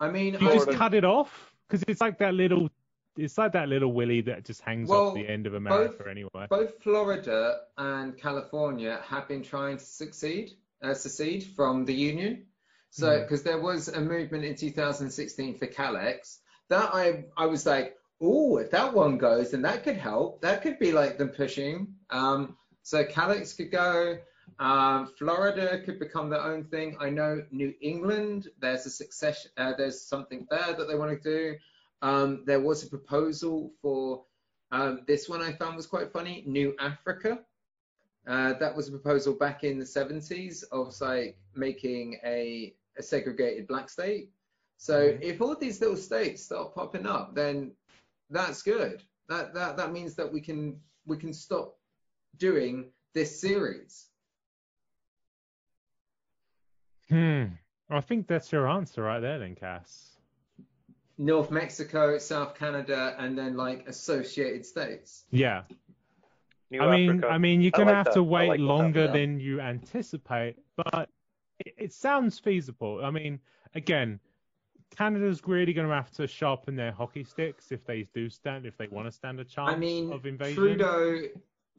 I 0.00 0.10
mean, 0.10 0.34
You 0.40 0.50
I 0.50 0.54
just 0.54 0.70
cut 0.72 0.92
it 0.94 1.04
off 1.04 1.54
because 1.68 1.84
it's 1.88 2.00
like 2.00 2.18
that 2.18 2.34
little. 2.34 2.68
It's 3.16 3.38
like 3.38 3.52
that 3.52 3.68
little 3.68 3.92
willy 3.92 4.22
that 4.22 4.44
just 4.44 4.60
hangs 4.62 4.88
Well, 4.88 5.08
off 5.08 5.14
the 5.14 5.28
end 5.28 5.46
of 5.46 5.54
America 5.54 5.94
both- 5.98 6.06
anyway. 6.08 6.46
both 6.50 6.82
Florida 6.82 7.60
and 7.78 8.16
California 8.18 9.00
have 9.04 9.28
been 9.28 9.42
trying 9.42 9.76
to 9.76 9.84
succeed, 9.84 10.52
uh, 10.82 10.94
secede 10.94 11.44
from 11.44 11.84
the 11.84 11.94
union. 11.94 12.46
So, 12.90 13.22
because 13.22 13.42
there 13.42 13.58
was 13.58 13.88
a 13.88 14.00
movement 14.00 14.44
in 14.44 14.54
2016 14.54 15.58
for 15.58 15.66
Calex 15.66 16.38
that 16.68 16.94
I 16.94 17.24
I 17.36 17.46
was 17.46 17.66
like, 17.66 17.96
oh, 18.20 18.58
if 18.58 18.70
that 18.70 18.94
one 18.94 19.18
goes, 19.18 19.50
then 19.50 19.62
that 19.62 19.82
could 19.82 19.96
help. 19.96 20.42
That 20.42 20.62
could 20.62 20.78
be 20.78 20.92
like 20.92 21.18
them 21.18 21.30
pushing. 21.30 21.94
Um, 22.10 22.56
so 22.82 23.04
Calex 23.04 23.56
could 23.56 23.72
go. 23.72 24.18
Um, 24.60 25.08
Florida 25.18 25.80
could 25.84 25.98
become 25.98 26.30
their 26.30 26.40
own 26.42 26.64
thing. 26.64 26.96
I 27.00 27.10
know 27.10 27.42
New 27.50 27.74
England. 27.80 28.48
There's 28.60 28.86
a 28.86 28.90
succession. 28.90 29.50
Uh, 29.56 29.72
there's 29.76 30.00
something 30.00 30.46
there 30.48 30.74
that 30.74 30.86
they 30.86 30.94
want 30.94 31.10
to 31.10 31.28
do. 31.28 31.56
Um, 32.04 32.42
there 32.44 32.60
was 32.60 32.84
a 32.84 32.86
proposal 32.86 33.72
for 33.80 34.24
um, 34.72 35.00
this 35.06 35.26
one 35.26 35.40
I 35.40 35.52
found 35.52 35.74
was 35.74 35.86
quite 35.86 36.12
funny. 36.12 36.44
New 36.46 36.76
Africa. 36.78 37.40
Uh, 38.26 38.52
that 38.54 38.76
was 38.76 38.88
a 38.88 38.90
proposal 38.90 39.32
back 39.32 39.64
in 39.64 39.78
the 39.78 39.84
70s 39.86 40.64
of 40.70 40.94
like 41.00 41.38
making 41.54 42.18
a, 42.22 42.74
a 42.98 43.02
segregated 43.02 43.66
black 43.66 43.88
state. 43.88 44.30
So 44.76 45.12
Mhm. 45.12 45.22
if 45.22 45.40
all 45.40 45.56
these 45.56 45.80
little 45.80 45.96
states 45.96 46.42
start 46.44 46.74
popping 46.74 47.06
up, 47.06 47.34
then 47.34 47.74
that's 48.28 48.62
good. 48.62 49.02
That 49.28 49.54
that 49.54 49.78
that 49.78 49.90
means 49.92 50.14
that 50.16 50.30
we 50.30 50.40
can 50.42 50.78
we 51.06 51.16
can 51.16 51.32
stop 51.32 51.78
doing 52.36 52.92
this 53.14 53.40
series. 53.40 54.10
Hmm. 57.08 57.44
I 57.88 58.00
think 58.00 58.26
that's 58.26 58.52
your 58.52 58.68
answer 58.68 59.02
right 59.02 59.20
there, 59.20 59.38
then, 59.38 59.54
Cass. 59.54 60.13
North 61.18 61.50
Mexico, 61.50 62.18
South 62.18 62.54
Canada, 62.54 63.14
and 63.18 63.36
then 63.38 63.56
like 63.56 63.86
associated 63.88 64.66
states. 64.66 65.24
Yeah. 65.30 65.62
New 66.70 66.80
I 66.80 66.90
mean, 66.90 67.10
Africa. 67.10 67.28
I 67.28 67.38
mean, 67.38 67.60
you're 67.60 67.70
gonna 67.70 67.86
like 67.86 67.96
have 67.96 68.06
that. 68.06 68.14
to 68.14 68.22
wait 68.22 68.48
like 68.48 68.60
longer 68.60 69.06
than 69.06 69.38
you 69.38 69.60
anticipate, 69.60 70.56
but 70.76 71.08
it, 71.60 71.74
it 71.78 71.92
sounds 71.92 72.38
feasible. 72.38 73.00
I 73.04 73.10
mean, 73.10 73.38
again, 73.74 74.18
Canada's 74.96 75.42
really 75.46 75.72
gonna 75.72 75.94
have 75.94 76.10
to 76.12 76.26
sharpen 76.26 76.74
their 76.76 76.92
hockey 76.92 77.24
sticks 77.24 77.70
if 77.70 77.84
they 77.84 78.08
do 78.14 78.28
stand, 78.28 78.66
if 78.66 78.76
they 78.76 78.88
want 78.88 79.06
to 79.06 79.12
stand 79.12 79.40
a 79.40 79.44
chance 79.44 79.72
I 79.72 79.76
mean, 79.76 80.12
of 80.12 80.26
invasion. 80.26 80.54
Trudeau 80.54 81.20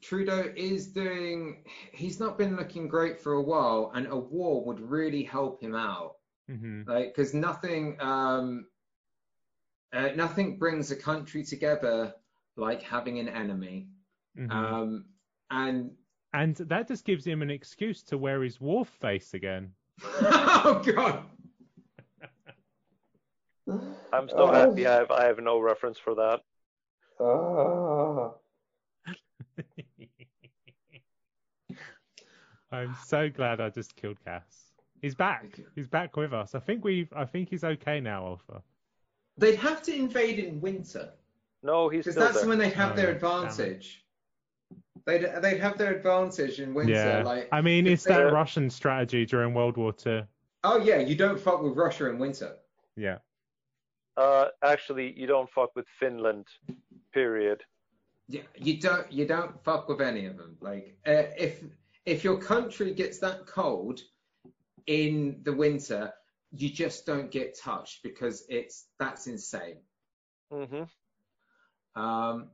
Trudeau 0.02 0.54
is 0.56 0.88
doing. 0.88 1.64
He's 1.92 2.20
not 2.20 2.38
been 2.38 2.56
looking 2.56 2.88
great 2.88 3.20
for 3.20 3.34
a 3.34 3.42
while, 3.42 3.92
and 3.96 4.08
a 4.08 4.16
war 4.16 4.64
would 4.64 4.80
really 4.80 5.24
help 5.24 5.62
him 5.62 5.76
out. 5.76 6.18
hmm 6.48 6.84
Like, 6.86 7.16
because 7.16 7.34
nothing, 7.34 7.98
um, 8.00 8.68
uh, 9.94 10.10
nothing 10.16 10.58
brings 10.58 10.92
a 10.92 10.96
country 10.96 11.44
together 11.44 12.14
like 12.58 12.82
having 12.82 13.20
an 13.20 13.30
enemy. 13.30 13.88
hmm 14.36 14.52
Um, 14.52 15.06
and 15.52 15.92
and 16.34 16.56
that 16.56 16.88
just 16.88 17.06
gives 17.06 17.26
him 17.26 17.42
an 17.42 17.50
excuse 17.50 18.04
to 18.04 18.18
wear 18.18 18.44
his 18.44 18.60
wolf 18.60 18.90
face 18.90 19.34
again. 19.34 19.72
oh 20.04 20.82
god, 20.86 21.24
I'm 24.14 24.28
so 24.30 24.52
happy 24.52 24.86
I 24.86 24.96
have 24.96 25.12
I 25.12 25.26
have 25.26 25.40
no 25.40 25.60
reference 25.60 25.98
for 25.98 26.16
that. 26.16 26.42
Ah. 27.20 28.32
I'm 32.72 32.96
so 33.06 33.30
glad 33.30 33.62
I 33.62 33.70
just 33.70 33.96
killed 33.96 34.18
Cass. 34.26 34.74
He's 35.02 35.16
back. 35.16 35.60
He's 35.76 35.88
back 35.88 36.18
with 36.18 36.34
us. 36.34 36.56
I 36.56 36.60
think 36.60 36.84
we've. 36.84 37.12
I 37.16 37.24
think 37.26 37.50
he's 37.50 37.64
okay 37.64 38.00
now, 38.02 38.26
Alpha. 38.26 38.62
They'd 39.38 39.56
have 39.56 39.82
to 39.84 39.94
invade 39.94 40.40
in 40.40 40.62
winter 40.62 41.12
No, 41.64 41.90
he's 41.90 42.06
because 42.06 42.16
that's 42.16 42.40
there. 42.40 42.48
when 42.50 42.58
they'd 42.60 42.74
have 42.74 42.94
Oh, 42.94 42.96
their 42.96 43.14
yeah, 43.14 43.20
damn 43.20 43.44
it. 43.44 43.48
advantage. 43.48 44.06
They'd 45.06 45.26
they'd 45.42 45.60
have 45.60 45.78
their 45.78 45.94
advantage 45.96 46.60
in 46.60 46.74
winter. 46.74 46.94
yeah. 46.94 47.24
Like, 47.24 47.48
I 47.52 47.62
mean, 47.62 47.86
if 47.88 47.94
it's 47.94 48.04
that 48.06 48.18
they- 48.18 48.24
Russian 48.32 48.70
strategy 48.70 49.26
during 49.26 49.54
World 49.54 49.78
War 49.78 49.94
Two. 49.94 50.24
oh 50.64 50.80
yeah, 50.80 50.98
you 51.00 51.16
don't 51.16 51.40
fuck 51.40 51.62
with 51.62 51.76
Russia 51.78 52.10
in 52.10 52.18
winter. 52.18 52.56
Yeah. 52.96 53.20
Uh, 54.18 54.48
actually, 54.64 55.12
you 55.20 55.28
don't 55.28 55.50
fuck 55.50 55.76
with 55.76 55.86
Finland. 56.00 56.48
Period. 57.14 57.64
Yeah, 58.28 58.42
you 58.56 58.80
don't 58.80 59.12
you 59.12 59.28
don't 59.28 59.62
fuck 59.64 59.88
with 59.90 60.02
any 60.02 60.26
of 60.26 60.38
them. 60.38 60.58
Like 60.62 60.98
uh, 61.06 61.24
if 61.38 61.64
if 62.06 62.24
your 62.24 62.38
country 62.38 62.94
gets 62.94 63.20
that 63.20 63.46
cold 63.46 64.02
in 64.88 65.42
the 65.44 65.54
winter, 65.54 66.14
you 66.58 66.70
just 66.70 67.06
don't 67.06 67.32
get 67.32 67.58
touched 67.60 68.04
because 68.04 68.46
it's 68.50 68.88
that's 69.00 69.28
insane. 69.28 69.78
hmm 70.52 70.84
Um, 71.96 72.50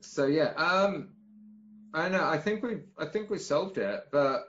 so 0.00 0.26
yeah, 0.26 0.52
um, 0.56 1.10
I 1.94 2.08
know. 2.08 2.24
I 2.24 2.38
think 2.38 2.62
we've 2.62 2.84
I 2.98 3.06
think 3.06 3.30
we've 3.30 3.40
solved 3.40 3.78
it, 3.78 4.04
but 4.12 4.44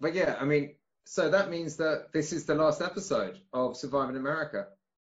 but 0.00 0.14
yeah, 0.14 0.36
I 0.40 0.44
mean, 0.44 0.74
so 1.04 1.30
that 1.30 1.50
means 1.50 1.76
that 1.76 2.12
this 2.12 2.32
is 2.32 2.46
the 2.46 2.54
last 2.54 2.82
episode 2.82 3.38
of 3.52 3.76
Surviving 3.76 4.16
America 4.16 4.66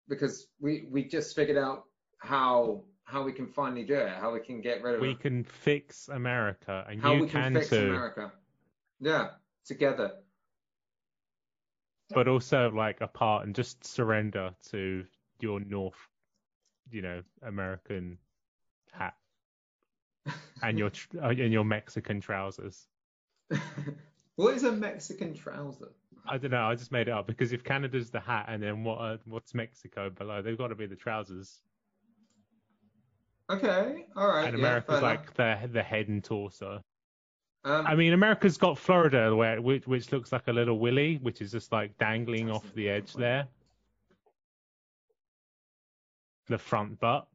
because 0.07 0.47
we 0.59 0.87
we 0.91 1.05
just 1.05 1.35
figured 1.35 1.57
out 1.57 1.85
how 2.19 2.83
how 3.05 3.23
we 3.23 3.31
can 3.31 3.47
finally 3.47 3.83
do 3.83 3.93
it, 3.95 4.09
how 4.19 4.33
we 4.33 4.39
can 4.39 4.61
get 4.61 4.81
rid 4.83 4.95
of 4.95 5.01
We 5.01 5.11
it, 5.11 5.19
can 5.19 5.43
fix 5.43 6.09
America, 6.09 6.85
and 6.89 6.99
how 7.01 7.13
you 7.13 7.21
we 7.21 7.29
can, 7.29 7.43
can, 7.43 7.53
fix 7.53 7.69
too. 7.69 7.77
America. 7.77 8.31
Yeah, 8.99 9.29
together. 9.65 10.11
But 12.09 12.27
also 12.27 12.69
like 12.71 13.01
apart 13.01 13.45
and 13.45 13.55
just 13.55 13.83
surrender 13.85 14.53
to 14.71 15.05
your 15.39 15.59
North, 15.59 15.95
you 16.91 17.01
know, 17.01 17.21
American 17.43 18.17
hat 18.91 19.15
and 20.63 20.77
your 20.77 20.89
tr- 20.89 21.19
uh, 21.21 21.29
and 21.29 21.53
your 21.53 21.63
Mexican 21.63 22.21
trousers. 22.21 22.87
what 24.35 24.55
is 24.55 24.63
a 24.63 24.71
Mexican 24.71 25.35
trouser? 25.35 25.91
I 26.27 26.39
don't 26.39 26.51
know. 26.51 26.65
I 26.65 26.73
just 26.73 26.91
made 26.91 27.07
it 27.07 27.11
up 27.11 27.27
because 27.27 27.53
if 27.53 27.63
Canada's 27.63 28.09
the 28.09 28.19
hat, 28.19 28.45
and 28.49 28.61
then 28.61 28.83
what? 28.83 28.95
Uh, 28.97 29.17
what's 29.25 29.53
Mexico 29.53 30.09
below? 30.09 30.41
They've 30.41 30.57
got 30.57 30.67
to 30.67 30.75
be 30.75 30.87
the 30.87 30.95
trousers. 30.95 31.61
Okay, 33.49 34.05
all 34.15 34.27
right. 34.27 34.47
and 34.47 34.57
yeah, 34.57 34.65
America's 34.65 34.99
fair 34.99 35.01
like 35.01 35.33
the 35.35 35.69
the 35.71 35.83
head 35.83 36.07
and 36.07 36.23
torso. 36.23 36.81
Um, 37.63 37.87
I 37.87 37.95
mean, 37.95 38.13
America's 38.13 38.57
got 38.57 38.77
Florida, 38.77 39.35
where 39.35 39.59
which, 39.59 39.87
which 39.87 40.11
looks 40.11 40.31
like 40.31 40.47
a 40.47 40.53
little 40.53 40.77
willy, 40.77 41.17
which 41.21 41.41
is 41.41 41.51
just 41.51 41.71
like 41.71 41.97
dangling 41.97 42.51
off 42.51 42.63
the 42.75 42.89
edge 42.89 43.13
there. 43.13 43.47
The 46.47 46.59
front 46.59 46.99
butt. 46.99 47.27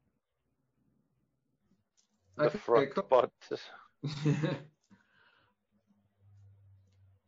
The 2.36 2.44
okay, 2.44 2.58
front 2.58 2.94
cool. 2.94 3.06
butt. 3.11 3.32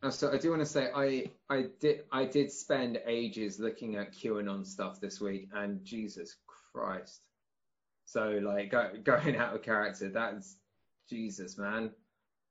Uh, 0.00 0.10
so 0.10 0.32
I 0.32 0.38
do 0.38 0.50
want 0.50 0.62
to 0.62 0.66
say 0.66 0.88
I 0.94 1.30
I 1.50 1.66
did 1.80 2.04
I 2.12 2.24
did 2.24 2.52
spend 2.52 3.00
ages 3.04 3.58
looking 3.58 3.96
at 3.96 4.12
QAnon 4.12 4.64
stuff 4.64 5.00
this 5.00 5.20
week, 5.20 5.48
and 5.52 5.84
Jesus 5.84 6.36
Christ. 6.72 7.20
So 8.12 8.40
like 8.42 8.70
go, 8.70 8.90
going 9.04 9.36
out 9.36 9.54
of 9.54 9.62
character, 9.62 10.10
that's 10.10 10.56
Jesus, 11.08 11.56
man. 11.58 11.90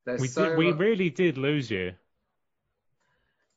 There's 0.06 0.22
We 0.22 0.28
so 0.28 0.50
did, 0.50 0.58
we 0.58 0.72
mu- 0.72 0.74
really 0.74 1.10
did 1.12 1.38
lose 1.38 1.70
you. 1.70 1.94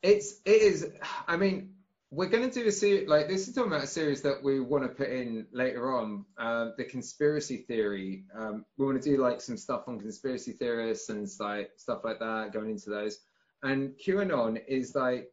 it's 0.03 0.41
it 0.45 0.63
is 0.63 0.93
i 1.27 1.37
mean 1.37 1.71
we're 2.11 2.29
going 2.29 2.49
to 2.49 2.61
do 2.63 2.69
a 2.69 2.73
series 2.73 3.09
like 3.09 3.29
this 3.29 3.49
is 3.49 3.55
talking 3.55 3.73
about 3.73 3.85
a 3.85 3.89
series 3.89 4.23
that 4.23 4.43
we 4.43 4.61
want 4.61 4.85
to 4.85 4.89
put 4.89 5.09
in 5.11 5.47
later 5.53 5.97
on 5.99 6.25
uh, 6.39 6.71
the 6.77 6.85
conspiracy 6.85 7.59
theory 7.59 8.25
um, 8.37 8.65
we 8.77 8.87
want 8.87 9.03
to 9.03 9.11
do 9.11 9.17
like 9.21 9.41
some 9.41 9.57
stuff 9.57 9.85
on 9.89 9.99
conspiracy 9.99 10.53
theorists 10.53 11.09
and 11.09 11.29
like 11.41 11.71
stuff 11.77 12.03
like 12.05 12.19
that 12.21 12.53
going 12.53 12.71
into 12.71 12.91
those 12.91 13.19
and 13.63 13.95
qanon 13.99 14.61
is 14.69 14.95
like 14.95 15.33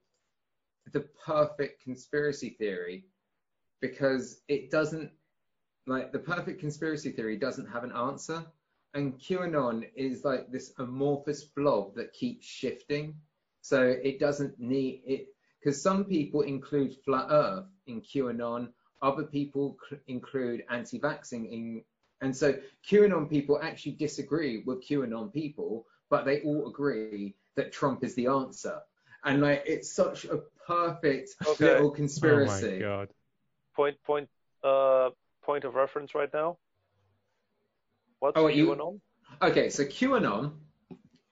the 0.94 1.02
perfect 1.26 1.84
conspiracy 1.84 2.56
theory 2.58 3.06
because 3.82 4.42
it 4.48 4.72
doesn't 4.72 5.12
like 5.92 6.12
the 6.12 6.20
perfect 6.20 6.60
conspiracy 6.60 7.12
theory 7.12 7.38
doesn't 7.38 7.68
have 7.72 7.84
an 7.84 7.92
answer 7.92 8.46
and 8.94 9.18
qanon 9.20 9.88
is 9.96 10.24
like 10.26 10.52
this 10.52 10.74
amorphous 10.80 11.44
blob 11.44 11.96
that 11.96 12.14
keeps 12.14 12.46
shifting 12.46 13.16
so 13.62 13.84
it 13.84 14.20
doesn't 14.20 14.60
need 14.60 15.04
it 15.06 15.28
because 15.60 15.82
some 15.82 16.06
people 16.06 16.42
include 16.42 16.96
flat 17.06 17.28
Earth 17.30 17.66
in 17.86 18.02
QAnon, 18.02 18.70
other 19.02 19.24
people 19.24 19.78
cl- 19.88 20.02
include 20.08 20.64
anti-vaxxing 20.72 21.52
in, 21.52 21.84
and 22.22 22.36
so 22.36 22.56
QAnon 22.90 23.30
people 23.30 23.60
actually 23.62 23.94
disagree 23.94 24.64
with 24.66 24.84
QAnon 24.84 25.32
people, 25.32 25.86
but 26.10 26.26
they 26.26 26.42
all 26.42 26.68
agree 26.68 27.36
that 27.56 27.72
Trump 27.72 28.04
is 28.04 28.16
the 28.16 28.28
answer. 28.28 28.80
And 29.24 29.42
like 29.42 29.64
it's 29.68 29.92
such 29.92 30.26
a 30.26 30.42
perfect 30.66 31.36
Okay. 31.46 31.66
little 31.66 31.90
Oh 31.90 31.92
my 31.92 31.96
conspiracy. 31.98 32.80
god. 32.80 33.10
Point 33.76 33.98
point 34.04 34.30
uh 34.64 35.10
point 35.42 35.64
of 35.64 35.76
reference 35.76 36.16
right 36.16 36.32
now. 36.34 36.58
What's 38.20 38.38
Oh, 38.38 38.48
you- 38.48 38.76
going? 38.76 39.02
Okay, 39.42 39.70
so 39.70 39.84
QAnon 39.86 40.54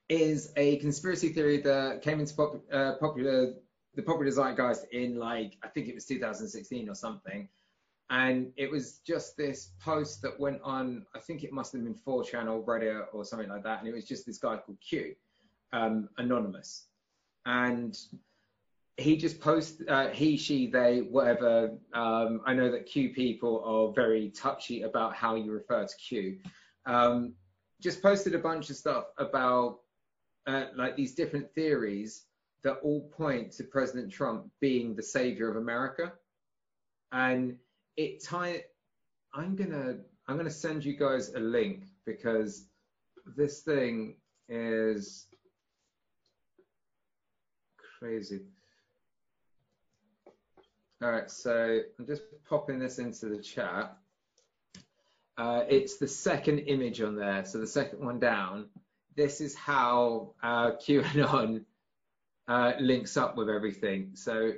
is 0.10 0.51
a 0.55 0.78
conspiracy 0.78 1.30
theory 1.30 1.57
that 1.62 2.01
came 2.01 2.20
into 2.20 2.34
pop, 2.36 2.55
uh, 2.72 2.95
popular 2.99 3.53
the 3.95 4.03
popular 4.03 4.32
zeitgeist 4.32 4.86
in 4.91 5.18
like 5.18 5.57
I 5.64 5.68
think 5.68 5.88
it 5.88 5.95
was 5.95 6.05
2016 6.05 6.88
or 6.89 6.95
something, 6.95 7.49
and 8.10 8.53
it 8.55 8.72
was 8.72 8.99
just 8.99 9.36
this 9.36 9.72
post 9.84 10.22
that 10.22 10.39
went 10.39 10.62
on. 10.64 11.05
I 11.16 11.20
think 11.20 11.43
it 11.43 11.51
must 11.51 11.74
have 11.74 11.84
been 11.84 11.95
4chan 11.95 12.47
or 12.49 12.64
Reddit 12.64 13.07
or 13.14 13.26
something 13.26 13.49
like 13.49 13.64
that, 13.64 13.80
and 13.80 13.88
it 13.88 13.93
was 13.93 14.05
just 14.07 14.26
this 14.26 14.38
guy 14.38 14.57
called 14.57 14.80
Q, 14.80 15.16
um, 15.74 16.07
anonymous, 16.18 16.88
and 17.45 17.97
he 19.00 19.16
just 19.16 19.39
post 19.39 19.82
uh, 19.88 20.10
he 20.10 20.38
she 20.38 20.68
they 20.68 21.00
whatever. 21.00 21.72
Um, 21.93 22.41
i 22.45 22.54
know 22.54 22.72
that 22.72 22.86
q 22.86 23.10
people 23.14 23.64
are 23.66 23.93
very 23.93 24.30
touchy 24.30 24.84
about 24.84 25.16
how 25.16 25.36
you 25.36 25.52
refer 25.52 25.86
to 25.86 25.95
q. 25.97 26.39
Um, 26.86 27.34
just 27.82 28.02
posted 28.02 28.36
a 28.36 28.39
bunch 28.39 28.70
of 28.70 28.76
stuff 28.76 29.06
about 29.18 29.80
uh, 30.47 30.66
like 30.76 30.95
these 30.95 31.14
different 31.14 31.54
theories 31.54 32.26
that 32.64 32.74
all 32.84 33.10
point 33.10 33.54
to 33.54 33.64
president 33.64 34.12
trump 34.12 34.47
being 34.60 34.95
the 34.95 35.04
savior 35.04 35.50
of 35.50 35.56
america. 35.56 36.14
And 37.12 37.58
it 37.97 38.24
tie 38.24 38.64
i'm 39.34 39.56
gonna 39.56 39.97
i'm 40.28 40.38
gonna 40.38 40.50
send 40.50 40.86
you 40.86 40.97
guys 40.97 41.34
a 41.34 41.39
link 41.39 41.86
because 42.06 42.66
this 43.38 43.62
thing 43.62 44.16
is 44.47 45.28
crazy 48.00 48.41
all 51.02 51.12
right, 51.12 51.32
so 51.32 51.80
I'm 51.97 52.06
just 52.06 52.24
popping 52.50 52.80
this 52.80 53.00
into 53.00 53.28
the 53.28 53.38
chat. 53.38 53.95
Uh, 55.38 55.64
it's 55.70 55.97
the 55.97 56.08
second 56.08 56.60
image 56.60 57.02
on 57.02 57.16
there, 57.16 57.45
so 57.45 57.60
the 57.60 57.68
second 57.68 58.04
one 58.04 58.20
down. 58.20 58.68
This 59.16 59.39
is 59.39 59.56
how 59.56 60.34
uh, 60.43 60.72
QAnon 60.72 61.64
uh, 62.50 62.74
links 62.80 63.16
up 63.16 63.38
with 63.38 63.50
everything. 63.50 64.12
So 64.16 64.54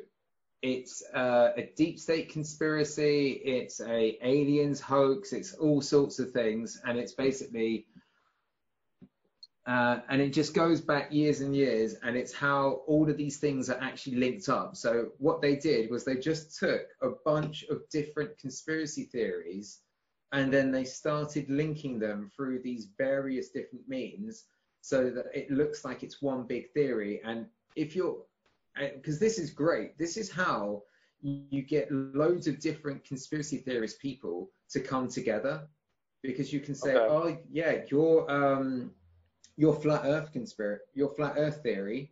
it's 0.63 1.03
uh, 1.13 1.49
a 1.57 1.69
deep 1.75 1.99
state 1.99 2.29
conspiracy, 2.29 3.31
it's 3.31 3.79
a 3.79 4.17
aliens 4.25 4.79
hoax, 4.79 5.33
it's 5.33 5.53
all 5.53 5.81
sorts 5.81 6.17
of 6.17 6.31
things, 6.31 6.81
and 6.85 6.97
it's 6.97 7.13
basically 7.13 7.85
uh, 9.67 9.99
and 10.09 10.21
it 10.21 10.33
just 10.33 10.53
goes 10.53 10.81
back 10.81 11.11
years 11.11 11.41
and 11.41 11.55
years, 11.55 11.95
and 12.03 12.15
it's 12.15 12.33
how 12.33 12.81
all 12.87 13.09
of 13.09 13.17
these 13.17 13.37
things 13.37 13.69
are 13.69 13.79
actually 13.81 14.15
linked 14.15 14.49
up. 14.49 14.75
So 14.75 15.09
what 15.19 15.41
they 15.41 15.55
did 15.55 15.91
was 15.91 16.03
they 16.03 16.15
just 16.15 16.57
took 16.57 16.87
a 17.01 17.09
bunch 17.25 17.63
of 17.69 17.87
different 17.89 18.37
conspiracy 18.37 19.03
theories, 19.03 19.79
and 20.31 20.51
then 20.51 20.71
they 20.71 20.83
started 20.83 21.49
linking 21.49 21.99
them 21.99 22.31
through 22.35 22.61
these 22.63 22.87
various 22.97 23.49
different 23.49 23.87
means, 23.87 24.45
so 24.81 25.09
that 25.11 25.25
it 25.33 25.51
looks 25.51 25.85
like 25.85 26.01
it's 26.01 26.21
one 26.21 26.43
big 26.43 26.71
theory. 26.71 27.21
And 27.23 27.45
if 27.75 27.95
you're 27.95 28.17
because 28.75 29.19
this 29.19 29.37
is 29.37 29.51
great. 29.51 29.97
This 29.97 30.17
is 30.17 30.31
how 30.31 30.83
you 31.21 31.61
get 31.61 31.91
loads 31.91 32.47
of 32.47 32.59
different 32.59 33.03
conspiracy 33.03 33.57
theorist 33.57 33.99
people 33.99 34.49
to 34.71 34.79
come 34.79 35.07
together 35.07 35.67
because 36.23 36.51
you 36.51 36.59
can 36.59 36.75
say, 36.75 36.95
okay. 36.95 37.13
oh 37.13 37.37
yeah, 37.51 37.81
your 37.89 38.29
um, 38.31 38.91
your 39.57 39.75
flat 39.75 40.01
Earth 40.05 40.31
conspiracy, 40.31 40.83
your 40.93 41.09
flat 41.09 41.35
Earth 41.37 41.61
theory, 41.63 42.11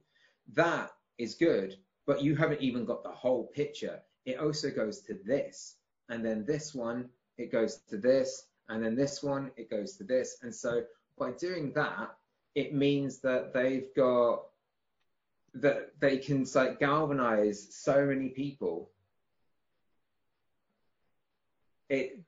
that 0.53 0.91
is 1.17 1.35
good, 1.35 1.75
but 2.05 2.23
you 2.23 2.35
haven't 2.35 2.61
even 2.61 2.85
got 2.85 3.03
the 3.03 3.09
whole 3.09 3.45
picture. 3.47 3.99
It 4.25 4.39
also 4.39 4.69
goes 4.69 5.01
to 5.01 5.17
this, 5.25 5.75
and 6.09 6.25
then 6.25 6.45
this 6.45 6.73
one 6.73 7.09
it 7.37 7.51
goes 7.51 7.77
to 7.89 7.97
this, 7.97 8.47
and 8.67 8.83
then 8.83 8.95
this 8.95 9.23
one 9.23 9.51
it 9.57 9.69
goes 9.69 9.95
to 9.97 10.03
this, 10.03 10.37
and 10.41 10.53
so 10.53 10.83
by 11.17 11.31
doing 11.31 11.71
that, 11.73 12.15
it 12.55 12.73
means 12.73 13.19
that 13.19 13.53
they've 13.53 13.87
got 13.95 14.43
that 15.53 15.99
they 15.99 16.17
can 16.17 16.45
like 16.55 16.79
galvanize 16.79 17.67
so 17.71 18.05
many 18.05 18.29
people. 18.29 18.89
It 21.89 22.19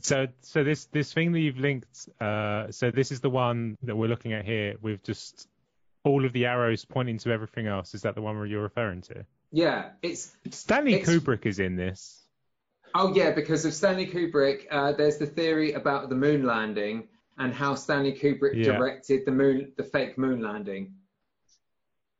so 0.00 0.26
so 0.42 0.64
this 0.64 0.86
this 0.86 1.12
thing 1.12 1.32
that 1.32 1.40
you've 1.40 1.58
linked 1.58 2.08
uh 2.20 2.70
so 2.70 2.90
this 2.90 3.10
is 3.10 3.20
the 3.20 3.30
one 3.30 3.76
that 3.82 3.96
we're 3.96 4.08
looking 4.08 4.32
at 4.32 4.44
here 4.44 4.76
with 4.82 5.02
just 5.02 5.48
all 6.04 6.24
of 6.24 6.32
the 6.32 6.46
arrows 6.46 6.84
pointing 6.84 7.18
to 7.18 7.30
everything 7.30 7.66
else. 7.66 7.94
Is 7.94 8.02
that 8.02 8.14
the 8.14 8.22
one 8.22 8.36
where 8.36 8.46
you're 8.46 8.62
referring 8.62 9.02
to? 9.02 9.24
Yeah 9.50 9.90
it's 10.02 10.36
stanley 10.50 10.94
it's, 10.94 11.08
kubrick 11.08 11.46
is 11.46 11.58
in 11.58 11.76
this. 11.76 12.22
Oh 12.94 13.14
yeah 13.14 13.30
because 13.30 13.64
of 13.64 13.72
stanley 13.72 14.06
kubrick 14.06 14.66
uh, 14.70 14.92
there's 14.92 15.18
the 15.18 15.26
theory 15.26 15.72
about 15.72 16.08
the 16.08 16.14
moon 16.14 16.44
landing 16.44 17.08
and 17.38 17.54
how 17.54 17.74
stanley 17.74 18.12
kubrick 18.12 18.54
yeah. 18.54 18.72
directed 18.72 19.24
the 19.24 19.32
moon 19.32 19.72
the 19.76 19.84
fake 19.84 20.18
moon 20.18 20.42
landing 20.42 20.94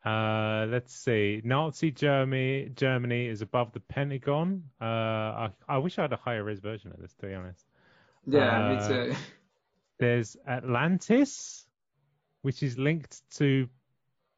uh, 0.08 0.66
let's 0.70 0.94
see. 0.94 1.42
Nazi 1.44 1.90
Germany 1.90 2.70
Germany 2.74 3.26
is 3.26 3.42
above 3.42 3.72
the 3.72 3.80
Pentagon. 3.80 4.62
Uh, 4.80 4.84
I, 4.84 5.50
I 5.68 5.78
wish 5.78 5.98
I 5.98 6.02
had 6.02 6.12
a 6.12 6.16
higher 6.16 6.44
res 6.44 6.60
version 6.60 6.92
of 6.92 7.00
this, 7.00 7.12
to 7.20 7.26
be 7.26 7.34
honest. 7.34 7.66
Yeah, 8.26 8.68
uh, 8.68 8.68
me 8.68 8.88
too. 8.88 9.16
There's 9.98 10.36
Atlantis, 10.46 11.66
which 12.42 12.62
is 12.62 12.78
linked 12.78 13.20
to 13.36 13.68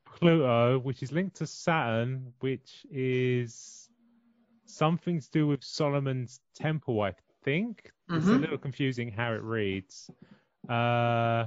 Pluto, 0.05 0.79
which 0.79 1.03
is 1.03 1.13
linked 1.13 1.37
to 1.37 1.47
Saturn, 1.47 2.33
which 2.41 2.85
is 2.91 3.89
something 4.67 5.21
to 5.21 5.31
do 5.31 5.47
with 5.47 5.63
Solomon's 5.63 6.41
Temple, 6.55 7.03
I 7.03 7.15
think. 7.45 7.93
Mm-hmm. 8.09 8.17
It's 8.17 8.27
a 8.27 8.31
mm-hmm. 8.31 8.41
little 8.41 8.59
confusing 8.59 9.13
how 9.13 9.35
it 9.35 9.43
reads. 9.43 10.11
Uh, 10.69 11.47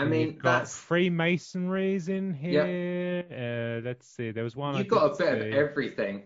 I 0.00 0.04
mean, 0.04 0.38
that's 0.42 0.76
Freemasonry's 0.76 2.08
in 2.08 2.32
here. 2.32 3.26
Yep. 3.28 3.30
Uh, 3.30 3.86
let's 3.86 4.08
see. 4.08 4.30
There 4.30 4.44
was 4.44 4.56
one. 4.56 4.76
You've 4.78 4.88
got 4.88 5.06
a 5.06 5.08
bit 5.10 5.42
see. 5.42 5.48
of 5.48 5.54
everything. 5.54 6.22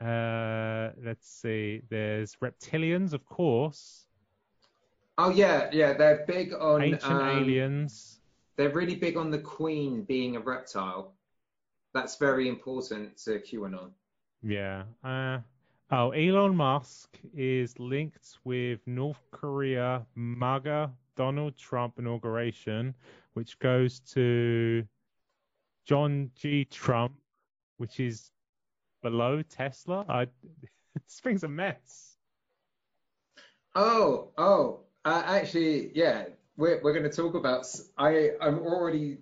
Uh, 0.00 0.90
let's 1.02 1.26
see. 1.26 1.80
There's 1.88 2.36
reptilians, 2.42 3.14
of 3.14 3.24
course. 3.24 4.04
Oh 5.16 5.30
yeah, 5.30 5.70
yeah. 5.72 5.94
They're 5.94 6.24
big 6.26 6.52
on 6.52 6.82
ancient 6.82 7.04
um, 7.04 7.28
aliens. 7.38 8.18
They're 8.56 8.70
really 8.70 8.96
big 8.96 9.16
on 9.16 9.30
the 9.30 9.38
Queen 9.38 10.02
being 10.02 10.36
a 10.36 10.40
reptile. 10.40 11.14
That's 11.94 12.16
very 12.16 12.48
important 12.48 13.16
to 13.24 13.40
QAnon. 13.40 13.90
Yeah. 14.42 14.82
Uh, 15.02 15.38
oh, 15.90 16.10
Elon 16.10 16.54
Musk 16.54 17.18
is 17.34 17.78
linked 17.78 18.36
with 18.44 18.80
North 18.86 19.22
Korea 19.30 20.04
MAGA 20.16 20.92
Donald 21.16 21.56
Trump 21.56 21.98
inauguration, 21.98 22.94
which 23.34 23.58
goes 23.58 24.00
to 24.12 24.86
John 25.86 26.30
G. 26.36 26.64
Trump, 26.64 27.14
which 27.76 28.00
is 28.00 28.30
below 29.02 29.42
Tesla. 29.42 30.04
I, 30.08 30.26
this 30.94 31.20
thing's 31.20 31.44
a 31.44 31.48
mess. 31.48 32.16
Oh, 33.74 34.30
oh, 34.38 34.80
uh, 35.04 35.22
actually, 35.26 35.90
yeah, 35.94 36.24
we're 36.56 36.80
we're 36.82 36.92
going 36.92 37.08
to 37.08 37.14
talk 37.14 37.34
about. 37.34 37.66
I 37.98 38.30
I'm 38.40 38.60
already 38.60 39.18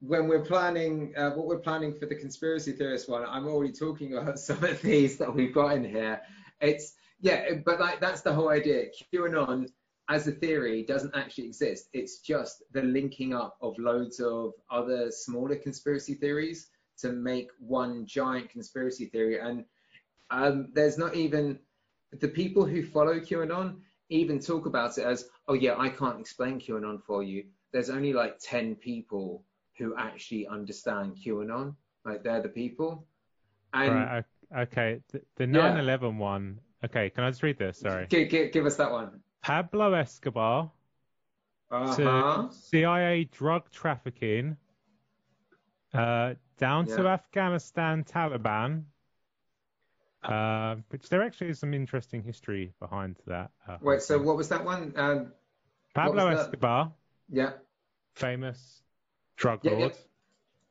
when 0.00 0.28
we're 0.28 0.44
planning 0.44 1.14
uh, 1.16 1.30
what 1.30 1.46
we're 1.46 1.60
planning 1.60 1.94
for 1.94 2.06
the 2.06 2.14
conspiracy 2.14 2.72
theorist 2.72 3.08
one. 3.08 3.24
I'm 3.24 3.46
already 3.46 3.72
talking 3.72 4.16
about 4.16 4.38
some 4.48 4.62
of 4.62 4.82
these 4.82 5.18
that 5.18 5.34
we've 5.34 5.54
got 5.54 5.76
in 5.76 5.84
here. 5.84 6.20
It's 6.60 6.94
yeah, 7.20 7.54
but 7.64 7.80
like 7.80 8.00
that's 8.00 8.22
the 8.22 8.32
whole 8.32 8.50
idea. 8.50 8.86
QAnon 9.12 9.68
as 10.08 10.28
a 10.28 10.32
theory 10.32 10.82
doesn't 10.82 11.14
actually 11.14 11.46
exist. 11.46 11.88
It's 11.92 12.18
just 12.18 12.62
the 12.72 12.82
linking 12.82 13.34
up 13.34 13.56
of 13.62 13.78
loads 13.78 14.20
of 14.20 14.52
other 14.70 15.10
smaller 15.10 15.56
conspiracy 15.56 16.14
theories 16.14 16.68
to 16.98 17.12
make 17.12 17.48
one 17.58 18.06
giant 18.06 18.50
conspiracy 18.50 19.06
theory. 19.06 19.38
And 19.40 19.64
um, 20.30 20.68
there's 20.74 20.98
not 20.98 21.14
even 21.14 21.58
the 22.20 22.28
people 22.28 22.64
who 22.64 22.84
follow 22.84 23.18
QAnon 23.18 23.76
even 24.10 24.38
talk 24.38 24.66
about 24.66 24.98
it 24.98 25.04
as, 25.04 25.28
oh 25.48 25.54
yeah, 25.54 25.76
I 25.78 25.88
can't 25.88 26.20
explain 26.20 26.60
QAnon 26.60 27.02
for 27.02 27.22
you. 27.22 27.44
There's 27.72 27.90
only 27.90 28.12
like 28.12 28.38
10 28.40 28.76
people 28.76 29.42
who 29.78 29.96
actually 29.96 30.46
understand 30.46 31.16
QAnon. 31.16 31.74
Like 32.04 32.22
they're 32.22 32.42
the 32.42 32.48
people. 32.48 33.06
And 33.72 33.94
right, 33.94 34.24
okay, 34.56 35.00
the, 35.10 35.22
the 35.36 35.46
9/11 35.46 36.02
yeah. 36.02 36.08
one. 36.18 36.60
Okay, 36.84 37.10
can 37.10 37.24
I 37.24 37.30
just 37.30 37.42
read 37.42 37.58
this? 37.58 37.78
Sorry. 37.78 38.06
Give, 38.06 38.28
give, 38.28 38.52
give 38.52 38.66
us 38.66 38.76
that 38.76 38.92
one. 38.92 39.20
Pablo 39.44 39.92
Escobar 39.92 40.70
uh-huh. 41.70 41.96
to 42.48 42.54
CIA 42.54 43.24
drug 43.24 43.70
trafficking, 43.70 44.56
uh, 45.92 46.32
down 46.56 46.86
yeah. 46.86 46.96
to 46.96 47.08
Afghanistan 47.08 48.04
Taliban, 48.04 48.84
uh, 50.22 50.76
which 50.88 51.10
there 51.10 51.22
actually 51.22 51.50
is 51.50 51.58
some 51.58 51.74
interesting 51.74 52.22
history 52.22 52.72
behind 52.80 53.16
that. 53.26 53.50
Uh, 53.68 53.76
Wait, 53.82 54.00
so 54.00 54.18
what 54.18 54.38
was 54.38 54.48
that 54.48 54.64
one? 54.64 54.94
Um, 54.96 55.32
Pablo 55.94 56.28
Escobar. 56.28 56.92
Yeah. 57.28 57.52
Famous 58.14 58.82
drug 59.36 59.60
yeah, 59.62 59.72
lord. 59.72 59.92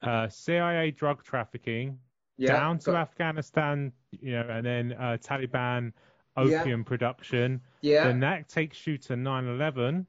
Yeah. 0.02 0.10
Uh, 0.10 0.30
CIA 0.30 0.90
drug 0.90 1.24
trafficking. 1.24 2.00
Down 2.44 2.80
to 2.80 2.96
Afghanistan, 2.96 3.94
you 4.20 4.34
know, 4.34 4.46
and 4.50 4.66
then 4.66 4.94
uh, 4.94 5.18
Taliban 5.22 5.94
opium 6.38 6.80
yeah. 6.80 6.84
production. 6.86 7.62
Yeah. 7.82 8.08
Then 8.08 8.20
that 8.22 8.50
takes 8.50 8.86
you 8.88 8.98
to 9.00 9.14
9/11, 9.14 10.06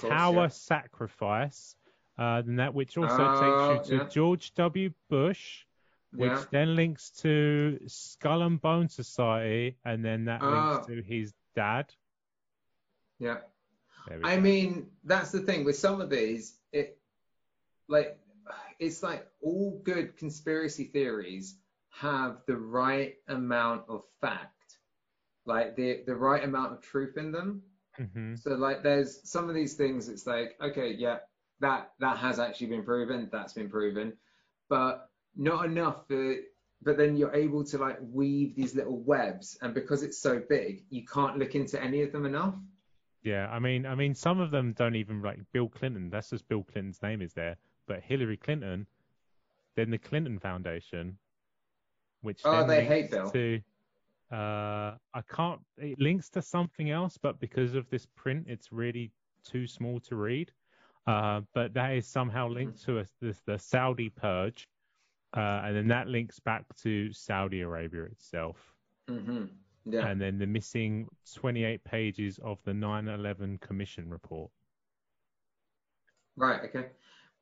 Tower 0.00 0.34
yeah. 0.34 0.48
Sacrifice. 0.48 1.76
Uh, 2.18 2.42
then 2.42 2.56
that 2.56 2.74
which 2.74 2.96
also 2.96 3.22
uh, 3.22 3.74
takes 3.74 3.90
you 3.90 3.98
to 3.98 4.04
yeah. 4.04 4.08
George 4.10 4.54
W. 4.54 4.90
Bush, 5.08 5.64
which 6.12 6.38
then 6.50 6.76
links 6.76 7.10
to 7.22 7.78
Skull 7.86 8.42
and 8.42 8.60
Bone 8.60 8.88
Society, 8.88 9.78
and 9.84 10.04
then 10.04 10.26
that 10.26 10.42
links 10.42 10.84
uh, 10.84 10.90
to 10.90 11.02
his 11.02 11.32
dad. 11.54 11.92
Yeah. 13.18 13.38
I 14.24 14.36
go. 14.36 14.40
mean, 14.40 14.86
that's 15.04 15.30
the 15.30 15.40
thing 15.40 15.64
with 15.64 15.76
some 15.76 16.00
of 16.00 16.10
these. 16.10 16.54
It 16.72 16.98
like 17.88 18.18
it's 18.78 19.02
like 19.02 19.26
all 19.40 19.80
good 19.84 20.16
conspiracy 20.16 20.84
theories 20.84 21.56
have 21.90 22.38
the 22.46 22.56
right 22.56 23.16
amount 23.28 23.84
of 23.88 24.02
fact 24.20 24.51
like 25.46 25.76
the 25.76 26.02
the 26.06 26.14
right 26.14 26.44
amount 26.44 26.72
of 26.72 26.80
truth 26.80 27.16
in 27.16 27.32
them. 27.32 27.62
Mm-hmm. 28.00 28.36
So 28.36 28.50
like 28.50 28.82
there's 28.82 29.20
some 29.28 29.48
of 29.48 29.54
these 29.54 29.74
things 29.74 30.08
it's 30.08 30.26
like 30.26 30.56
okay 30.62 30.94
yeah 30.98 31.18
that 31.60 31.90
that 32.00 32.16
has 32.18 32.38
actually 32.38 32.68
been 32.68 32.84
proven 32.84 33.28
that's 33.30 33.52
been 33.52 33.68
proven, 33.68 34.14
but 34.68 35.08
not 35.36 35.64
enough 35.66 36.06
for 36.08 36.36
but 36.84 36.96
then 36.96 37.16
you're 37.16 37.34
able 37.34 37.64
to 37.64 37.78
like 37.78 37.98
weave 38.02 38.54
these 38.56 38.74
little 38.74 39.00
webs 39.00 39.56
and 39.62 39.74
because 39.74 40.02
it's 40.02 40.18
so 40.18 40.42
big 40.48 40.82
you 40.90 41.04
can't 41.04 41.38
look 41.38 41.54
into 41.54 41.82
any 41.82 42.02
of 42.02 42.12
them 42.12 42.26
enough 42.26 42.54
yeah 43.22 43.48
i 43.50 43.58
mean 43.58 43.86
i 43.86 43.94
mean 43.94 44.14
some 44.14 44.40
of 44.40 44.50
them 44.50 44.74
don't 44.76 44.96
even 44.96 45.22
like 45.22 45.38
bill 45.52 45.68
clinton 45.68 46.10
that's 46.10 46.30
just 46.30 46.46
bill 46.48 46.62
clinton's 46.62 47.00
name 47.02 47.22
is 47.22 47.32
there 47.32 47.56
but 47.86 48.00
hillary 48.02 48.36
clinton 48.36 48.86
then 49.76 49.90
the 49.90 49.98
clinton 49.98 50.38
foundation 50.38 51.16
which 52.20 52.40
oh 52.44 52.66
they 52.66 52.84
hate 52.84 53.10
bill 53.10 53.30
to 53.30 53.60
uh, 54.32 54.96
I 55.12 55.20
can't. 55.28 55.60
It 55.76 56.00
links 56.00 56.30
to 56.30 56.42
something 56.42 56.90
else, 56.90 57.18
but 57.20 57.38
because 57.38 57.74
of 57.74 57.88
this 57.90 58.06
print, 58.16 58.46
it's 58.48 58.72
really 58.72 59.12
too 59.44 59.66
small 59.66 60.00
to 60.00 60.16
read. 60.16 60.50
Uh, 61.06 61.42
but 61.52 61.74
that 61.74 61.92
is 61.92 62.06
somehow 62.06 62.48
linked 62.48 62.82
to 62.84 63.00
a, 63.00 63.06
this, 63.20 63.40
the 63.46 63.58
Saudi 63.58 64.08
purge, 64.08 64.68
uh, 65.36 65.62
and 65.64 65.76
then 65.76 65.88
that 65.88 66.06
links 66.08 66.38
back 66.38 66.64
to 66.82 67.12
Saudi 67.12 67.60
Arabia 67.60 68.04
itself. 68.04 68.56
hmm 69.08 69.44
Yeah. 69.84 70.06
And 70.06 70.20
then 70.20 70.38
the 70.38 70.46
missing 70.46 71.08
28 71.34 71.84
pages 71.84 72.38
of 72.38 72.58
the 72.64 72.72
9/11 72.72 73.60
Commission 73.60 74.08
report. 74.08 74.50
Right. 76.36 76.60
Okay. 76.64 76.86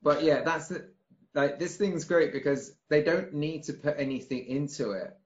But 0.03 0.25
yeah, 0.25 0.43
that's 0.43 0.69
the, 0.69 0.89
like 1.35 1.59
this 1.59 1.77
thing's 1.77 2.05
great 2.05 2.33
because 2.33 2.73
they 2.89 3.03
don't 3.03 3.35
need 3.35 3.65
to 3.65 3.75
put 3.75 3.97
anything 3.99 4.47
into 4.47 4.93
it. 4.93 5.17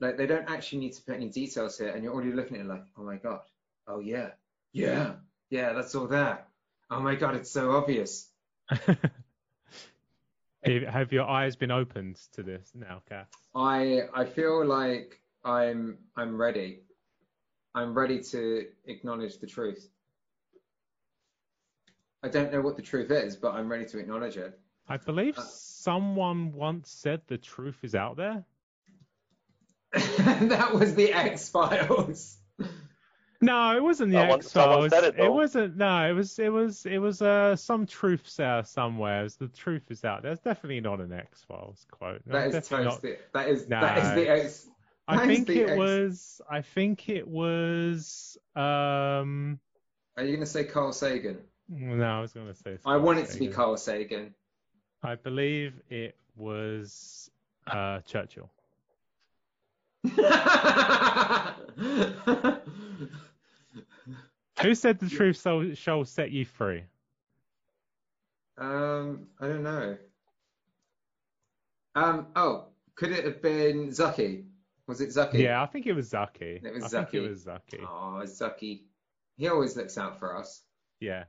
Like 0.00 0.16
they 0.16 0.26
don't 0.26 0.48
actually 0.50 0.78
need 0.78 0.94
to 0.94 1.02
put 1.02 1.14
any 1.16 1.28
details 1.28 1.78
here, 1.78 1.90
and 1.90 2.02
you're 2.02 2.12
already 2.14 2.32
looking 2.32 2.56
at 2.56 2.62
it 2.62 2.68
like, 2.68 2.84
oh 2.96 3.02
my 3.02 3.16
god, 3.16 3.40
oh 3.86 4.00
yeah, 4.00 4.30
yeah, 4.72 5.12
yeah, 5.50 5.72
that's 5.74 5.94
all 5.94 6.06
there. 6.06 6.46
Oh 6.90 7.00
my 7.00 7.14
god, 7.14 7.34
it's 7.34 7.50
so 7.50 7.72
obvious. 7.72 8.28
Have- 10.64 11.12
your 11.12 11.28
eyes 11.28 11.56
been 11.56 11.70
opened 11.70 12.16
to 12.32 12.42
this 12.42 12.70
now, 12.74 13.02
Cass? 13.08 13.28
I 13.54 14.02
I 14.14 14.24
feel 14.24 14.64
like 14.64 15.20
I'm 15.44 15.98
I'm 16.16 16.36
ready. 16.36 16.80
I'm 17.74 17.94
ready 17.96 18.20
to 18.24 18.66
acknowledge 18.86 19.38
the 19.38 19.46
truth. 19.46 19.88
I 22.22 22.28
don't 22.28 22.52
know 22.52 22.60
what 22.60 22.76
the 22.76 22.82
truth 22.82 23.10
is, 23.10 23.36
but 23.36 23.54
I'm 23.54 23.70
ready 23.70 23.86
to 23.86 23.98
acknowledge 23.98 24.36
it. 24.36 24.58
I 24.88 24.96
believe 24.98 25.38
Uh, 25.38 25.42
someone 25.42 26.52
once 26.52 26.90
said 26.90 27.22
the 27.26 27.38
truth 27.38 27.78
is 27.82 27.94
out 27.94 28.16
there. 28.16 28.44
that 30.18 30.74
was 30.74 30.94
the 30.94 31.12
X 31.12 31.48
Files. 31.48 32.36
No, 33.42 33.74
it 33.74 33.82
wasn't 33.82 34.12
the 34.12 34.18
Someone- 34.18 34.38
X 34.38 34.52
Files. 34.52 34.90
said 34.90 35.14
it, 35.18 35.32
wasn't. 35.32 35.76
No, 35.78 36.08
it 36.10 36.12
was. 36.12 36.38
It 36.38 36.52
was. 36.52 36.84
It 36.86 36.98
was. 36.98 37.22
Uh, 37.22 37.56
some 37.56 37.86
truth 37.86 38.36
there 38.36 38.62
somewhere. 38.64 39.26
The 39.38 39.48
truth 39.48 39.90
is 39.90 40.04
out. 40.04 40.22
There's 40.22 40.40
definitely 40.40 40.80
not 40.80 41.00
an 41.00 41.12
X 41.12 41.42
Files 41.48 41.86
quote. 41.90 42.20
No, 42.26 42.34
That 42.34 42.48
is 42.48 42.52
definitely 42.54 42.84
not. 42.86 42.94
totally. 42.96 43.16
That 43.32 43.48
is 43.48 43.68
Nah, 43.68 43.80
that 43.80 43.98
is 43.98 44.14
the 44.14 44.28
X. 44.30 44.66
I 45.08 45.16
that 45.16 45.30
is 45.30 45.36
think 45.36 45.46
the 45.48 45.60
it 45.62 45.68
X- 45.70 45.78
was. 45.78 46.40
I 46.50 46.60
think 46.62 47.08
it 47.08 47.26
was. 47.26 48.36
Um. 48.54 49.58
Are 50.16 50.24
you 50.24 50.34
gonna 50.36 50.44
say 50.46 50.64
Carl 50.64 50.92
Sagan? 50.92 51.38
No, 51.70 52.04
I 52.04 52.20
was 52.20 52.32
going 52.32 52.48
to 52.48 52.54
say. 52.54 52.78
I 52.84 52.96
want 52.98 53.20
it 53.20 53.26
to 53.28 53.32
be 53.38 53.46
Sagan. 53.46 53.52
Carl 53.54 53.76
Sagan. 53.78 54.34
I 55.02 55.14
believe 55.14 55.72
it 55.88 56.16
was 56.36 57.30
uh, 57.68 58.00
Churchill. 58.00 58.50
Who 64.62 64.74
said 64.74 64.98
the 64.98 65.08
truth 65.08 65.40
shall, 65.40 65.74
shall 65.74 66.04
set 66.04 66.30
you 66.30 66.44
free? 66.44 66.82
um, 68.58 69.26
I 69.40 69.46
don't 69.46 69.62
know. 69.62 69.96
Um, 71.94 72.26
oh, 72.36 72.66
could 72.94 73.10
it 73.10 73.24
have 73.24 73.40
been 73.42 73.88
Zucky? 73.88 74.44
Was 74.86 75.00
it 75.00 75.08
Zucky? 75.10 75.38
Yeah, 75.38 75.62
I 75.62 75.66
think 75.66 75.86
it 75.86 75.94
was 75.94 76.10
Zucky. 76.10 76.62
It 76.64 76.74
was 76.74 76.92
I 76.94 77.04
think 77.04 77.14
it 77.14 77.22
Zucky. 77.22 77.28
was 77.28 77.44
Zucky. 77.44 77.80
Oh, 77.82 78.22
Zucky. 78.24 78.82
He 79.36 79.48
always 79.48 79.76
looks 79.76 79.96
out 79.96 80.18
for 80.18 80.36
us. 80.36 80.62
Yeah. 81.00 81.24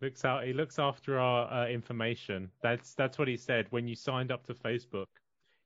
Looks 0.00 0.24
out. 0.24 0.44
He 0.44 0.52
looks 0.52 0.78
after 0.78 1.18
our 1.18 1.50
uh, 1.52 1.68
information. 1.68 2.50
That's 2.62 2.94
that's 2.94 3.18
what 3.18 3.28
he 3.28 3.36
said 3.36 3.66
when 3.70 3.88
you 3.88 3.94
signed 3.96 4.30
up 4.30 4.46
to 4.46 4.54
Facebook. 4.54 5.06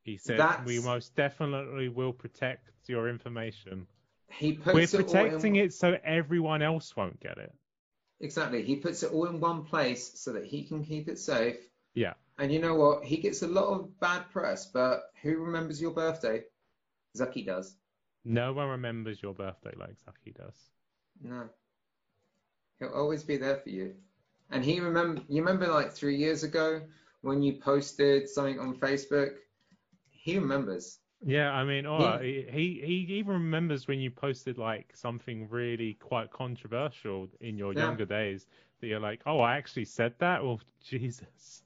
He 0.03 0.17
said 0.17 0.39
That's- 0.39 0.67
we 0.67 0.81
most 0.81 1.15
definitely 1.15 1.89
will 1.89 2.13
protect 2.13 2.71
your 2.89 3.09
information. 3.09 3.87
He 4.29 4.55
puts 4.55 4.75
We're 4.75 5.01
it 5.01 5.07
protecting 5.07 5.57
in, 5.57 5.67
it 5.67 5.75
so 5.75 5.99
everyone 6.05 6.63
else 6.63 6.97
won't 6.97 7.21
get 7.21 7.39
it. 7.39 7.53
Exactly. 8.21 8.63
He 8.63 8.77
puts 8.77 9.03
it 9.03 9.13
all 9.13 9.27
in 9.27 9.41
one 9.41 9.65
place 9.65 10.19
so 10.21 10.33
that 10.33 10.45
he 10.45 10.65
can 10.65 10.85
keep 10.85 11.09
it 11.09 11.19
safe. 11.19 11.57
Yeah. 11.95 12.15
And 12.39 12.53
you 12.53 12.61
know 12.61 12.75
what? 12.75 13.05
He 13.05 13.17
gets 13.17 13.43
a 13.43 13.49
lot 13.49 13.69
of 13.69 13.99
bad 14.01 14.31
press, 14.31 14.67
but 14.67 15.11
who 15.23 15.37
remembers 15.39 15.81
your 15.81 15.91
birthday? 15.91 16.45
Zucky 17.17 17.45
does. 17.45 17.77
No 18.25 18.53
one 18.53 18.69
remembers 18.69 19.23
your 19.23 19.35
birthday 19.35 19.73
like 19.77 19.97
Zucky 20.07 20.35
does. 20.35 20.55
No. 21.23 21.49
He'll 22.79 22.91
always 22.91 23.25
be 23.25 23.37
there 23.37 23.57
for 23.57 23.71
you. 23.71 23.95
And 24.51 24.65
he 24.65 24.81
remember 24.81 25.23
you 25.29 25.43
remember 25.43 25.69
like 25.69 25.93
three 25.93 26.17
years 26.17 26.43
ago 26.43 26.83
when 27.23 27.43
you 27.43 27.55
posted 27.55 28.29
something 28.29 28.59
on 28.59 28.77
Facebook? 28.77 29.37
He 30.23 30.39
remembers. 30.39 30.99
Yeah, 31.25 31.51
I 31.51 31.65
mean, 31.65 31.87
oh, 31.87 31.99
right. 31.99 32.23
He, 32.23 32.47
he 32.51 33.05
he 33.07 33.15
even 33.15 33.35
remembers 33.35 33.87
when 33.87 34.01
you 34.01 34.11
posted 34.11 34.59
like 34.59 34.91
something 34.95 35.49
really 35.49 35.95
quite 35.95 36.31
controversial 36.31 37.29
in 37.41 37.59
your 37.59 37.75
Yeah. 37.75 37.89
younger 37.89 38.07
days 38.07 38.47
that 38.81 38.87
you're 38.87 39.01
like, 39.01 39.21
oh, 39.27 39.41
I 39.41 39.57
actually 39.57 39.85
said 39.85 40.15
that. 40.19 40.43
Well, 40.43 40.61
Jesus. 40.83 41.63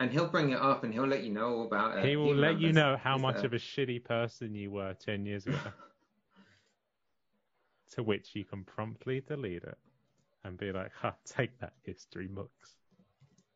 And 0.00 0.10
he'll 0.10 0.26
bring 0.26 0.50
it 0.50 0.60
up 0.60 0.84
and 0.84 0.92
he'll 0.92 1.06
let 1.06 1.22
you 1.22 1.32
know 1.32 1.62
about 1.62 1.98
it. 1.98 2.06
He 2.06 2.16
will 2.16 2.34
let 2.34 2.58
you 2.58 2.72
know 2.72 2.96
how 2.96 3.16
much 3.16 3.36
there. 3.36 3.46
of 3.46 3.52
a 3.52 3.58
shitty 3.58 4.02
person 4.04 4.54
you 4.54 4.70
were 4.70 4.94
ten 4.94 5.24
years 5.24 5.46
ago. 5.46 5.56
to 7.92 8.02
which 8.02 8.34
you 8.34 8.44
can 8.44 8.64
promptly 8.64 9.20
delete 9.20 9.62
it 9.62 9.78
and 10.44 10.58
be 10.58 10.72
like, 10.72 10.90
"Ha, 11.00 11.14
take 11.24 11.58
that, 11.60 11.74
history 11.82 12.28
mucks." 12.28 12.76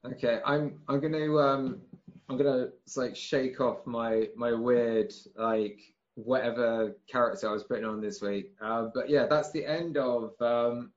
Okay, 0.06 0.40
I'm 0.44 0.78
I'm 0.88 1.00
gonna 1.00 1.36
um 1.36 1.80
I'm 2.28 2.36
gonna 2.36 2.68
like 2.96 3.16
shake 3.16 3.60
off 3.60 3.86
my 3.86 4.28
my 4.36 4.52
weird 4.52 5.12
like 5.36 5.80
whatever 6.14 6.96
character 7.10 7.48
I 7.48 7.52
was 7.52 7.64
putting 7.64 7.84
on 7.84 8.00
this 8.00 8.22
week. 8.22 8.52
Uh, 8.60 8.88
but 8.94 9.08
yeah, 9.08 9.26
that's 9.26 9.50
the 9.50 9.64
end 9.64 9.96
of 9.96 10.32
um 10.40 10.92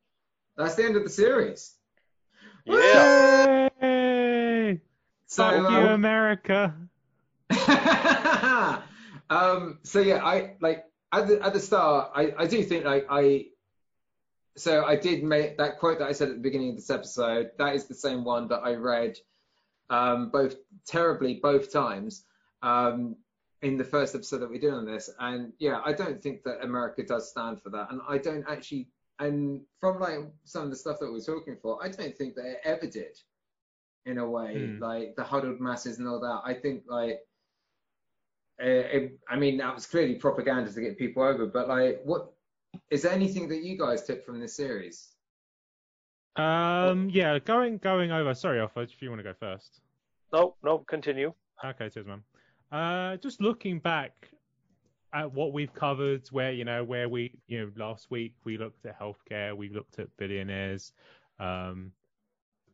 that's 0.55 0.75
the 0.75 0.83
end 0.83 0.95
of 0.95 1.03
the 1.03 1.09
series. 1.09 1.75
Yeah. 2.65 3.69
Yay! 3.81 4.81
So 5.25 5.43
Fuck 5.43 5.71
you, 5.71 5.77
um, 5.77 5.85
America. 5.85 6.75
um 9.29 9.79
so 9.83 9.99
yeah, 9.99 10.23
I 10.23 10.55
like 10.61 10.85
at 11.11 11.27
the 11.27 11.41
at 11.41 11.53
the 11.53 11.59
start 11.59 12.11
I 12.13 12.33
I 12.37 12.45
do 12.45 12.63
think 12.63 12.85
like 12.85 13.07
I 13.09 13.45
so 14.57 14.85
I 14.85 14.95
did 14.95 15.23
make 15.23 15.57
that 15.57 15.79
quote 15.79 15.99
that 15.99 16.07
I 16.07 16.11
said 16.11 16.29
at 16.29 16.35
the 16.35 16.41
beginning 16.41 16.71
of 16.71 16.75
this 16.75 16.89
episode. 16.89 17.51
That 17.57 17.75
is 17.75 17.85
the 17.85 17.93
same 17.95 18.23
one 18.23 18.47
that 18.49 18.61
I 18.63 18.75
read 18.75 19.17
um, 19.89 20.29
both 20.29 20.55
terribly 20.85 21.35
both 21.35 21.71
times 21.71 22.25
um, 22.61 23.15
in 23.61 23.77
the 23.77 23.83
first 23.83 24.15
episode 24.15 24.39
that 24.39 24.49
we 24.49 24.59
did 24.59 24.73
on 24.73 24.85
this. 24.85 25.09
And 25.19 25.53
yeah, 25.59 25.81
I 25.85 25.93
don't 25.93 26.21
think 26.21 26.43
that 26.43 26.63
America 26.63 27.03
does 27.03 27.29
stand 27.29 27.61
for 27.61 27.69
that. 27.71 27.87
And 27.91 28.01
I 28.07 28.17
don't 28.17 28.45
actually, 28.47 28.89
and 29.19 29.61
from 29.79 29.99
like 29.99 30.19
some 30.43 30.63
of 30.63 30.69
the 30.69 30.75
stuff 30.75 30.99
that 30.99 31.11
we're 31.11 31.21
talking 31.21 31.57
for, 31.61 31.83
I 31.83 31.89
don't 31.89 32.17
think 32.17 32.35
that 32.35 32.45
it 32.45 32.61
ever 32.63 32.87
did. 32.87 33.17
In 34.07 34.17
a 34.17 34.27
way, 34.27 34.65
Hmm. 34.65 34.79
like 34.81 35.15
the 35.15 35.23
huddled 35.23 35.61
masses 35.61 35.99
and 35.99 36.07
all 36.07 36.19
that. 36.21 36.41
I 36.43 36.55
think 36.55 36.83
like. 36.87 37.19
It, 38.57 39.19
I 39.27 39.37
mean, 39.37 39.57
that 39.57 39.73
was 39.73 39.87
clearly 39.87 40.15
propaganda 40.15 40.71
to 40.71 40.81
get 40.81 40.97
people 40.97 41.23
over, 41.23 41.47
but 41.47 41.67
like, 41.67 42.01
what 42.03 42.33
is 42.89 43.03
there 43.03 43.11
anything 43.11 43.47
that 43.49 43.63
you 43.63 43.77
guys 43.77 44.03
took 44.03 44.25
from 44.25 44.39
this 44.39 44.55
series? 44.55 45.09
Um, 46.35 47.09
yeah, 47.09 47.39
going 47.39 47.77
going 47.77 48.11
over. 48.11 48.33
Sorry, 48.33 48.59
Alpha, 48.59 48.81
if 48.81 49.01
you 49.01 49.09
want 49.09 49.19
to 49.19 49.23
go 49.23 49.33
first. 49.39 49.81
No, 50.31 50.55
no, 50.63 50.79
continue. 50.79 51.33
Okay, 51.63 51.89
cheers, 51.89 52.07
man. 52.07 52.23
Uh, 52.71 53.17
just 53.17 53.41
looking 53.41 53.79
back 53.79 54.29
at 55.13 55.31
what 55.33 55.51
we've 55.51 55.73
covered, 55.73 56.27
where 56.29 56.51
you 56.51 56.63
know 56.63 56.83
where 56.83 57.09
we 57.09 57.33
you 57.47 57.59
know 57.59 57.71
last 57.75 58.09
week 58.09 58.33
we 58.45 58.57
looked 58.57 58.85
at 58.85 58.99
healthcare, 58.99 59.55
we 59.55 59.69
looked 59.69 59.99
at 59.99 60.07
billionaires. 60.17 60.93
Um, 61.39 61.91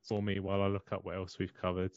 for 0.04 0.22
me, 0.22 0.40
while 0.40 0.62
I 0.62 0.68
look 0.68 0.92
up 0.92 1.04
what 1.04 1.16
else 1.16 1.38
we've 1.40 1.54
covered. 1.54 1.92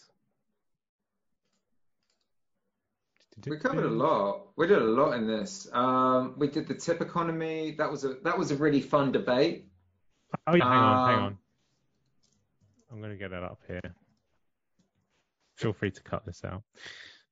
We 3.47 3.57
covered 3.59 3.85
a 3.85 3.89
lot. 3.89 4.49
We 4.57 4.67
did 4.67 4.79
a 4.79 4.85
lot 4.85 5.13
in 5.13 5.27
this. 5.27 5.69
Um, 5.73 6.35
we 6.37 6.49
did 6.49 6.67
the 6.69 6.75
tip 6.75 7.01
economy. 7.01 7.75
That 7.79 7.91
was 7.91 8.05
a 8.05 8.15
that 8.25 8.37
was 8.39 8.51
a 8.51 8.57
really 8.57 8.81
fun 8.81 9.13
debate. 9.13 9.67
Oh 10.47 10.55
yeah, 10.55 10.65
hang 10.65 10.73
on, 10.73 11.09
hang 11.09 11.19
Um, 11.19 11.25
on. 11.25 11.39
I'm 12.93 13.01
gonna 13.01 13.17
get 13.17 13.31
that 13.31 13.43
up 13.43 13.61
here. 13.67 13.81
Feel 15.57 15.73
free 15.73 15.91
to 15.91 16.03
cut 16.03 16.25
this 16.27 16.43
out. 16.45 16.63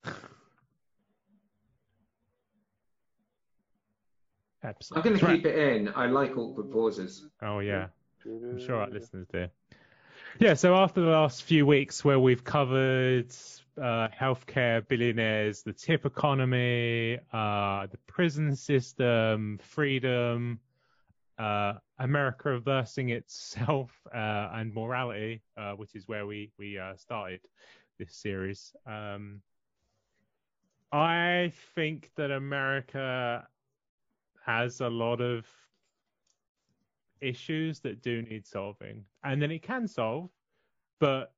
Episode 4.62 4.96
I'm 4.96 5.02
going 5.02 5.18
to 5.18 5.26
keep 5.26 5.46
it 5.46 5.56
in. 5.56 5.88
I 5.94 6.06
like 6.06 6.36
awkward 6.36 6.70
pauses. 6.72 7.24
Oh 7.40 7.60
yeah. 7.60 7.86
I'm 8.26 8.58
sure 8.60 8.76
our 8.76 8.90
listeners 8.90 9.26
do. 9.32 9.46
Yeah, 10.40 10.54
so 10.54 10.74
after 10.74 11.00
the 11.00 11.06
last 11.10 11.44
few 11.44 11.64
weeks 11.64 12.04
where 12.04 12.18
we've 12.18 12.42
covered 12.44 13.32
uh, 13.78 14.08
healthcare, 14.08 14.86
billionaires, 14.88 15.62
the 15.62 15.72
tip 15.72 16.04
economy, 16.04 17.18
uh, 17.32 17.86
the 17.86 17.98
prison 18.06 18.54
system, 18.54 19.58
freedom, 19.62 20.60
uh, 21.38 21.74
America 21.98 22.50
reversing 22.50 23.10
itself, 23.10 23.92
uh, 24.14 24.50
and 24.54 24.74
morality, 24.74 25.42
uh, 25.56 25.72
which 25.72 25.94
is 25.94 26.08
where 26.08 26.26
we 26.26 26.50
we 26.58 26.78
uh, 26.78 26.96
started 26.96 27.40
this 27.98 28.14
series. 28.14 28.72
Um, 28.86 29.40
I 30.92 31.52
think 31.74 32.10
that 32.16 32.30
America 32.30 33.46
has 34.44 34.80
a 34.80 34.88
lot 34.88 35.20
of 35.20 35.46
issues 37.20 37.80
that 37.80 38.02
do 38.02 38.22
need 38.22 38.46
solving, 38.46 39.04
and 39.22 39.40
then 39.40 39.50
it 39.50 39.62
can 39.62 39.86
solve. 39.86 40.30
But 41.00 41.32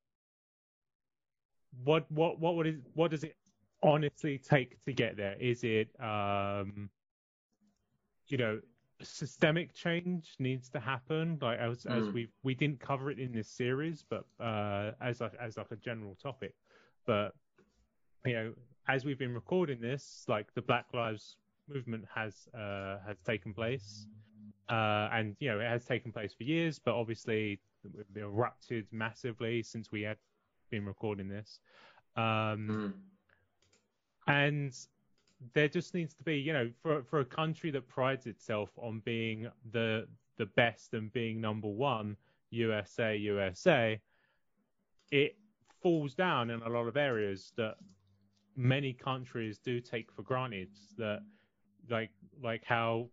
what 1.84 2.10
what 2.10 2.40
what 2.40 2.56
would 2.56 2.66
it 2.66 2.76
what 2.94 3.10
does 3.10 3.24
it 3.24 3.36
honestly 3.82 4.38
take 4.38 4.82
to 4.84 4.92
get 4.92 5.16
there? 5.16 5.36
Is 5.40 5.64
it, 5.64 5.88
um, 6.00 6.90
you 8.28 8.38
know, 8.38 8.60
systemic 9.02 9.74
change 9.74 10.34
needs 10.38 10.68
to 10.70 10.80
happen? 10.80 11.38
Like 11.40 11.58
as 11.58 11.84
mm. 11.84 11.96
as 11.96 12.12
we 12.12 12.28
we 12.42 12.54
didn't 12.54 12.80
cover 12.80 13.10
it 13.10 13.18
in 13.18 13.32
this 13.32 13.48
series, 13.48 14.04
but 14.08 14.24
uh, 14.38 14.92
as 15.00 15.20
like 15.20 15.32
as 15.40 15.56
like 15.56 15.70
a 15.70 15.76
general 15.76 16.16
topic, 16.22 16.54
but 17.06 17.34
you 18.24 18.34
know, 18.34 18.52
as 18.88 19.04
we've 19.04 19.18
been 19.18 19.34
recording 19.34 19.80
this, 19.80 20.24
like 20.28 20.52
the 20.54 20.62
Black 20.62 20.86
Lives 20.92 21.36
movement 21.68 22.04
has 22.14 22.48
uh, 22.54 22.98
has 23.06 23.18
taken 23.24 23.54
place, 23.54 24.06
uh, 24.68 25.08
and 25.12 25.36
you 25.40 25.50
know 25.50 25.60
it 25.60 25.68
has 25.68 25.84
taken 25.84 26.12
place 26.12 26.34
for 26.34 26.44
years, 26.44 26.78
but 26.78 26.94
obviously 26.94 27.60
it 27.84 28.06
erupted 28.14 28.86
massively 28.92 29.62
since 29.62 29.90
we 29.90 30.02
had 30.02 30.18
been 30.70 30.86
recording 30.86 31.28
this. 31.28 31.60
Um, 32.16 32.22
mm. 32.68 32.92
And 34.26 34.76
there 35.54 35.68
just 35.68 35.94
needs 35.94 36.14
to 36.14 36.22
be, 36.22 36.36
you 36.36 36.52
know, 36.52 36.70
for 36.82 37.02
for 37.02 37.20
a 37.20 37.24
country 37.24 37.70
that 37.70 37.88
prides 37.88 38.26
itself 38.26 38.70
on 38.76 39.00
being 39.04 39.48
the 39.72 40.06
the 40.36 40.46
best 40.46 40.94
and 40.94 41.12
being 41.12 41.40
number 41.40 41.68
one, 41.68 42.16
USA, 42.50 43.16
USA, 43.16 44.00
it 45.10 45.36
falls 45.82 46.14
down 46.14 46.50
in 46.50 46.62
a 46.62 46.68
lot 46.68 46.86
of 46.86 46.96
areas 46.96 47.52
that 47.56 47.76
many 48.56 48.92
countries 48.92 49.58
do 49.58 49.80
take 49.80 50.12
for 50.12 50.22
granted. 50.22 50.70
That 50.98 51.20
like 51.88 52.10
like 52.42 52.64
how 52.64 53.08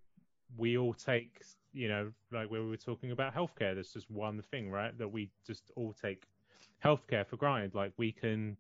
we 0.58 0.78
all 0.78 0.94
take, 0.94 1.42
you 1.74 1.88
know, 1.88 2.12
like 2.32 2.50
where 2.52 2.62
we 2.62 2.70
were 2.70 2.78
talking 2.78 3.12
about 3.12 3.34
healthcare. 3.34 3.74
There's 3.74 3.94
just 3.94 4.10
one 4.12 4.42
thing, 4.52 4.70
right? 4.70 4.98
That 4.98 5.08
we 5.08 5.30
just 5.46 5.72
all 5.76 5.94
take 5.94 6.24
healthcare 6.84 7.26
for 7.26 7.38
granted. 7.38 7.76
Like 7.76 7.94
we 7.98 8.12
can 8.12 8.58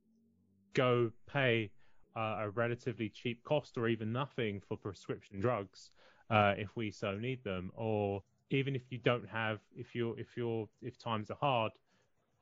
go 0.73 1.11
pay 1.31 1.71
uh, 2.15 2.37
a 2.41 2.49
relatively 2.49 3.09
cheap 3.09 3.43
cost 3.43 3.77
or 3.77 3.87
even 3.87 4.11
nothing 4.11 4.61
for 4.67 4.77
prescription 4.77 5.39
drugs 5.39 5.91
uh, 6.29 6.53
if 6.57 6.75
we 6.75 6.91
so 6.91 7.13
need 7.15 7.43
them, 7.43 7.71
or 7.75 8.23
even 8.49 8.75
if 8.75 8.81
you 8.89 8.97
don't 8.97 9.27
have, 9.27 9.59
if 9.75 9.95
you're 9.95 10.17
if 10.19 10.35
you're 10.35 10.67
if 10.81 10.97
times 10.97 11.29
are 11.29 11.37
hard 11.39 11.71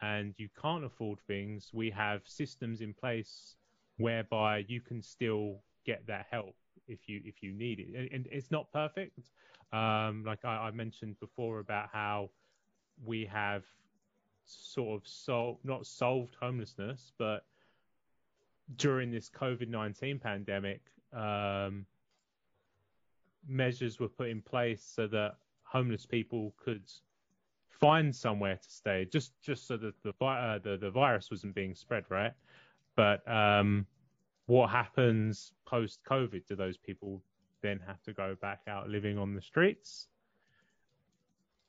and 0.01 0.33
you 0.37 0.49
can't 0.61 0.83
afford 0.83 1.19
things, 1.27 1.69
we 1.73 1.89
have 1.89 2.21
systems 2.25 2.81
in 2.81 2.93
place 2.93 3.55
whereby 3.97 4.65
you 4.67 4.81
can 4.81 5.01
still 5.01 5.59
get 5.85 6.05
that 6.07 6.25
help 6.29 6.55
if 6.87 7.07
you 7.07 7.21
if 7.23 7.41
you 7.41 7.53
need 7.53 7.79
it. 7.79 8.11
And 8.13 8.27
it's 8.31 8.51
not 8.51 8.71
perfect. 8.71 9.19
Um, 9.73 10.23
like 10.25 10.45
I, 10.45 10.67
I 10.67 10.71
mentioned 10.71 11.19
before 11.19 11.59
about 11.59 11.89
how 11.91 12.29
we 13.03 13.25
have 13.25 13.63
sort 14.45 15.01
of 15.01 15.07
solved 15.07 15.59
not 15.63 15.85
solved 15.85 16.35
homelessness, 16.39 17.11
but 17.17 17.45
during 18.77 19.11
this 19.11 19.29
COVID 19.29 19.67
19 19.67 20.19
pandemic, 20.19 20.81
um, 21.13 21.85
measures 23.47 23.99
were 23.99 24.09
put 24.09 24.29
in 24.29 24.41
place 24.41 24.83
so 24.83 25.07
that 25.07 25.35
homeless 25.63 26.05
people 26.05 26.53
could 26.57 26.83
find 27.69 28.15
somewhere 28.15 28.55
to 28.55 28.71
stay, 28.71 29.05
just 29.11 29.33
just 29.41 29.67
so 29.67 29.77
that 29.77 29.93
the 30.03 30.25
uh, 30.25 30.59
the, 30.59 30.77
the 30.77 30.89
virus 30.89 31.29
wasn't 31.29 31.53
being 31.53 31.75
spread, 31.75 32.05
right? 32.09 32.33
But 32.95 33.27
um, 33.29 33.85
what 34.45 34.69
happens 34.69 35.51
post 35.65 35.99
COVID? 36.09 36.45
Do 36.47 36.55
those 36.55 36.77
people 36.77 37.21
then 37.61 37.79
have 37.85 38.01
to 38.03 38.13
go 38.13 38.35
back 38.41 38.61
out 38.67 38.89
living 38.89 39.17
on 39.17 39.33
the 39.33 39.41
streets? 39.41 40.07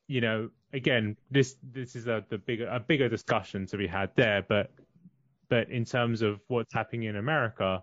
You 0.08 0.20
know, 0.20 0.50
again, 0.72 1.16
this 1.30 1.56
this 1.62 1.96
is 1.96 2.06
a 2.06 2.24
the 2.28 2.38
bigger 2.38 2.68
a 2.68 2.80
bigger 2.80 3.08
discussion 3.08 3.66
to 3.66 3.76
be 3.76 3.86
had 3.86 4.10
there, 4.16 4.44
but 4.48 4.70
but 5.48 5.70
in 5.70 5.84
terms 5.84 6.22
of 6.22 6.40
what's 6.48 6.72
happening 6.72 7.04
in 7.04 7.16
America, 7.16 7.82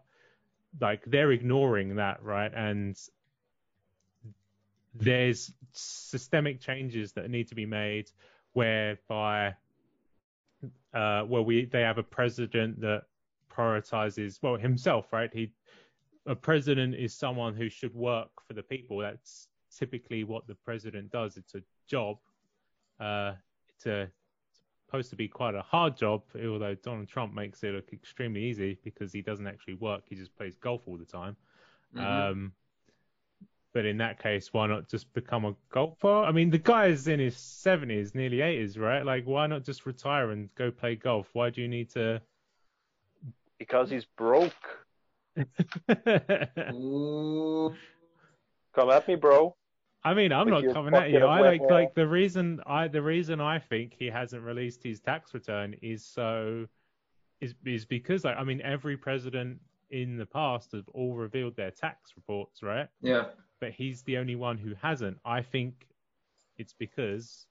like 0.80 1.04
they're 1.06 1.32
ignoring 1.32 1.96
that, 1.96 2.24
right? 2.24 2.52
And 2.54 2.98
there's 4.96 5.52
systemic 5.72 6.60
changes 6.62 7.14
that 7.14 7.30
need 7.30 7.48
to 7.48 7.56
be 7.56 7.66
made 7.66 8.12
whereby 8.54 9.56
uh, 10.94 11.24
where 11.24 11.42
we 11.42 11.66
they 11.66 11.82
have 11.82 11.98
a 11.98 12.04
president 12.04 12.80
that 12.82 13.04
prioritizes 13.52 14.40
well 14.42 14.58
himself, 14.58 15.12
right? 15.12 15.30
He 15.34 15.52
a 16.26 16.36
president 16.36 16.96
is 16.96 17.14
someone 17.14 17.56
who 17.56 17.70
should 17.70 17.94
work 17.94 18.30
for 18.48 18.54
the 18.54 18.64
people. 18.64 19.00
That's 19.00 19.48
typically 19.78 20.24
what 20.24 20.48
the 20.48 20.56
president 20.56 21.12
does. 21.12 21.38
It's 21.38 21.56
a 21.56 21.64
job. 21.88 22.18
Uh, 23.00 23.34
it's 23.70 23.86
a 23.86 24.10
supposed 24.94 25.10
to 25.10 25.16
be 25.16 25.28
quite 25.28 25.56
a 25.56 25.62
hard 25.64 25.98
job, 25.98 26.22
although 26.36 26.76
Donald 26.76 27.08
Trump 27.08 27.34
makes 27.34 27.64
it 27.64 27.74
look 27.74 27.92
extremely 27.92 28.44
easy 28.44 28.78
because 28.84 29.12
he 29.12 29.24
doesn't 29.24 29.48
actually 29.48 29.74
work. 29.74 30.04
He 30.08 30.14
just 30.16 30.36
plays 30.38 30.56
golf 30.56 30.84
all 30.88 30.98
the 30.98 31.06
time. 31.06 31.36
Mm-hmm. 31.96 32.06
Um, 32.06 32.52
but 33.74 33.86
in 33.86 33.98
that 33.98 34.22
case, 34.22 34.54
why 34.54 34.68
not 34.68 34.88
just 34.88 35.12
become 35.14 35.46
a 35.46 35.56
golfer? 35.72 36.08
I 36.08 36.32
mean, 36.32 36.52
the 36.52 36.60
guy 36.60 36.88
is 36.88 37.08
in 37.08 37.20
his 37.20 37.34
70s, 37.34 38.14
nearly 38.14 38.38
80s, 38.38 38.78
right? 38.78 39.04
Like, 39.04 39.26
why 39.26 39.48
not 39.48 39.64
just 39.64 39.88
retire 39.88 40.30
and 40.30 40.54
go 40.54 40.70
play 40.70 40.96
golf? 40.96 41.28
Why 41.34 41.50
do 41.50 41.62
you 41.62 41.68
need 41.68 41.90
to? 41.92 42.22
Because 43.58 43.90
he's 43.90 44.06
broke. 44.06 44.54
Come 48.76 48.90
at 48.92 49.08
me, 49.08 49.16
bro. 49.16 49.56
I 50.06 50.14
mean, 50.14 50.34
I'm 50.34 50.50
not 50.50 50.64
coming 50.74 50.94
at 50.94 51.12
you. 51.12 51.26
I 51.26 51.40
like 51.40 51.62
like 51.62 51.96
the 51.96 52.08
reason 52.08 52.62
I 52.66 52.88
the 52.88 53.02
reason 53.02 53.40
I 53.40 53.60
think 53.60 53.96
he 53.98 54.08
hasn't 54.08 54.44
released 54.44 54.84
his 54.84 55.00
tax 55.00 55.34
return 55.34 55.76
is 55.82 56.06
so 56.06 56.66
is 57.40 57.56
is 57.66 57.86
because 57.86 58.26
like 58.26 58.38
I 58.38 58.44
mean 58.44 58.62
every 58.62 58.98
president 58.98 59.60
in 59.92 60.18
the 60.18 60.26
past 60.26 60.72
have 60.74 60.88
all 60.94 61.16
revealed 61.16 61.56
their 61.56 61.72
tax 61.72 62.14
reports, 62.16 62.64
right? 62.64 62.88
Yeah. 63.02 63.26
But 63.62 63.72
he's 63.72 64.02
the 64.04 64.18
only 64.18 64.36
one 64.36 64.58
who 64.58 64.74
hasn't. 64.82 65.18
I 65.24 65.42
think 65.42 65.88
it's 66.58 66.74
because 66.74 67.46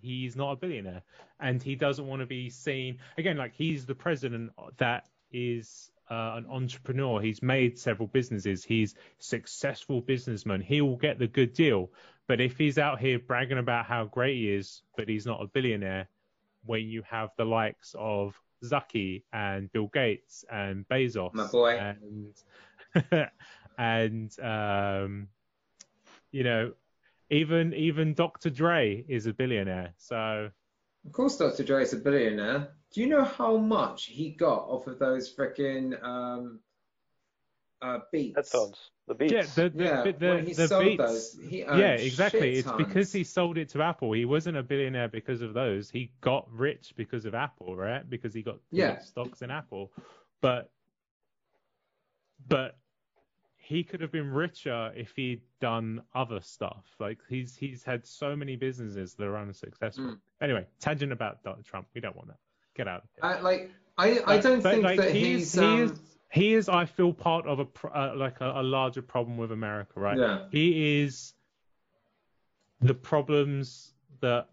he's 0.00 0.36
not 0.36 0.52
a 0.52 0.56
billionaire 0.56 1.02
and 1.40 1.62
he 1.62 1.74
doesn't 1.74 2.06
want 2.06 2.20
to 2.20 2.26
be 2.26 2.50
seen 2.50 2.98
again 3.16 3.38
like 3.38 3.54
he's 3.54 3.86
the 3.86 3.94
president 3.94 4.50
that 4.76 5.08
is 5.32 5.90
uh, 6.10 6.34
an 6.36 6.46
entrepreneur. 6.50 7.20
He's 7.20 7.42
made 7.42 7.78
several 7.78 8.08
businesses. 8.08 8.64
He's 8.64 8.94
successful 9.18 10.00
businessman. 10.00 10.60
He 10.60 10.80
will 10.80 10.96
get 10.96 11.18
the 11.18 11.26
good 11.26 11.52
deal. 11.52 11.90
But 12.26 12.40
if 12.40 12.56
he's 12.56 12.78
out 12.78 13.00
here 13.00 13.18
bragging 13.18 13.58
about 13.58 13.86
how 13.86 14.06
great 14.06 14.36
he 14.36 14.52
is, 14.52 14.82
but 14.96 15.08
he's 15.08 15.26
not 15.26 15.42
a 15.42 15.46
billionaire, 15.46 16.08
when 16.64 16.88
you 16.88 17.02
have 17.08 17.30
the 17.36 17.44
likes 17.44 17.94
of 17.98 18.40
Zucky 18.64 19.22
and 19.32 19.70
Bill 19.72 19.90
Gates 19.92 20.44
and 20.50 20.88
Bezos, 20.88 21.34
my 21.34 21.46
boy, 21.46 21.78
and 21.78 22.34
and 23.78 24.40
um, 24.40 25.28
you 26.32 26.44
know, 26.44 26.72
even 27.30 27.74
even 27.74 28.14
Dr. 28.14 28.50
Dre 28.50 29.04
is 29.06 29.26
a 29.26 29.34
billionaire. 29.34 29.92
So 29.98 30.50
of 31.06 31.12
course, 31.12 31.36
Dr. 31.36 31.64
Dre 31.64 31.82
is 31.82 31.92
a 31.92 31.96
billionaire. 31.96 32.68
Do 32.94 33.00
you 33.00 33.08
know 33.08 33.24
how 33.24 33.56
much 33.56 34.04
he 34.04 34.30
got 34.30 34.68
off 34.68 34.86
of 34.86 35.00
those 35.00 35.34
freaking 35.34 36.00
um, 36.04 36.60
uh, 37.82 37.98
beats? 38.12 38.36
Headphones. 38.36 38.78
The 39.08 39.14
beats. 39.14 39.32
Yeah, 39.32 39.42
the, 39.42 39.68
the, 39.70 39.84
yeah, 39.84 40.12
the, 40.12 40.28
when 40.28 40.46
he 40.46 40.54
the 40.54 40.68
sold 40.68 40.84
beats. 40.84 41.02
those, 41.02 41.38
he 41.48 41.58
yeah, 41.58 41.94
exactly. 41.94 42.54
It's 42.54 42.68
tons. 42.68 42.78
because 42.78 43.12
he 43.12 43.24
sold 43.24 43.58
it 43.58 43.68
to 43.70 43.82
Apple. 43.82 44.12
He 44.12 44.24
wasn't 44.24 44.56
a 44.58 44.62
billionaire 44.62 45.08
because 45.08 45.42
of 45.42 45.54
those. 45.54 45.90
He 45.90 46.12
got 46.20 46.46
rich 46.52 46.94
because 46.96 47.24
of 47.24 47.34
Apple, 47.34 47.76
right? 47.76 48.08
Because 48.08 48.32
he 48.32 48.42
got, 48.42 48.60
yeah. 48.70 49.00
stocks 49.00 49.42
in 49.42 49.50
Apple. 49.50 49.90
But 50.40 50.70
but 52.46 52.76
he 53.56 53.82
could 53.82 54.02
have 54.02 54.12
been 54.12 54.30
richer 54.30 54.92
if 54.94 55.12
he'd 55.16 55.42
done 55.60 56.02
other 56.14 56.40
stuff. 56.40 56.84
Like 57.00 57.18
he's 57.28 57.56
he's 57.56 57.82
had 57.82 58.06
so 58.06 58.36
many 58.36 58.54
businesses 58.54 59.14
that 59.14 59.24
are 59.24 59.36
unsuccessful. 59.36 60.04
Mm. 60.04 60.18
Anyway, 60.40 60.66
tangent 60.78 61.12
about 61.12 61.42
Donald 61.42 61.64
Trump. 61.64 61.88
We 61.92 62.00
don't 62.00 62.14
want 62.14 62.28
that. 62.28 62.38
Get 62.74 62.88
out. 62.88 63.04
Uh, 63.22 63.38
like 63.42 63.70
I, 63.96 64.20
I 64.26 64.38
don't 64.38 64.62
but, 64.62 64.72
think 64.72 64.84
like, 64.84 64.98
that 64.98 65.12
he 65.12 65.34
he's. 65.34 65.54
is, 65.54 65.58
um, 65.58 65.76
he 65.76 65.82
is 65.82 66.00
he 66.30 66.54
is 66.54 66.68
I 66.68 66.84
feel 66.84 67.12
part 67.12 67.46
of 67.46 67.60
a 67.60 67.66
uh, 67.96 68.14
like 68.16 68.40
a, 68.40 68.60
a 68.60 68.62
larger 68.62 69.02
problem 69.02 69.36
with 69.36 69.52
America, 69.52 70.00
right? 70.00 70.18
Yeah. 70.18 70.46
He 70.50 71.02
is 71.02 71.34
the 72.80 72.94
problems 72.94 73.92
that 74.20 74.48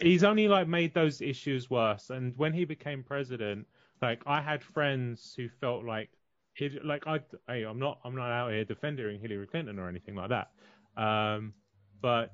he's 0.00 0.24
only 0.24 0.48
like 0.48 0.66
made 0.66 0.92
those 0.92 1.20
issues 1.20 1.70
worse. 1.70 2.10
And 2.10 2.36
when 2.36 2.52
he 2.52 2.64
became 2.64 3.02
president, 3.02 3.66
like 4.00 4.22
I 4.26 4.40
had 4.40 4.62
friends 4.62 5.34
who 5.36 5.48
felt 5.48 5.84
like 5.84 6.10
he 6.54 6.68
like 6.82 7.06
I 7.06 7.20
hey, 7.48 7.62
I'm 7.62 7.78
not 7.78 8.00
I'm 8.04 8.16
not 8.16 8.30
out 8.30 8.50
here 8.50 8.64
defending 8.64 9.20
Hillary 9.20 9.46
Clinton 9.46 9.78
or 9.78 9.88
anything 9.88 10.16
like 10.16 10.30
that. 10.30 10.50
Um, 10.96 11.54
but 12.00 12.32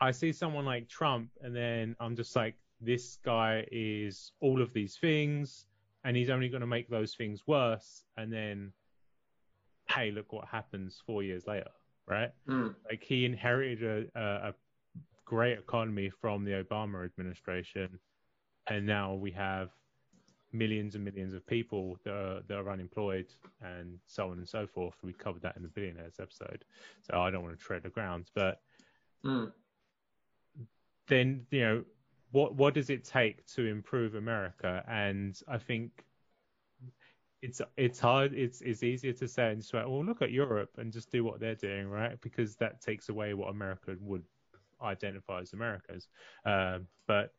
I 0.00 0.10
see 0.10 0.32
someone 0.32 0.64
like 0.64 0.88
Trump, 0.88 1.30
and 1.40 1.54
then 1.54 1.96
I'm 2.00 2.16
just 2.16 2.36
like, 2.36 2.54
this 2.80 3.18
guy 3.24 3.66
is 3.72 4.32
all 4.40 4.62
of 4.62 4.72
these 4.72 4.96
things, 4.96 5.66
and 6.04 6.16
he's 6.16 6.30
only 6.30 6.48
going 6.48 6.60
to 6.60 6.66
make 6.66 6.88
those 6.88 7.14
things 7.14 7.42
worse. 7.46 8.04
And 8.16 8.32
then, 8.32 8.72
hey, 9.90 10.10
look 10.10 10.32
what 10.32 10.46
happens 10.46 11.02
four 11.04 11.22
years 11.22 11.46
later, 11.46 11.70
right? 12.06 12.30
Mm. 12.48 12.74
Like 12.88 13.02
he 13.02 13.24
inherited 13.24 14.10
a, 14.14 14.20
a, 14.20 14.48
a 14.48 14.54
great 15.24 15.58
economy 15.58 16.10
from 16.20 16.44
the 16.44 16.62
Obama 16.62 17.04
administration, 17.04 17.98
and 18.68 18.86
now 18.86 19.14
we 19.14 19.30
have 19.32 19.70
millions 20.52 20.94
and 20.94 21.04
millions 21.04 21.34
of 21.34 21.46
people 21.46 21.98
that 22.04 22.14
are, 22.14 22.40
that 22.48 22.56
are 22.56 22.70
unemployed 22.70 23.26
and 23.60 23.98
so 24.06 24.30
on 24.30 24.38
and 24.38 24.48
so 24.48 24.66
forth. 24.66 24.94
We 25.02 25.12
covered 25.12 25.42
that 25.42 25.56
in 25.56 25.62
the 25.62 25.68
billionaires 25.68 26.14
episode, 26.20 26.64
so 27.02 27.20
I 27.20 27.30
don't 27.30 27.42
want 27.42 27.58
to 27.58 27.62
tread 27.64 27.82
the 27.82 27.90
ground. 27.90 28.30
But 28.34 28.60
Mm. 29.24 29.52
then 31.08 31.44
you 31.50 31.60
know 31.60 31.84
what 32.30 32.54
what 32.54 32.74
does 32.74 32.90
it 32.90 33.04
take 33.04 33.46
to 33.48 33.66
improve 33.66 34.14
America? 34.14 34.84
And 34.88 35.38
I 35.48 35.58
think 35.58 36.04
it's 37.42 37.60
it's 37.76 38.00
hard. 38.00 38.34
It's 38.34 38.60
it's 38.62 38.82
easier 38.82 39.12
to 39.14 39.28
say 39.28 39.50
and 39.52 39.60
just 39.60 39.72
like, 39.72 39.86
well, 39.86 40.04
look 40.04 40.22
at 40.22 40.32
Europe 40.32 40.70
and 40.78 40.92
just 40.92 41.10
do 41.10 41.22
what 41.24 41.40
they're 41.40 41.54
doing, 41.54 41.88
right? 41.88 42.20
Because 42.20 42.56
that 42.56 42.80
takes 42.80 43.08
away 43.08 43.34
what 43.34 43.48
America 43.50 43.96
would 44.00 44.24
identify 44.82 45.40
as 45.40 45.52
America's. 45.52 46.08
Um, 46.44 46.86
but 47.06 47.32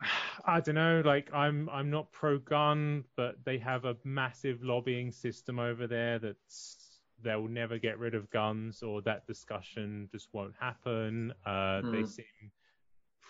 I 0.44 0.60
don't 0.60 0.74
know. 0.74 1.02
Like 1.04 1.32
I'm 1.32 1.68
I'm 1.70 1.90
not 1.90 2.12
pro 2.12 2.38
gun, 2.38 3.04
but 3.16 3.36
they 3.44 3.58
have 3.58 3.84
a 3.84 3.96
massive 4.04 4.62
lobbying 4.62 5.10
system 5.12 5.58
over 5.58 5.86
there 5.86 6.18
that's 6.18 7.00
they'll 7.22 7.48
never 7.48 7.78
get 7.78 7.98
rid 7.98 8.14
of 8.14 8.30
guns 8.30 8.82
or 8.82 9.02
that 9.02 9.26
discussion 9.26 10.08
just 10.10 10.28
won't 10.32 10.54
happen. 10.58 11.32
Uh, 11.44 11.82
They 11.90 12.02
Hmm. 12.02 12.04
seem 12.04 12.24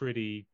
pretty 0.01 0.46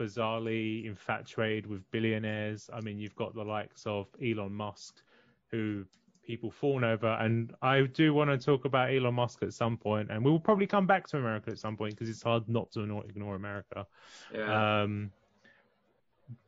bizarrely 0.00 0.86
infatuated 0.86 1.66
with 1.66 1.88
billionaires. 1.90 2.70
I 2.72 2.80
mean, 2.80 2.98
you've 2.98 3.14
got 3.14 3.34
the 3.34 3.44
likes 3.44 3.84
of 3.84 4.08
Elon 4.24 4.54
Musk, 4.54 5.02
who 5.50 5.84
people 6.26 6.50
fawn 6.50 6.82
over, 6.82 7.08
and 7.20 7.52
I 7.60 7.82
do 7.82 8.14
want 8.14 8.30
to 8.30 8.38
talk 8.38 8.64
about 8.64 8.90
Elon 8.90 9.14
Musk 9.14 9.42
at 9.42 9.52
some 9.52 9.76
point, 9.76 10.10
and 10.10 10.24
we 10.24 10.30
will 10.30 10.40
probably 10.40 10.66
come 10.66 10.86
back 10.86 11.06
to 11.08 11.18
America 11.18 11.50
at 11.50 11.58
some 11.58 11.76
point 11.76 11.92
because 11.92 12.08
it's 12.08 12.22
hard 12.22 12.48
not 12.48 12.72
to 12.72 12.80
ignore, 12.80 13.04
ignore 13.04 13.34
America. 13.34 13.86
Yeah. 14.34 14.82
Um, 14.82 15.12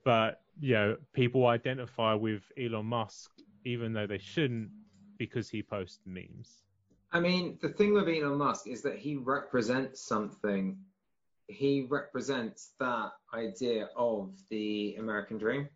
but 0.04 0.40
you 0.58 0.72
know, 0.72 0.96
people 1.12 1.46
identify 1.46 2.14
with 2.14 2.42
Elon 2.58 2.86
Musk 2.86 3.30
even 3.66 3.92
though 3.92 4.06
they 4.06 4.18
shouldn't 4.18 4.70
because 5.18 5.50
he 5.50 5.62
posts 5.62 6.00
memes. 6.06 6.62
I 7.12 7.20
mean, 7.20 7.58
the 7.60 7.68
thing 7.68 7.92
with 7.92 8.08
Elon 8.08 8.38
Musk 8.38 8.68
is 8.68 8.82
that 8.82 8.98
he 8.98 9.16
represents 9.16 10.00
something. 10.00 10.78
He 11.48 11.86
represents 11.90 12.72
that 12.80 13.10
idea 13.34 13.88
of 13.96 14.30
the 14.50 14.96
American 14.98 15.38
dream 15.38 15.68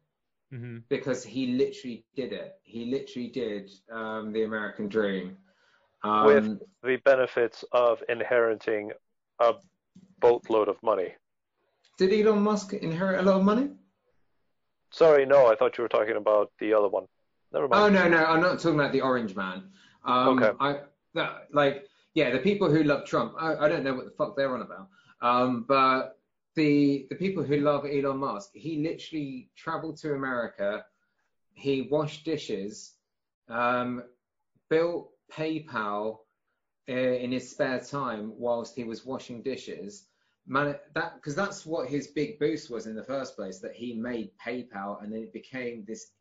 hmm 0.50 0.78
because 0.88 1.22
he 1.22 1.48
literally 1.48 2.06
did 2.16 2.32
it. 2.32 2.54
He 2.62 2.86
literally 2.86 3.28
did 3.28 3.70
um, 3.92 4.32
the 4.32 4.44
American 4.44 4.88
dream. 4.88 5.36
Um, 6.02 6.24
With- 6.26 6.60
The 6.82 6.96
benefits 7.04 7.64
of 7.72 8.02
inheriting 8.08 8.92
a 9.40 9.54
boatload 10.20 10.68
of 10.68 10.82
money. 10.82 11.14
Did 11.98 12.12
Elon 12.12 12.42
Musk 12.42 12.72
inherit 12.72 13.20
a 13.20 13.22
lot 13.22 13.36
of 13.40 13.44
money? 13.44 13.70
Sorry, 14.90 15.26
no, 15.26 15.46
I 15.46 15.54
thought 15.54 15.76
you 15.76 15.82
were 15.82 15.88
talking 15.88 16.16
about 16.16 16.50
the 16.60 16.72
other 16.72 16.88
one. 16.88 17.04
Never 17.52 17.68
mind. 17.68 17.82
Oh 17.84 17.88
no, 17.88 18.08
no, 18.08 18.24
I'm 18.24 18.40
not 18.40 18.58
talking 18.58 18.78
about 18.78 18.92
the 18.92 19.02
Orange 19.02 19.34
Man. 19.36 19.64
Um, 20.04 20.42
Okay. 20.42 20.52
I 20.60 20.80
that, 21.14 21.48
like 21.52 21.84
yeah, 22.14 22.30
the 22.30 22.38
people 22.38 22.70
who 22.70 22.82
love 22.84 23.04
Trump. 23.04 23.34
I, 23.38 23.56
I 23.56 23.68
don't 23.68 23.84
know 23.84 23.94
what 23.94 24.06
the 24.06 24.12
fuck 24.12 24.36
they're 24.36 24.54
on 24.54 24.62
about. 24.62 24.88
Um, 25.20 25.64
but 25.66 26.18
the 26.54 27.06
the 27.10 27.16
people 27.16 27.42
who 27.42 27.58
love 27.58 27.84
Elon 27.84 28.18
Musk, 28.18 28.50
he 28.54 28.82
literally 28.82 29.50
traveled 29.56 29.96
to 29.98 30.14
America. 30.14 30.84
He 31.54 31.82
washed 31.82 32.24
dishes, 32.24 32.94
um, 33.48 34.04
built 34.68 35.10
PayPal 35.32 36.18
uh, 36.88 36.92
in 36.92 37.32
his 37.32 37.50
spare 37.50 37.80
time 37.80 38.32
whilst 38.36 38.76
he 38.76 38.84
was 38.84 39.04
washing 39.04 39.42
dishes. 39.42 40.04
Man, 40.46 40.76
that 40.94 41.16
because 41.16 41.34
that's 41.34 41.66
what 41.66 41.88
his 41.88 42.06
big 42.06 42.38
boost 42.38 42.70
was 42.70 42.86
in 42.86 42.94
the 42.94 43.02
first 43.02 43.36
place. 43.36 43.58
That 43.58 43.74
he 43.74 43.94
made 43.94 44.30
PayPal, 44.44 45.02
and 45.02 45.12
then 45.12 45.22
it 45.22 45.32
became 45.32 45.84
this 45.86 46.12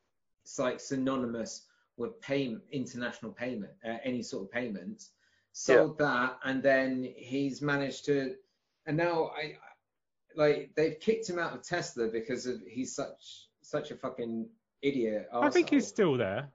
it's 0.44 0.60
like 0.60 0.80
synonymous 0.80 1.66
with 1.98 2.20
pay 2.22 2.56
international 2.72 3.32
payment, 3.34 3.74
uh, 3.86 3.98
any 4.04 4.22
sort 4.22 4.44
of 4.44 4.52
payments. 4.52 5.12
Sold 5.52 5.98
that, 5.98 6.38
and 6.46 6.64
then 6.64 7.12
he's 7.18 7.62
managed 7.62 8.06
to, 8.06 8.36
and 8.88 8.98
now 8.98 9.26
I, 9.38 9.42
I- 9.42 9.56
like 10.36 10.72
they've 10.76 11.00
kicked 11.00 11.28
him 11.28 11.40
out 11.40 11.54
of 11.54 11.64
Tesla 11.64 12.08
because 12.10 12.46
of 12.46 12.62
he's 12.68 12.94
such 12.96 13.48
such 13.62 13.90
a 13.92 13.96
fucking 13.96 14.48
idiot. 14.84 15.28
I 15.34 15.50
think 15.50 15.70
he's 15.70 15.88
still 15.88 16.16
there. 16.18 16.50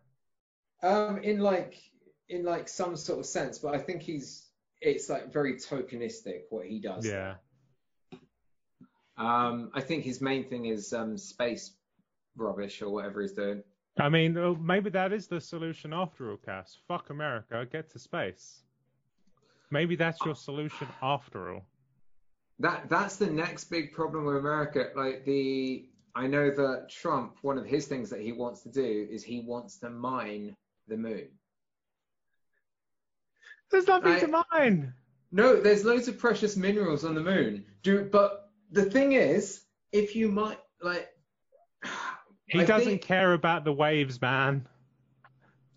um 0.83 1.18
in 1.18 1.41
like 1.41 1.74
in 2.28 2.45
like 2.45 2.68
some 2.68 2.97
sort 2.97 3.18
of 3.18 3.26
sense, 3.26 3.59
but 3.59 3.74
I 3.74 3.78
think 3.78 4.03
he's 4.03 4.49
it's 4.80 5.09
like 5.11 5.33
very 5.33 5.55
tokenistic 5.55 6.43
what 6.51 6.66
he 6.66 6.80
does. 6.80 7.05
Yeah. 7.07 7.35
Um, 9.18 9.70
I 9.74 9.80
think 9.80 10.05
his 10.05 10.20
main 10.20 10.49
thing 10.49 10.66
is 10.66 10.93
um 10.93 11.18
space 11.18 11.72
rubbish 12.37 12.83
or 12.83 12.89
whatever 12.91 13.20
he's 13.22 13.33
doing. 13.33 13.62
I 13.99 14.09
mean, 14.09 14.57
maybe 14.64 14.91
that 14.91 15.12
is 15.12 15.26
the 15.26 15.41
solution 15.41 15.93
after 15.93 16.30
all, 16.30 16.37
Cass. 16.39 16.78
Fuck 16.89 17.11
America, 17.11 17.66
get 17.70 17.91
to 17.91 17.99
space. 17.99 18.62
Maybe 19.70 19.97
that's 19.97 20.24
your 20.24 20.35
solution 20.35 20.87
after 21.03 21.53
all. 21.53 21.66
That 22.63 22.89
that's 22.89 23.17
the 23.17 23.27
next 23.27 23.65
big 23.65 23.93
problem 23.93 24.25
with 24.25 24.37
America. 24.37 24.91
Like 24.95 25.25
the 25.25 25.89
I 26.15 26.27
know 26.29 26.49
that 26.51 26.89
Trump, 26.89 27.37
one 27.43 27.59
of 27.59 27.67
his 27.67 27.87
things 27.87 28.09
that 28.11 28.21
he 28.21 28.33
wants 28.33 28.61
to 28.63 28.69
do 28.69 29.09
is 29.11 29.25
he 29.25 29.41
wants 29.41 29.79
to 29.79 29.91
mine 29.91 30.57
the 30.89 30.97
moon. 30.97 31.29
There's 33.71 33.87
nothing 33.87 34.21
to 34.21 34.45
mine. 34.53 34.95
No, 35.33 35.61
there's 35.61 35.85
loads 35.85 36.09
of 36.09 36.19
precious 36.19 36.57
minerals 36.57 37.05
on 37.05 37.15
the 37.15 37.23
moon. 37.23 37.65
Do 37.83 38.05
but 38.11 38.51
the 38.71 38.85
thing 38.85 39.13
is, 39.13 39.63
if 39.91 40.15
you 40.15 40.29
might 40.29 40.59
like 40.81 41.09
He 42.47 42.61
I 42.61 42.65
doesn't 42.65 42.89
think- 42.89 43.03
care 43.03 43.33
about 43.33 43.65
the 43.65 43.73
waves, 43.73 44.21
man. 44.21 44.69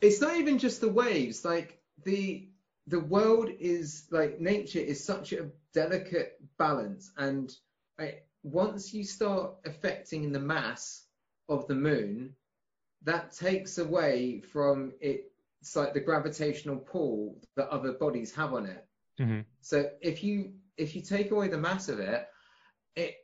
it's 0.02 0.22
not 0.22 0.36
even 0.36 0.60
just 0.60 0.82
the 0.82 0.90
waves 0.90 1.44
like 1.46 1.80
the 2.04 2.48
the 2.88 3.00
world 3.00 3.50
is 3.60 4.08
like 4.12 4.40
nature 4.40 4.80
is 4.80 5.04
such 5.04 5.34
a 5.34 5.50
delicate 5.74 6.40
balance 6.58 7.12
and 7.18 7.54
I, 8.00 8.20
once 8.44 8.94
you 8.94 9.04
start 9.04 9.56
affecting 9.66 10.32
the 10.32 10.40
mass 10.40 11.06
of 11.50 11.68
the 11.68 11.76
moon 11.76 12.36
that 13.04 13.32
takes 13.32 13.78
away 13.78 14.42
from 14.42 14.94
it 15.02 15.32
it's 15.62 15.76
like 15.76 15.94
the 15.94 16.00
gravitational 16.00 16.78
pull 16.78 17.38
that 17.56 17.70
other 17.70 17.94
bodies 17.94 18.34
have 18.36 18.54
on 18.54 18.66
it 18.66 18.86
hmm 19.18 19.42
so 19.62 19.90
if 20.02 20.24
you 20.24 20.54
if 20.78 20.96
you 20.96 21.02
take 21.02 21.32
away 21.32 21.48
the 21.48 21.58
mass 21.58 21.90
of 21.90 22.00
it, 22.00 22.28
it 22.96 23.16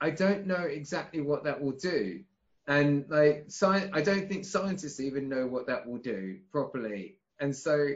I 0.00 0.10
don't 0.10 0.46
know 0.46 0.62
exactly 0.62 1.20
what 1.20 1.44
that 1.44 1.60
will 1.60 1.72
do. 1.72 2.24
And 2.66 3.04
like 3.08 3.44
sci- 3.48 3.90
I 3.92 4.00
don't 4.02 4.28
think 4.28 4.44
scientists 4.44 5.00
even 5.00 5.28
know 5.28 5.46
what 5.46 5.66
that 5.66 5.86
will 5.86 5.98
do 5.98 6.38
properly. 6.50 7.18
And 7.40 7.54
so 7.54 7.88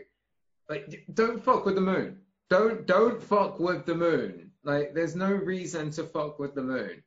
like 0.68 1.06
don't 1.12 1.42
fuck 1.42 1.64
with 1.64 1.74
the 1.74 1.80
moon. 1.80 2.18
Don't 2.50 2.86
don't 2.86 3.22
fuck 3.22 3.58
with 3.60 3.86
the 3.86 3.94
moon. 3.94 4.50
Like 4.62 4.94
there's 4.94 5.14
no 5.14 5.30
reason 5.30 5.90
to 5.92 6.04
fuck 6.04 6.38
with 6.38 6.54
the 6.54 6.62
moon. 6.62 7.02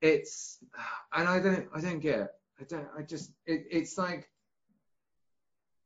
It's 0.00 0.58
and 1.12 1.28
I 1.28 1.40
don't 1.40 1.68
I 1.74 1.80
don't 1.80 2.00
get 2.00 2.20
it. 2.20 2.30
I 2.60 2.64
don't 2.64 2.88
I 2.96 3.02
just 3.02 3.32
it, 3.46 3.66
it's 3.70 3.98
like 3.98 4.28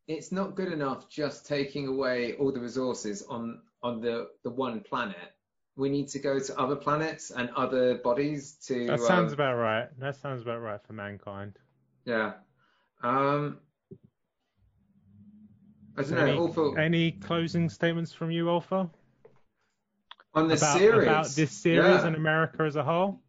it's 0.06 0.32
not 0.32 0.54
good 0.54 0.72
enough 0.72 1.08
just 1.08 1.46
taking 1.46 1.88
away 1.88 2.34
all 2.34 2.52
the 2.52 2.60
resources 2.60 3.22
on 3.28 3.60
on 3.82 4.00
the 4.00 4.28
the 4.42 4.50
one 4.50 4.80
planet. 4.80 5.16
We 5.76 5.88
need 5.88 6.08
to 6.08 6.18
go 6.20 6.38
to 6.38 6.58
other 6.58 6.76
planets 6.76 7.30
and 7.30 7.50
other 7.56 7.96
bodies 7.96 8.56
to. 8.66 8.86
That 8.86 9.00
sounds 9.00 9.32
um, 9.32 9.34
about 9.34 9.54
right. 9.56 9.88
That 9.98 10.14
sounds 10.16 10.42
about 10.42 10.60
right 10.60 10.80
for 10.86 10.92
mankind. 10.92 11.58
yeah. 12.04 12.34
Um. 13.02 13.58
I 15.96 16.02
don't 16.02 16.10
know. 16.12 16.18
Any, 16.26 16.38
Awful 16.38 16.78
any 16.78 17.12
closing 17.12 17.68
statements 17.68 18.12
from 18.12 18.30
you, 18.30 18.48
Alpha? 18.50 18.90
on 20.36 20.48
the 20.48 20.54
about, 20.54 20.78
series. 20.78 21.06
about 21.06 21.28
this 21.28 21.52
series 21.52 21.84
Yeah. 22.00 22.06
and 22.06 22.16
America 22.16 22.64
as 22.64 22.74
a 22.74 22.82
whole? 22.82 23.20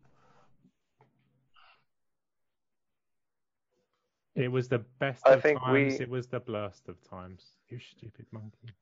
It 4.36 4.51
was 4.51 4.68
the 4.68 4.80
best 4.99 5.26
I 5.26 5.34
of 5.34 5.41
think 5.43 5.59
times. 5.59 5.93
we- 5.93 5.99
It 6.03 6.09
was 6.09 6.28
the 6.28 6.39
blurst 6.39 6.89
of 6.89 7.01
times. 7.09 7.45
You 7.70 7.80
stupid 7.80 8.26
monkey. 8.32 8.74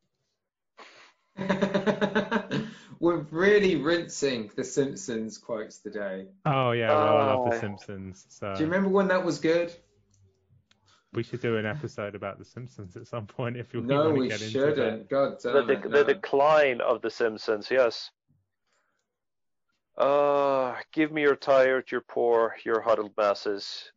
We're 3.00 3.18
really 3.32 3.76
rinsing 3.76 4.52
the 4.56 4.64
Simpsons 4.64 5.38
quotes 5.38 5.80
today. 5.80 6.28
Oh 6.46 6.72
yeah, 6.72 6.90
well, 6.90 7.18
I 7.18 7.34
love 7.34 7.50
The 7.50 7.58
Oh. 7.58 7.60
Simpsons. 7.60 8.26
So 8.30 8.54
Do 8.56 8.60
you 8.64 8.66
remember 8.70 8.90
when 8.90 9.08
that 9.10 9.26
was 9.26 9.40
good? 9.40 9.74
We 11.14 11.24
should 11.24 11.42
do 11.42 11.58
an 11.58 11.66
episode 11.66 12.16
about 12.16 12.40
The 12.40 12.46
Simpsons 12.46 12.96
at 12.98 13.08
some 13.08 13.28
point 13.28 13.56
if 13.58 13.74
you 13.74 13.82
No, 13.82 14.06
want 14.06 14.16
to 14.16 14.20
we 14.22 14.28
get 14.30 14.42
into 14.42 14.52
shouldn't. 14.52 15.10
God 15.10 15.40
The, 15.42 15.52
damn 15.52 15.68
de- 15.68 15.74
it. 15.74 15.92
the 15.92 16.04
decline 16.04 16.82
of 16.82 17.02
The 17.02 17.10
Simpsons, 17.12 17.70
yes. 17.70 18.10
Uh, 19.98 20.76
give 20.92 21.12
me 21.12 21.22
your 21.22 21.36
tired, 21.36 21.92
your 21.92 22.02
poor, 22.02 22.56
your 22.66 22.82
huddled 22.82 23.12
masses, 23.16 23.92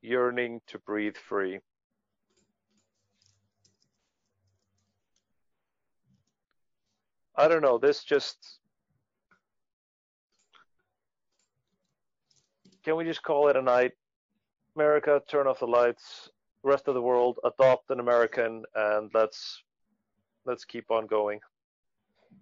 yearning 0.00 0.60
to 0.68 0.78
breathe 0.78 1.16
free. 1.16 1.60
I 7.36 7.48
don't 7.48 7.62
know, 7.62 7.78
this 7.78 8.04
just 8.04 8.58
can 12.84 12.96
we 12.96 13.04
just 13.04 13.22
call 13.22 13.48
it 13.48 13.56
a 13.56 13.62
night? 13.62 13.92
America, 14.76 15.20
turn 15.28 15.46
off 15.46 15.60
the 15.60 15.66
lights. 15.66 16.28
Rest 16.64 16.86
of 16.88 16.94
the 16.94 17.02
world, 17.02 17.38
adopt 17.44 17.90
an 17.90 17.98
American, 18.00 18.64
and 18.74 19.10
let's 19.14 19.62
let's 20.44 20.64
keep 20.64 20.90
on 20.90 21.06
going. 21.06 21.40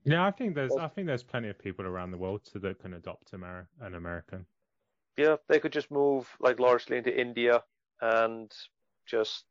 Yeah, 0.04 0.24
I 0.26 0.30
think 0.30 0.54
there's 0.54 0.72
I 0.76 0.88
think 0.88 1.06
there's 1.06 1.22
plenty 1.22 1.48
of 1.48 1.58
people 1.58 1.86
around 1.86 2.10
the 2.10 2.18
world 2.18 2.42
so 2.44 2.58
that 2.60 2.78
can 2.80 2.94
adopt 2.94 3.32
Ameri- 3.32 3.66
an 3.80 3.94
American. 3.94 4.44
Yeah, 5.16 5.36
they 5.48 5.58
could 5.58 5.72
just 5.72 5.90
move 5.90 6.28
like 6.38 6.60
largely 6.60 6.96
into 6.98 7.18
India 7.18 7.62
and 8.00 8.50
just 9.06 9.44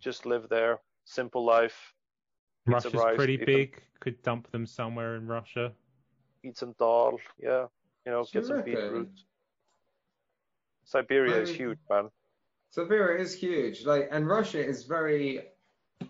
just 0.00 0.26
live 0.26 0.48
there. 0.48 0.78
Simple 1.04 1.44
life. 1.44 1.94
Russia's 2.66 2.92
rice, 2.94 3.16
pretty 3.16 3.34
eat 3.34 3.40
some- 3.40 3.46
big. 3.46 3.82
Could 4.00 4.22
dump 4.22 4.50
them 4.52 4.66
somewhere 4.66 5.16
in 5.16 5.26
Russia. 5.26 5.72
eat 6.44 6.56
some 6.58 6.74
dal. 6.78 7.18
Yeah, 7.40 7.66
you 8.06 8.12
know, 8.12 8.22
Do 8.24 8.30
you 8.32 8.40
get 8.40 8.46
some 8.46 8.56
reckon? 8.58 8.74
beetroot. 8.74 9.10
Siberia 10.84 11.36
is 11.42 11.50
huge, 11.50 11.78
man. 11.90 12.10
Siberia 12.70 13.20
is 13.22 13.34
huge. 13.34 13.84
Like, 13.84 14.08
and 14.10 14.26
Russia 14.26 14.64
is 14.64 14.84
very, 14.84 15.40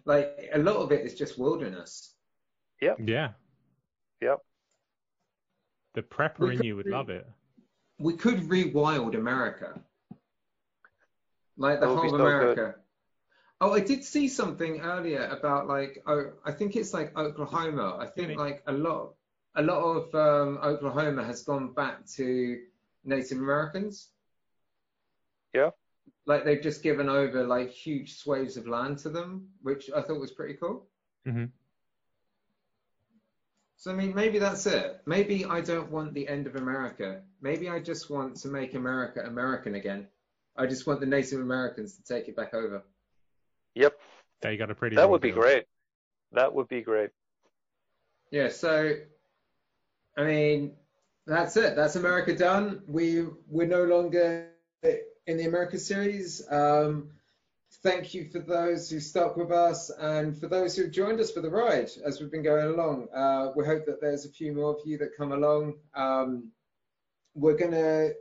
like, 0.05 0.51
a 0.53 0.59
lot 0.59 0.77
of 0.77 0.93
it 0.93 1.05
is 1.07 1.15
just 1.15 1.39
wilderness. 1.39 2.15
Yeah. 2.81 2.95
Yep. 4.21 4.39
The 5.95 6.03
prepper 6.03 6.55
in 6.55 6.63
you 6.63 6.77
would 6.77 6.87
re- 6.87 6.93
love 6.93 7.11
it. 7.11 7.27
We 7.99 8.15
could 8.17 8.41
rewild 8.49 9.17
America, 9.17 9.81
like 11.57 11.81
the 11.81 11.87
That 11.87 11.95
would 11.95 12.03
be 12.03 12.09
whole 12.09 12.19
so 12.19 12.25
good. 12.25 12.27
America. 12.27 12.75
Oh, 13.61 13.73
I 13.73 13.81
did 13.81 14.05
see 14.05 14.29
something 14.29 14.81
earlier 14.81 15.25
about 15.27 15.67
like, 15.67 16.01
oh, 16.07 16.33
I 16.45 16.53
think 16.53 16.77
it's 16.77 16.95
like 16.95 17.17
Oklahoma. 17.19 17.97
I 17.99 18.07
think 18.07 18.29
Really? 18.29 18.37
like 18.37 18.63
a 18.69 18.73
lot, 18.73 19.15
a 19.57 19.63
lot 19.63 19.83
of 19.83 20.15
um, 20.15 20.59
Oklahoma 20.63 21.25
has 21.25 21.43
gone 21.43 21.73
back 21.73 22.07
to 22.17 22.61
Native 23.05 23.39
Americans. 23.39 24.11
Yeah. 25.53 25.71
Like 26.29 26.45
they've 26.45 26.63
just 26.63 26.85
given 26.85 27.09
over 27.11 27.45
like 27.45 27.71
huge 27.73 28.15
swathes 28.19 28.57
of 28.57 28.69
land 28.69 28.99
to 29.01 29.11
them, 29.11 29.49
which 29.63 29.91
I 29.91 30.03
thought 30.03 30.21
was 30.21 30.33
pretty 30.33 30.55
cool. 30.55 30.89
hmm 31.27 31.53
So 33.77 33.93
I 33.93 33.95
mean, 33.95 34.15
maybe 34.15 34.39
that's 34.39 34.67
it. 34.67 35.01
Maybe 35.07 35.47
I 35.47 35.63
don't 35.63 35.91
want 35.91 36.13
the 36.13 36.29
end 36.29 36.47
of 36.47 36.57
America. 36.57 37.23
Maybe 37.41 37.69
I 37.71 37.81
just 37.81 38.11
want 38.11 38.37
to 38.39 38.49
make 38.49 38.75
America 38.75 39.23
American 39.25 39.75
again. 39.75 40.09
I 40.57 40.67
just 40.67 40.87
want 40.87 41.01
the 41.01 41.07
Native 41.07 41.41
Americans 41.41 41.97
to 41.97 42.03
take 42.03 42.29
it 42.29 42.37
back 42.37 42.53
over. 42.55 42.83
Yep, 43.75 43.99
They 44.43 44.57
got 44.57 44.71
a 44.71 44.75
pretty. 44.75 44.97
that 44.97 45.09
raw 45.09 45.09
would 45.11 45.23
be 45.23 45.31
deal. 45.31 45.33
great. 45.33 45.67
That 46.33 46.55
would 46.55 46.69
be 46.69 46.83
great. 46.83 47.11
Yeah. 48.31 48.49
So, 48.49 48.95
I 50.17 50.25
mean, 50.25 50.77
that's 51.27 51.57
it. 51.57 51.77
That's 51.77 51.97
America 51.97 52.35
done. 52.37 52.83
We 52.87 53.27
we're 53.49 53.67
no 53.67 53.85
longer 53.85 54.51
in 55.29 55.37
the 55.37 55.45
America 55.45 55.79
series. 55.79 56.43
Um, 56.51 57.11
thank 57.83 58.15
you 58.15 58.25
for 58.25 58.39
those 58.39 58.89
who 58.89 58.99
stuck 58.99 59.37
with 59.37 59.53
us 59.53 59.91
and 59.91 60.37
for 60.37 60.49
those 60.49 60.75
who 60.75 60.89
joined 60.89 61.21
us 61.21 61.31
for 61.31 61.43
the 61.43 61.51
ride 61.51 61.91
as 62.03 62.19
we've 62.19 62.31
been 62.31 62.43
going 62.43 62.67
along. 62.67 63.09
Uh, 63.15 63.53
we 63.55 63.65
hope 63.65 63.85
that 63.87 64.01
there's 64.01 64.25
a 64.25 64.31
few 64.31 64.55
more 64.55 64.71
of 64.71 64.79
you 64.87 64.97
that 64.99 65.11
come 65.19 65.33
along. 65.33 65.75
Um, 65.95 66.51
we're 67.35 67.59
gonna. 67.59 68.13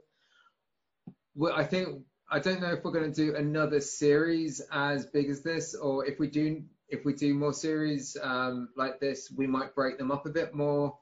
I 1.55 1.63
think 1.63 2.03
I 2.29 2.39
don't 2.39 2.59
know 2.59 2.73
if 2.73 2.83
we're 2.83 2.99
to 2.99 3.09
do 3.09 3.35
another 3.35 3.79
series 3.79 4.61
as 4.69 5.05
big 5.05 5.29
as 5.29 5.41
this, 5.41 5.75
or 5.75 6.05
if 6.05 6.19
we 6.19 6.27
do 6.27 6.63
if 6.89 7.05
we 7.05 7.13
do 7.13 7.33
more 7.33 7.53
series 7.53 8.17
um, 8.21 8.67
like 8.75 8.99
this, 8.99 9.31
we 9.31 9.47
might 9.47 9.73
break 9.75 9.97
them 9.97 10.11
up 10.11 10.25
a 10.25 10.29
bit 10.29 10.53
more. 10.53 10.97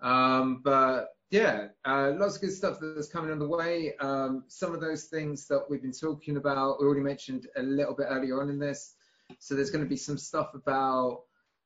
Um, 0.00 0.62
but 0.64 1.10
yeah, 1.30 1.68
uh, 1.84 2.12
lots 2.16 2.36
of 2.36 2.42
good 2.42 2.52
stuff 2.52 2.78
that's 2.80 3.08
coming 3.08 3.30
on 3.30 3.38
the 3.38 3.48
way. 3.48 3.94
Um, 4.00 4.44
some 4.48 4.74
of 4.74 4.80
those 4.80 5.04
things 5.04 5.46
that 5.46 5.62
we've 5.68 5.82
been 5.82 5.92
talking 5.92 6.36
about, 6.36 6.80
we 6.80 6.86
already 6.86 7.02
mentioned 7.02 7.46
a 7.56 7.62
little 7.62 7.94
bit 7.94 8.06
earlier 8.08 8.40
on 8.42 8.48
in 8.48 8.58
this. 8.58 8.94
So 9.38 9.54
there's 9.54 9.70
going 9.70 9.84
to 9.84 9.88
be 9.88 9.96
some 9.96 10.18
stuff 10.18 10.54
about 10.54 11.22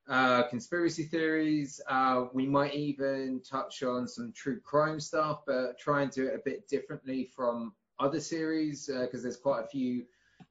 uh, 0.06 0.42
conspiracy 0.48 1.04
theories. 1.04 1.80
Uh, 1.88 2.26
we 2.34 2.46
might 2.46 2.74
even 2.74 3.40
touch 3.48 3.82
on 3.82 4.06
some 4.06 4.32
true 4.36 4.60
crime 4.60 5.00
stuff, 5.00 5.40
but 5.46 5.78
try 5.78 6.02
and 6.02 6.10
do 6.10 6.26
it 6.26 6.34
a 6.34 6.42
bit 6.44 6.68
differently 6.68 7.30
from 7.34 7.72
other 7.98 8.20
series 8.20 8.86
because 8.86 9.22
there's 9.22 9.38
quite 9.38 9.64
a 9.64 9.68
few 9.68 10.04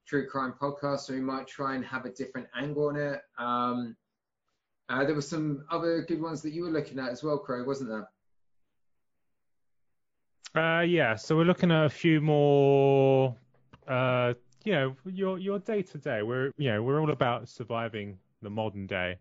true 0.08 0.28
crime 0.28 0.54
podcasts, 0.60 1.00
so 1.00 1.14
we 1.14 1.20
might 1.20 1.46
try 1.46 1.76
and 1.76 1.84
have 1.84 2.04
a 2.04 2.10
different 2.10 2.48
angle 2.56 2.88
on 2.88 2.96
it. 2.96 3.20
Um, 3.38 3.96
uh, 4.88 5.04
there 5.04 5.14
were 5.14 5.22
some 5.22 5.64
other 5.70 6.02
good 6.02 6.20
ones 6.20 6.42
that 6.42 6.52
you 6.52 6.64
were 6.64 6.70
looking 6.70 6.98
at 6.98 7.10
as 7.10 7.22
well, 7.22 7.38
Crow, 7.38 7.64
wasn't 7.64 7.90
there? 7.90 8.08
Uh, 10.54 10.84
yeah, 10.86 11.16
so 11.16 11.36
we're 11.36 11.44
looking 11.44 11.72
at 11.72 11.84
a 11.86 11.88
few 11.90 12.20
more. 12.20 13.34
Uh, 13.88 14.34
you 14.64 14.72
know, 14.72 14.96
your 15.04 15.38
your 15.38 15.58
day 15.58 15.82
to 15.82 15.98
day. 15.98 16.22
We're 16.22 16.50
you 16.56 16.70
know 16.72 16.82
we're 16.82 17.00
all 17.00 17.10
about 17.10 17.48
surviving 17.48 18.18
the 18.40 18.50
modern 18.50 18.86
day. 18.86 19.16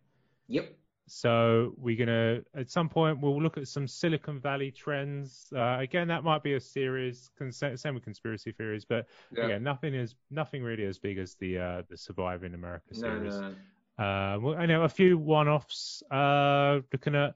Yep. 0.47 0.73
So 1.07 1.73
we're 1.75 1.97
gonna 1.97 2.41
at 2.55 2.69
some 2.69 2.88
point 2.88 3.19
we'll 3.19 3.41
look 3.41 3.57
at 3.57 3.67
some 3.67 3.88
Silicon 3.88 4.39
Valley 4.39 4.71
trends. 4.71 5.51
Uh, 5.53 5.77
again, 5.79 6.07
that 6.07 6.23
might 6.23 6.43
be 6.43 6.53
a 6.53 6.59
series, 6.59 7.29
cons- 7.38 7.61
same 7.75 7.95
with 7.95 8.03
conspiracy 8.03 8.51
theories, 8.51 8.86
but 8.86 9.07
Yeah. 9.36 9.45
again, 9.45 9.63
nothing 9.63 9.93
is 9.95 10.15
nothing 10.31 10.63
really 10.63 10.86
as 10.86 10.99
big 10.99 11.17
as 11.17 11.36
the 11.36 11.57
uh, 11.57 11.81
the 11.89 11.97
Surviving 11.97 12.53
America 12.53 12.93
No, 12.93 12.99
series. 13.01 13.34
no. 13.39 13.55
Uh, 14.03 14.39
well, 14.39 14.55
I 14.55 14.65
know 14.65 14.84
a 14.84 14.89
few 14.89 15.17
one-offs. 15.17 16.01
Uh, 16.09 16.79
looking 16.91 17.15
at, 17.15 17.36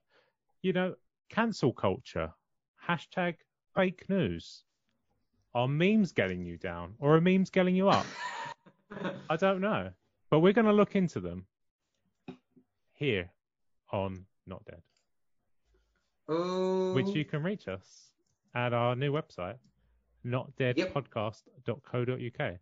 you 0.62 0.74
know, 0.74 0.96
cancel 1.30 1.72
culture. 1.74 2.32
Hashtag 2.88 3.36
fake 3.78 4.10
news. 4.10 4.64
Are 5.54 5.68
memes 5.68 6.12
getting 6.12 6.44
you 6.44 6.58
down, 6.58 6.96
or 7.00 7.16
are 7.16 7.22
memes 7.22 7.52
getting 7.52 7.76
you 7.76 7.90
up? 7.90 8.08
I 9.30 9.36
don't 9.36 9.62
know, 9.62 9.92
but 10.30 10.40
we're 10.40 10.54
going 10.54 10.66
to 10.66 10.74
look 10.74 10.96
into 10.96 11.20
them 11.20 11.46
here 12.94 13.30
on 13.92 14.26
Not 14.48 14.66
Dead, 14.66 14.82
oh. 16.28 16.94
which 16.94 17.10
you 17.10 17.24
can 17.24 17.44
reach 17.44 17.68
us 17.68 18.10
at 18.56 18.74
our 18.74 18.96
new 18.96 19.12
website, 19.12 19.58
notdeadpodcast.co.uk. 20.26 22.54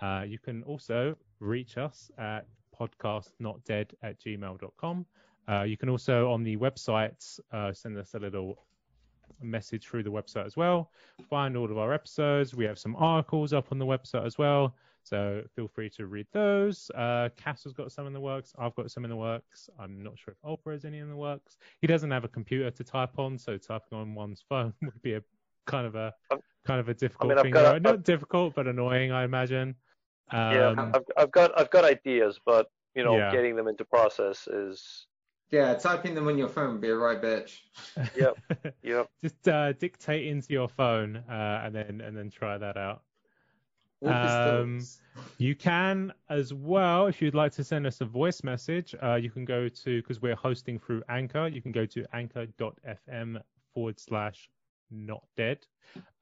Uh, 0.00 0.22
you 0.24 0.38
can 0.38 0.62
also 0.62 1.16
reach 1.40 1.76
us 1.76 2.08
at 2.18 2.46
podcastnotdead 2.78 3.94
at 4.02 4.20
gmail.com. 4.20 5.06
Uh, 5.48 5.62
you 5.62 5.76
can 5.76 5.88
also 5.88 6.30
on 6.30 6.44
the 6.44 6.56
website 6.56 7.40
uh, 7.52 7.72
send 7.72 7.98
us 7.98 8.14
a 8.14 8.18
little 8.18 8.64
message 9.42 9.86
through 9.86 10.02
the 10.02 10.10
website 10.10 10.46
as 10.46 10.56
well. 10.56 10.90
Find 11.28 11.56
all 11.56 11.70
of 11.70 11.78
our 11.78 11.92
episodes. 11.92 12.54
We 12.54 12.64
have 12.64 12.78
some 12.78 12.96
articles 12.96 13.52
up 13.52 13.66
on 13.72 13.78
the 13.78 13.86
website 13.86 14.24
as 14.26 14.38
well. 14.38 14.74
So 15.04 15.42
feel 15.56 15.66
free 15.66 15.90
to 15.90 16.06
read 16.06 16.26
those. 16.32 16.88
Uh, 16.94 17.28
Cass 17.36 17.64
has 17.64 17.72
got 17.72 17.90
some 17.90 18.06
in 18.06 18.12
the 18.12 18.20
works. 18.20 18.52
I've 18.58 18.74
got 18.76 18.90
some 18.90 19.04
in 19.04 19.10
the 19.10 19.16
works. 19.16 19.68
I'm 19.78 20.00
not 20.02 20.16
sure 20.16 20.32
if 20.34 20.48
Oprah 20.48 20.72
has 20.74 20.84
any 20.84 20.98
in 20.98 21.08
the 21.08 21.16
works. 21.16 21.56
He 21.80 21.88
doesn't 21.88 22.10
have 22.10 22.24
a 22.24 22.28
computer 22.28 22.70
to 22.70 22.84
type 22.84 23.18
on, 23.18 23.36
so 23.36 23.58
typing 23.58 23.98
on 23.98 24.14
one's 24.14 24.44
phone 24.48 24.72
would 24.82 25.02
be 25.02 25.14
a 25.14 25.22
kind 25.66 25.86
of 25.86 25.94
a 25.96 26.12
kind 26.64 26.78
of 26.78 26.88
a 26.88 26.94
difficult 26.94 27.32
I've 27.32 27.42
thing. 27.42 27.52
got- 27.52 27.82
Not 27.82 28.04
difficult, 28.04 28.54
but 28.54 28.68
annoying, 28.68 29.10
I 29.10 29.24
imagine. 29.24 29.74
Um, 30.30 30.52
yeah, 30.52 30.74
I've, 30.94 31.02
I've 31.16 31.32
got 31.32 31.58
I've 31.58 31.70
got 31.70 31.84
ideas, 31.84 32.38
but 32.46 32.68
you 32.94 33.02
know, 33.02 33.16
Yeah. 33.16 33.32
getting 33.32 33.56
them 33.56 33.66
into 33.68 33.84
process 33.84 34.46
is 34.46 35.06
Yeah, 35.52 35.74
typing 35.74 36.14
them 36.14 36.26
on 36.28 36.38
your 36.38 36.48
phone 36.48 36.72
would 36.72 36.80
be 36.80 36.88
a 36.88 36.96
right 36.96 37.20
bitch. 37.20 37.58
Yep. 38.16 38.38
yep. 38.82 39.10
Just 39.22 39.46
uh, 39.46 39.72
dictate 39.74 40.26
into 40.26 40.52
your 40.52 40.68
phone 40.68 41.16
uh, 41.28 41.62
and 41.64 41.74
then 41.74 42.00
and 42.00 42.16
then 42.16 42.30
try 42.30 42.58
that 42.58 42.76
out. 42.76 43.02
Um. 44.04 44.80
You 45.36 45.54
can 45.54 46.12
as 46.30 46.54
well, 46.54 47.06
if 47.06 47.20
you'd 47.20 47.34
like 47.34 47.52
to 47.52 47.64
send 47.64 47.86
us 47.86 48.00
a 48.00 48.06
voice 48.06 48.42
message, 48.42 48.94
uh, 49.02 49.16
you 49.16 49.30
can 49.30 49.44
go 49.44 49.68
to, 49.68 50.00
because 50.00 50.22
we're 50.22 50.34
hosting 50.34 50.78
through 50.78 51.02
Anchor, 51.08 51.48
you 51.48 51.60
can 51.60 51.70
go 51.70 51.84
to 51.86 52.04
anchor.fm 52.14 53.42
forward 53.74 54.00
slash 54.00 54.48
not 54.90 55.22
dead. 55.36 55.58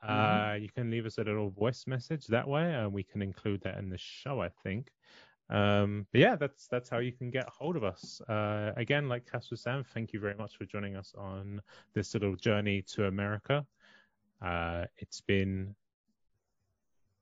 Uh, 0.03 0.57
you 0.61 0.69
can 0.69 0.91
leave 0.91 1.07
us 1.07 1.19
a 1.19 1.23
little 1.23 1.51
voice 1.51 1.85
message 1.87 2.27
that 2.27 2.49
way, 2.49 2.75
and 2.75 2.93
we 2.93 3.03
can 3.03 3.23
include 3.23 3.61
that 3.63 3.79
in 3.79 3.91
the 3.91 3.99
show, 3.99 4.41
I 4.41 4.49
think. 4.65 4.91
Um, 5.51 6.07
but 6.13 6.21
yeah, 6.21 6.37
that's 6.37 6.69
that's 6.69 6.89
how 6.89 6.99
you 6.99 7.13
can 7.13 7.31
get 7.31 7.49
hold 7.49 7.77
of 7.77 7.83
us. 7.85 8.21
Uh, 8.29 8.73
again, 8.77 9.09
like 9.09 9.31
Cass 9.31 9.51
was 9.51 9.61
saying, 9.61 9.85
thank 9.93 10.13
you 10.13 10.21
very 10.21 10.35
much 10.37 10.57
for 10.57 10.65
joining 10.65 10.97
us 10.97 11.13
on 11.19 11.61
this 11.93 12.15
little 12.15 12.37
journey 12.37 12.83
to 12.83 13.07
America. 13.07 13.67
Uh, 14.41 14.85
it's 14.99 15.21
been 15.21 15.75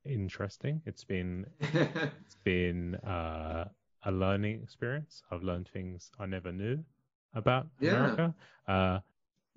interesting. 0.04 0.82
It's 0.86 1.04
been 1.04 1.46
it's 1.60 2.36
been 2.44 2.96
uh, 2.96 3.68
a 4.04 4.12
learning 4.12 4.60
experience. 4.62 5.22
I've 5.30 5.42
learned 5.42 5.68
things 5.72 6.10
I 6.18 6.26
never 6.26 6.52
knew 6.52 6.84
about 7.34 7.66
Yeah. 7.80 7.90
America. 7.90 8.34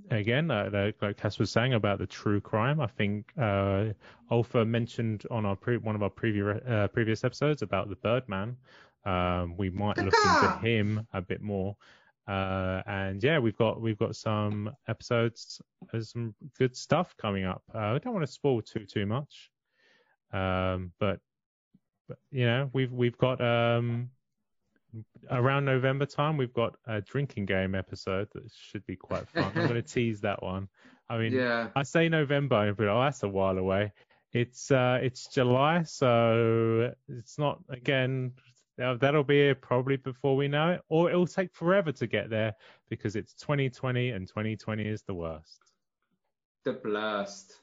Uh, 0.09 0.15
again, 0.15 0.49
uh, 0.49 0.91
like, 1.01 1.17
Cass 1.17 1.39
was 1.39 1.51
saying 1.51 1.73
about 1.73 1.99
the 1.99 2.07
true 2.07 2.39
crime, 2.39 2.79
I 2.79 2.87
think 2.87 3.31
uh, 3.37 3.87
Olfa 4.31 4.65
mentioned 4.65 5.25
on 5.29 5.45
our 5.45 5.55
pre- 5.55 5.77
one 5.77 5.95
of 5.95 6.03
our 6.03 6.09
previous 6.09 6.61
uh, 6.67 6.87
previous 6.87 7.23
episodes 7.23 7.61
about 7.61 7.89
the 7.89 7.95
Birdman. 7.95 8.57
Um, 9.05 9.57
we 9.57 9.69
might 9.69 9.97
look 9.97 10.13
into 10.13 10.59
him 10.61 11.07
a 11.13 11.21
bit 11.21 11.41
more. 11.41 11.75
Uh, 12.27 12.81
and 12.85 13.23
yeah, 13.23 13.39
we've 13.39 13.57
got 13.57 13.81
we've 13.81 13.97
got 13.97 14.15
some 14.15 14.71
episodes 14.87 15.61
some 16.01 16.33
good 16.57 16.75
stuff 16.75 17.15
coming 17.17 17.45
up. 17.45 17.63
Uh, 17.73 17.79
I 17.79 17.97
don't 17.97 18.13
want 18.13 18.25
to 18.25 18.31
spoil 18.31 18.61
too 18.61 18.85
too 18.85 19.05
much, 19.05 19.49
um, 20.31 20.91
but, 20.99 21.19
but 22.07 22.19
you 22.31 22.45
know 22.45 22.69
we've 22.73 22.91
we've 22.91 23.17
got 23.17 23.41
um, 23.41 24.11
around 25.29 25.65
November 25.65 26.05
time 26.05 26.37
we've 26.37 26.53
got 26.53 26.75
a 26.87 27.01
drinking 27.01 27.45
game 27.45 27.75
episode 27.75 28.27
that 28.33 28.43
should 28.55 28.85
be 28.85 28.95
quite 28.95 29.27
fun. 29.29 29.45
I'm 29.55 29.67
going 29.67 29.73
to 29.75 29.81
tease 29.81 30.21
that 30.21 30.41
one. 30.43 30.67
I 31.09 31.17
mean, 31.17 31.33
Yeah. 31.33 31.69
I 31.75 31.83
say 31.83 32.09
November, 32.09 32.73
but 32.73 32.87
oh, 32.87 33.01
that's 33.01 33.23
a 33.23 33.27
while 33.29 33.57
away. 33.57 33.91
It's 34.33 34.71
uh, 34.71 34.99
it's 35.01 35.27
July, 35.27 35.83
so 35.83 36.93
it's 37.09 37.37
not 37.37 37.59
again. 37.69 38.31
That'll 38.77 39.23
be 39.25 39.35
here 39.35 39.55
probably 39.55 39.97
before 39.97 40.35
we 40.37 40.47
know 40.47 40.71
it, 40.71 40.81
or 40.87 41.09
it'll 41.09 41.27
take 41.27 41.53
forever 41.53 41.91
to 41.91 42.07
get 42.07 42.29
there 42.29 42.53
because 42.89 43.15
it's 43.15 43.33
2020 43.35 44.09
and 44.11 44.27
2020 44.27 44.83
is 44.87 45.03
the 45.03 45.13
worst. 45.13 45.59
The 46.63 46.73
blast. 46.73 47.59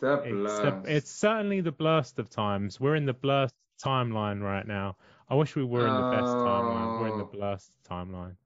The 0.00 0.14
It's, 0.18 0.32
blast. 0.32 0.62
the, 0.62 0.96
it's 0.96 1.10
certainly 1.10 1.62
the 1.62 1.72
blurst 1.72 2.18
of 2.18 2.28
times. 2.28 2.78
We're 2.78 2.96
in 2.96 3.06
the 3.06 3.14
blast 3.14 3.54
timeline 3.82 4.42
right 4.42 4.66
now. 4.66 4.96
I 5.32 5.34
wish 5.34 5.56
we 5.56 5.64
were 5.64 5.86
in 5.86 5.96
the 5.96 6.02
best 6.10 6.36
timeline. 6.36 7.00
We're 7.00 7.08
in 7.08 7.16
the 7.16 7.24
Oh. 7.24 7.30
blurst 7.32 7.70
timeline. 7.88 8.36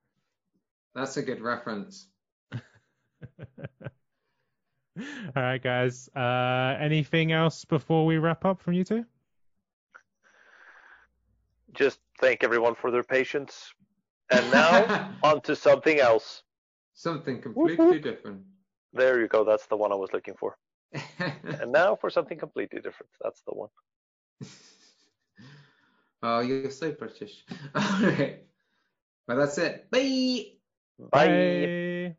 That's 0.95 1.17
a 1.17 1.23
good 1.23 1.41
reference. 1.41 2.07
All 2.53 2.63
right, 5.35 5.61
guys. 5.61 6.09
Uh, 6.15 6.77
anything 6.79 7.33
else 7.33 7.65
before 7.65 8.07
we 8.07 8.19
wrap 8.19 8.45
up 8.45 8.61
from 8.63 8.75
you 8.75 8.85
two? 8.85 9.05
Just 11.75 11.99
thank 12.21 12.45
everyone 12.45 12.77
for 12.77 12.93
their 12.93 13.03
patience. 13.03 13.73
And 14.31 14.49
now 14.53 15.11
on 15.25 15.41
to 15.41 15.57
something 15.57 15.99
else. 15.99 16.45
Something 16.95 17.43
completely 17.43 17.99
different. 17.99 18.43
There 18.93 19.21
you 19.21 19.27
go. 19.27 19.43
That's 19.43 19.67
the 19.67 19.77
one 19.77 19.91
I 19.91 19.97
was 19.97 20.11
looking 20.13 20.35
for. 20.39 20.57
And 21.61 21.73
now 21.73 21.97
for 21.97 22.11
something 22.11 22.39
completely 22.39 22.81
different. 22.81 23.11
That's 23.21 23.43
the 23.43 23.55
one. 23.55 23.71
Oh, 26.23 26.41
you're 26.41 26.71
so 26.71 26.93
British. 26.93 27.45
All 27.75 28.01
right. 28.03 28.43
Well, 29.29 29.39
that's 29.39 29.59
it. 29.59 29.91
Bye. 29.91 30.53
Bye. 31.11 31.73
Bye. 32.11 32.17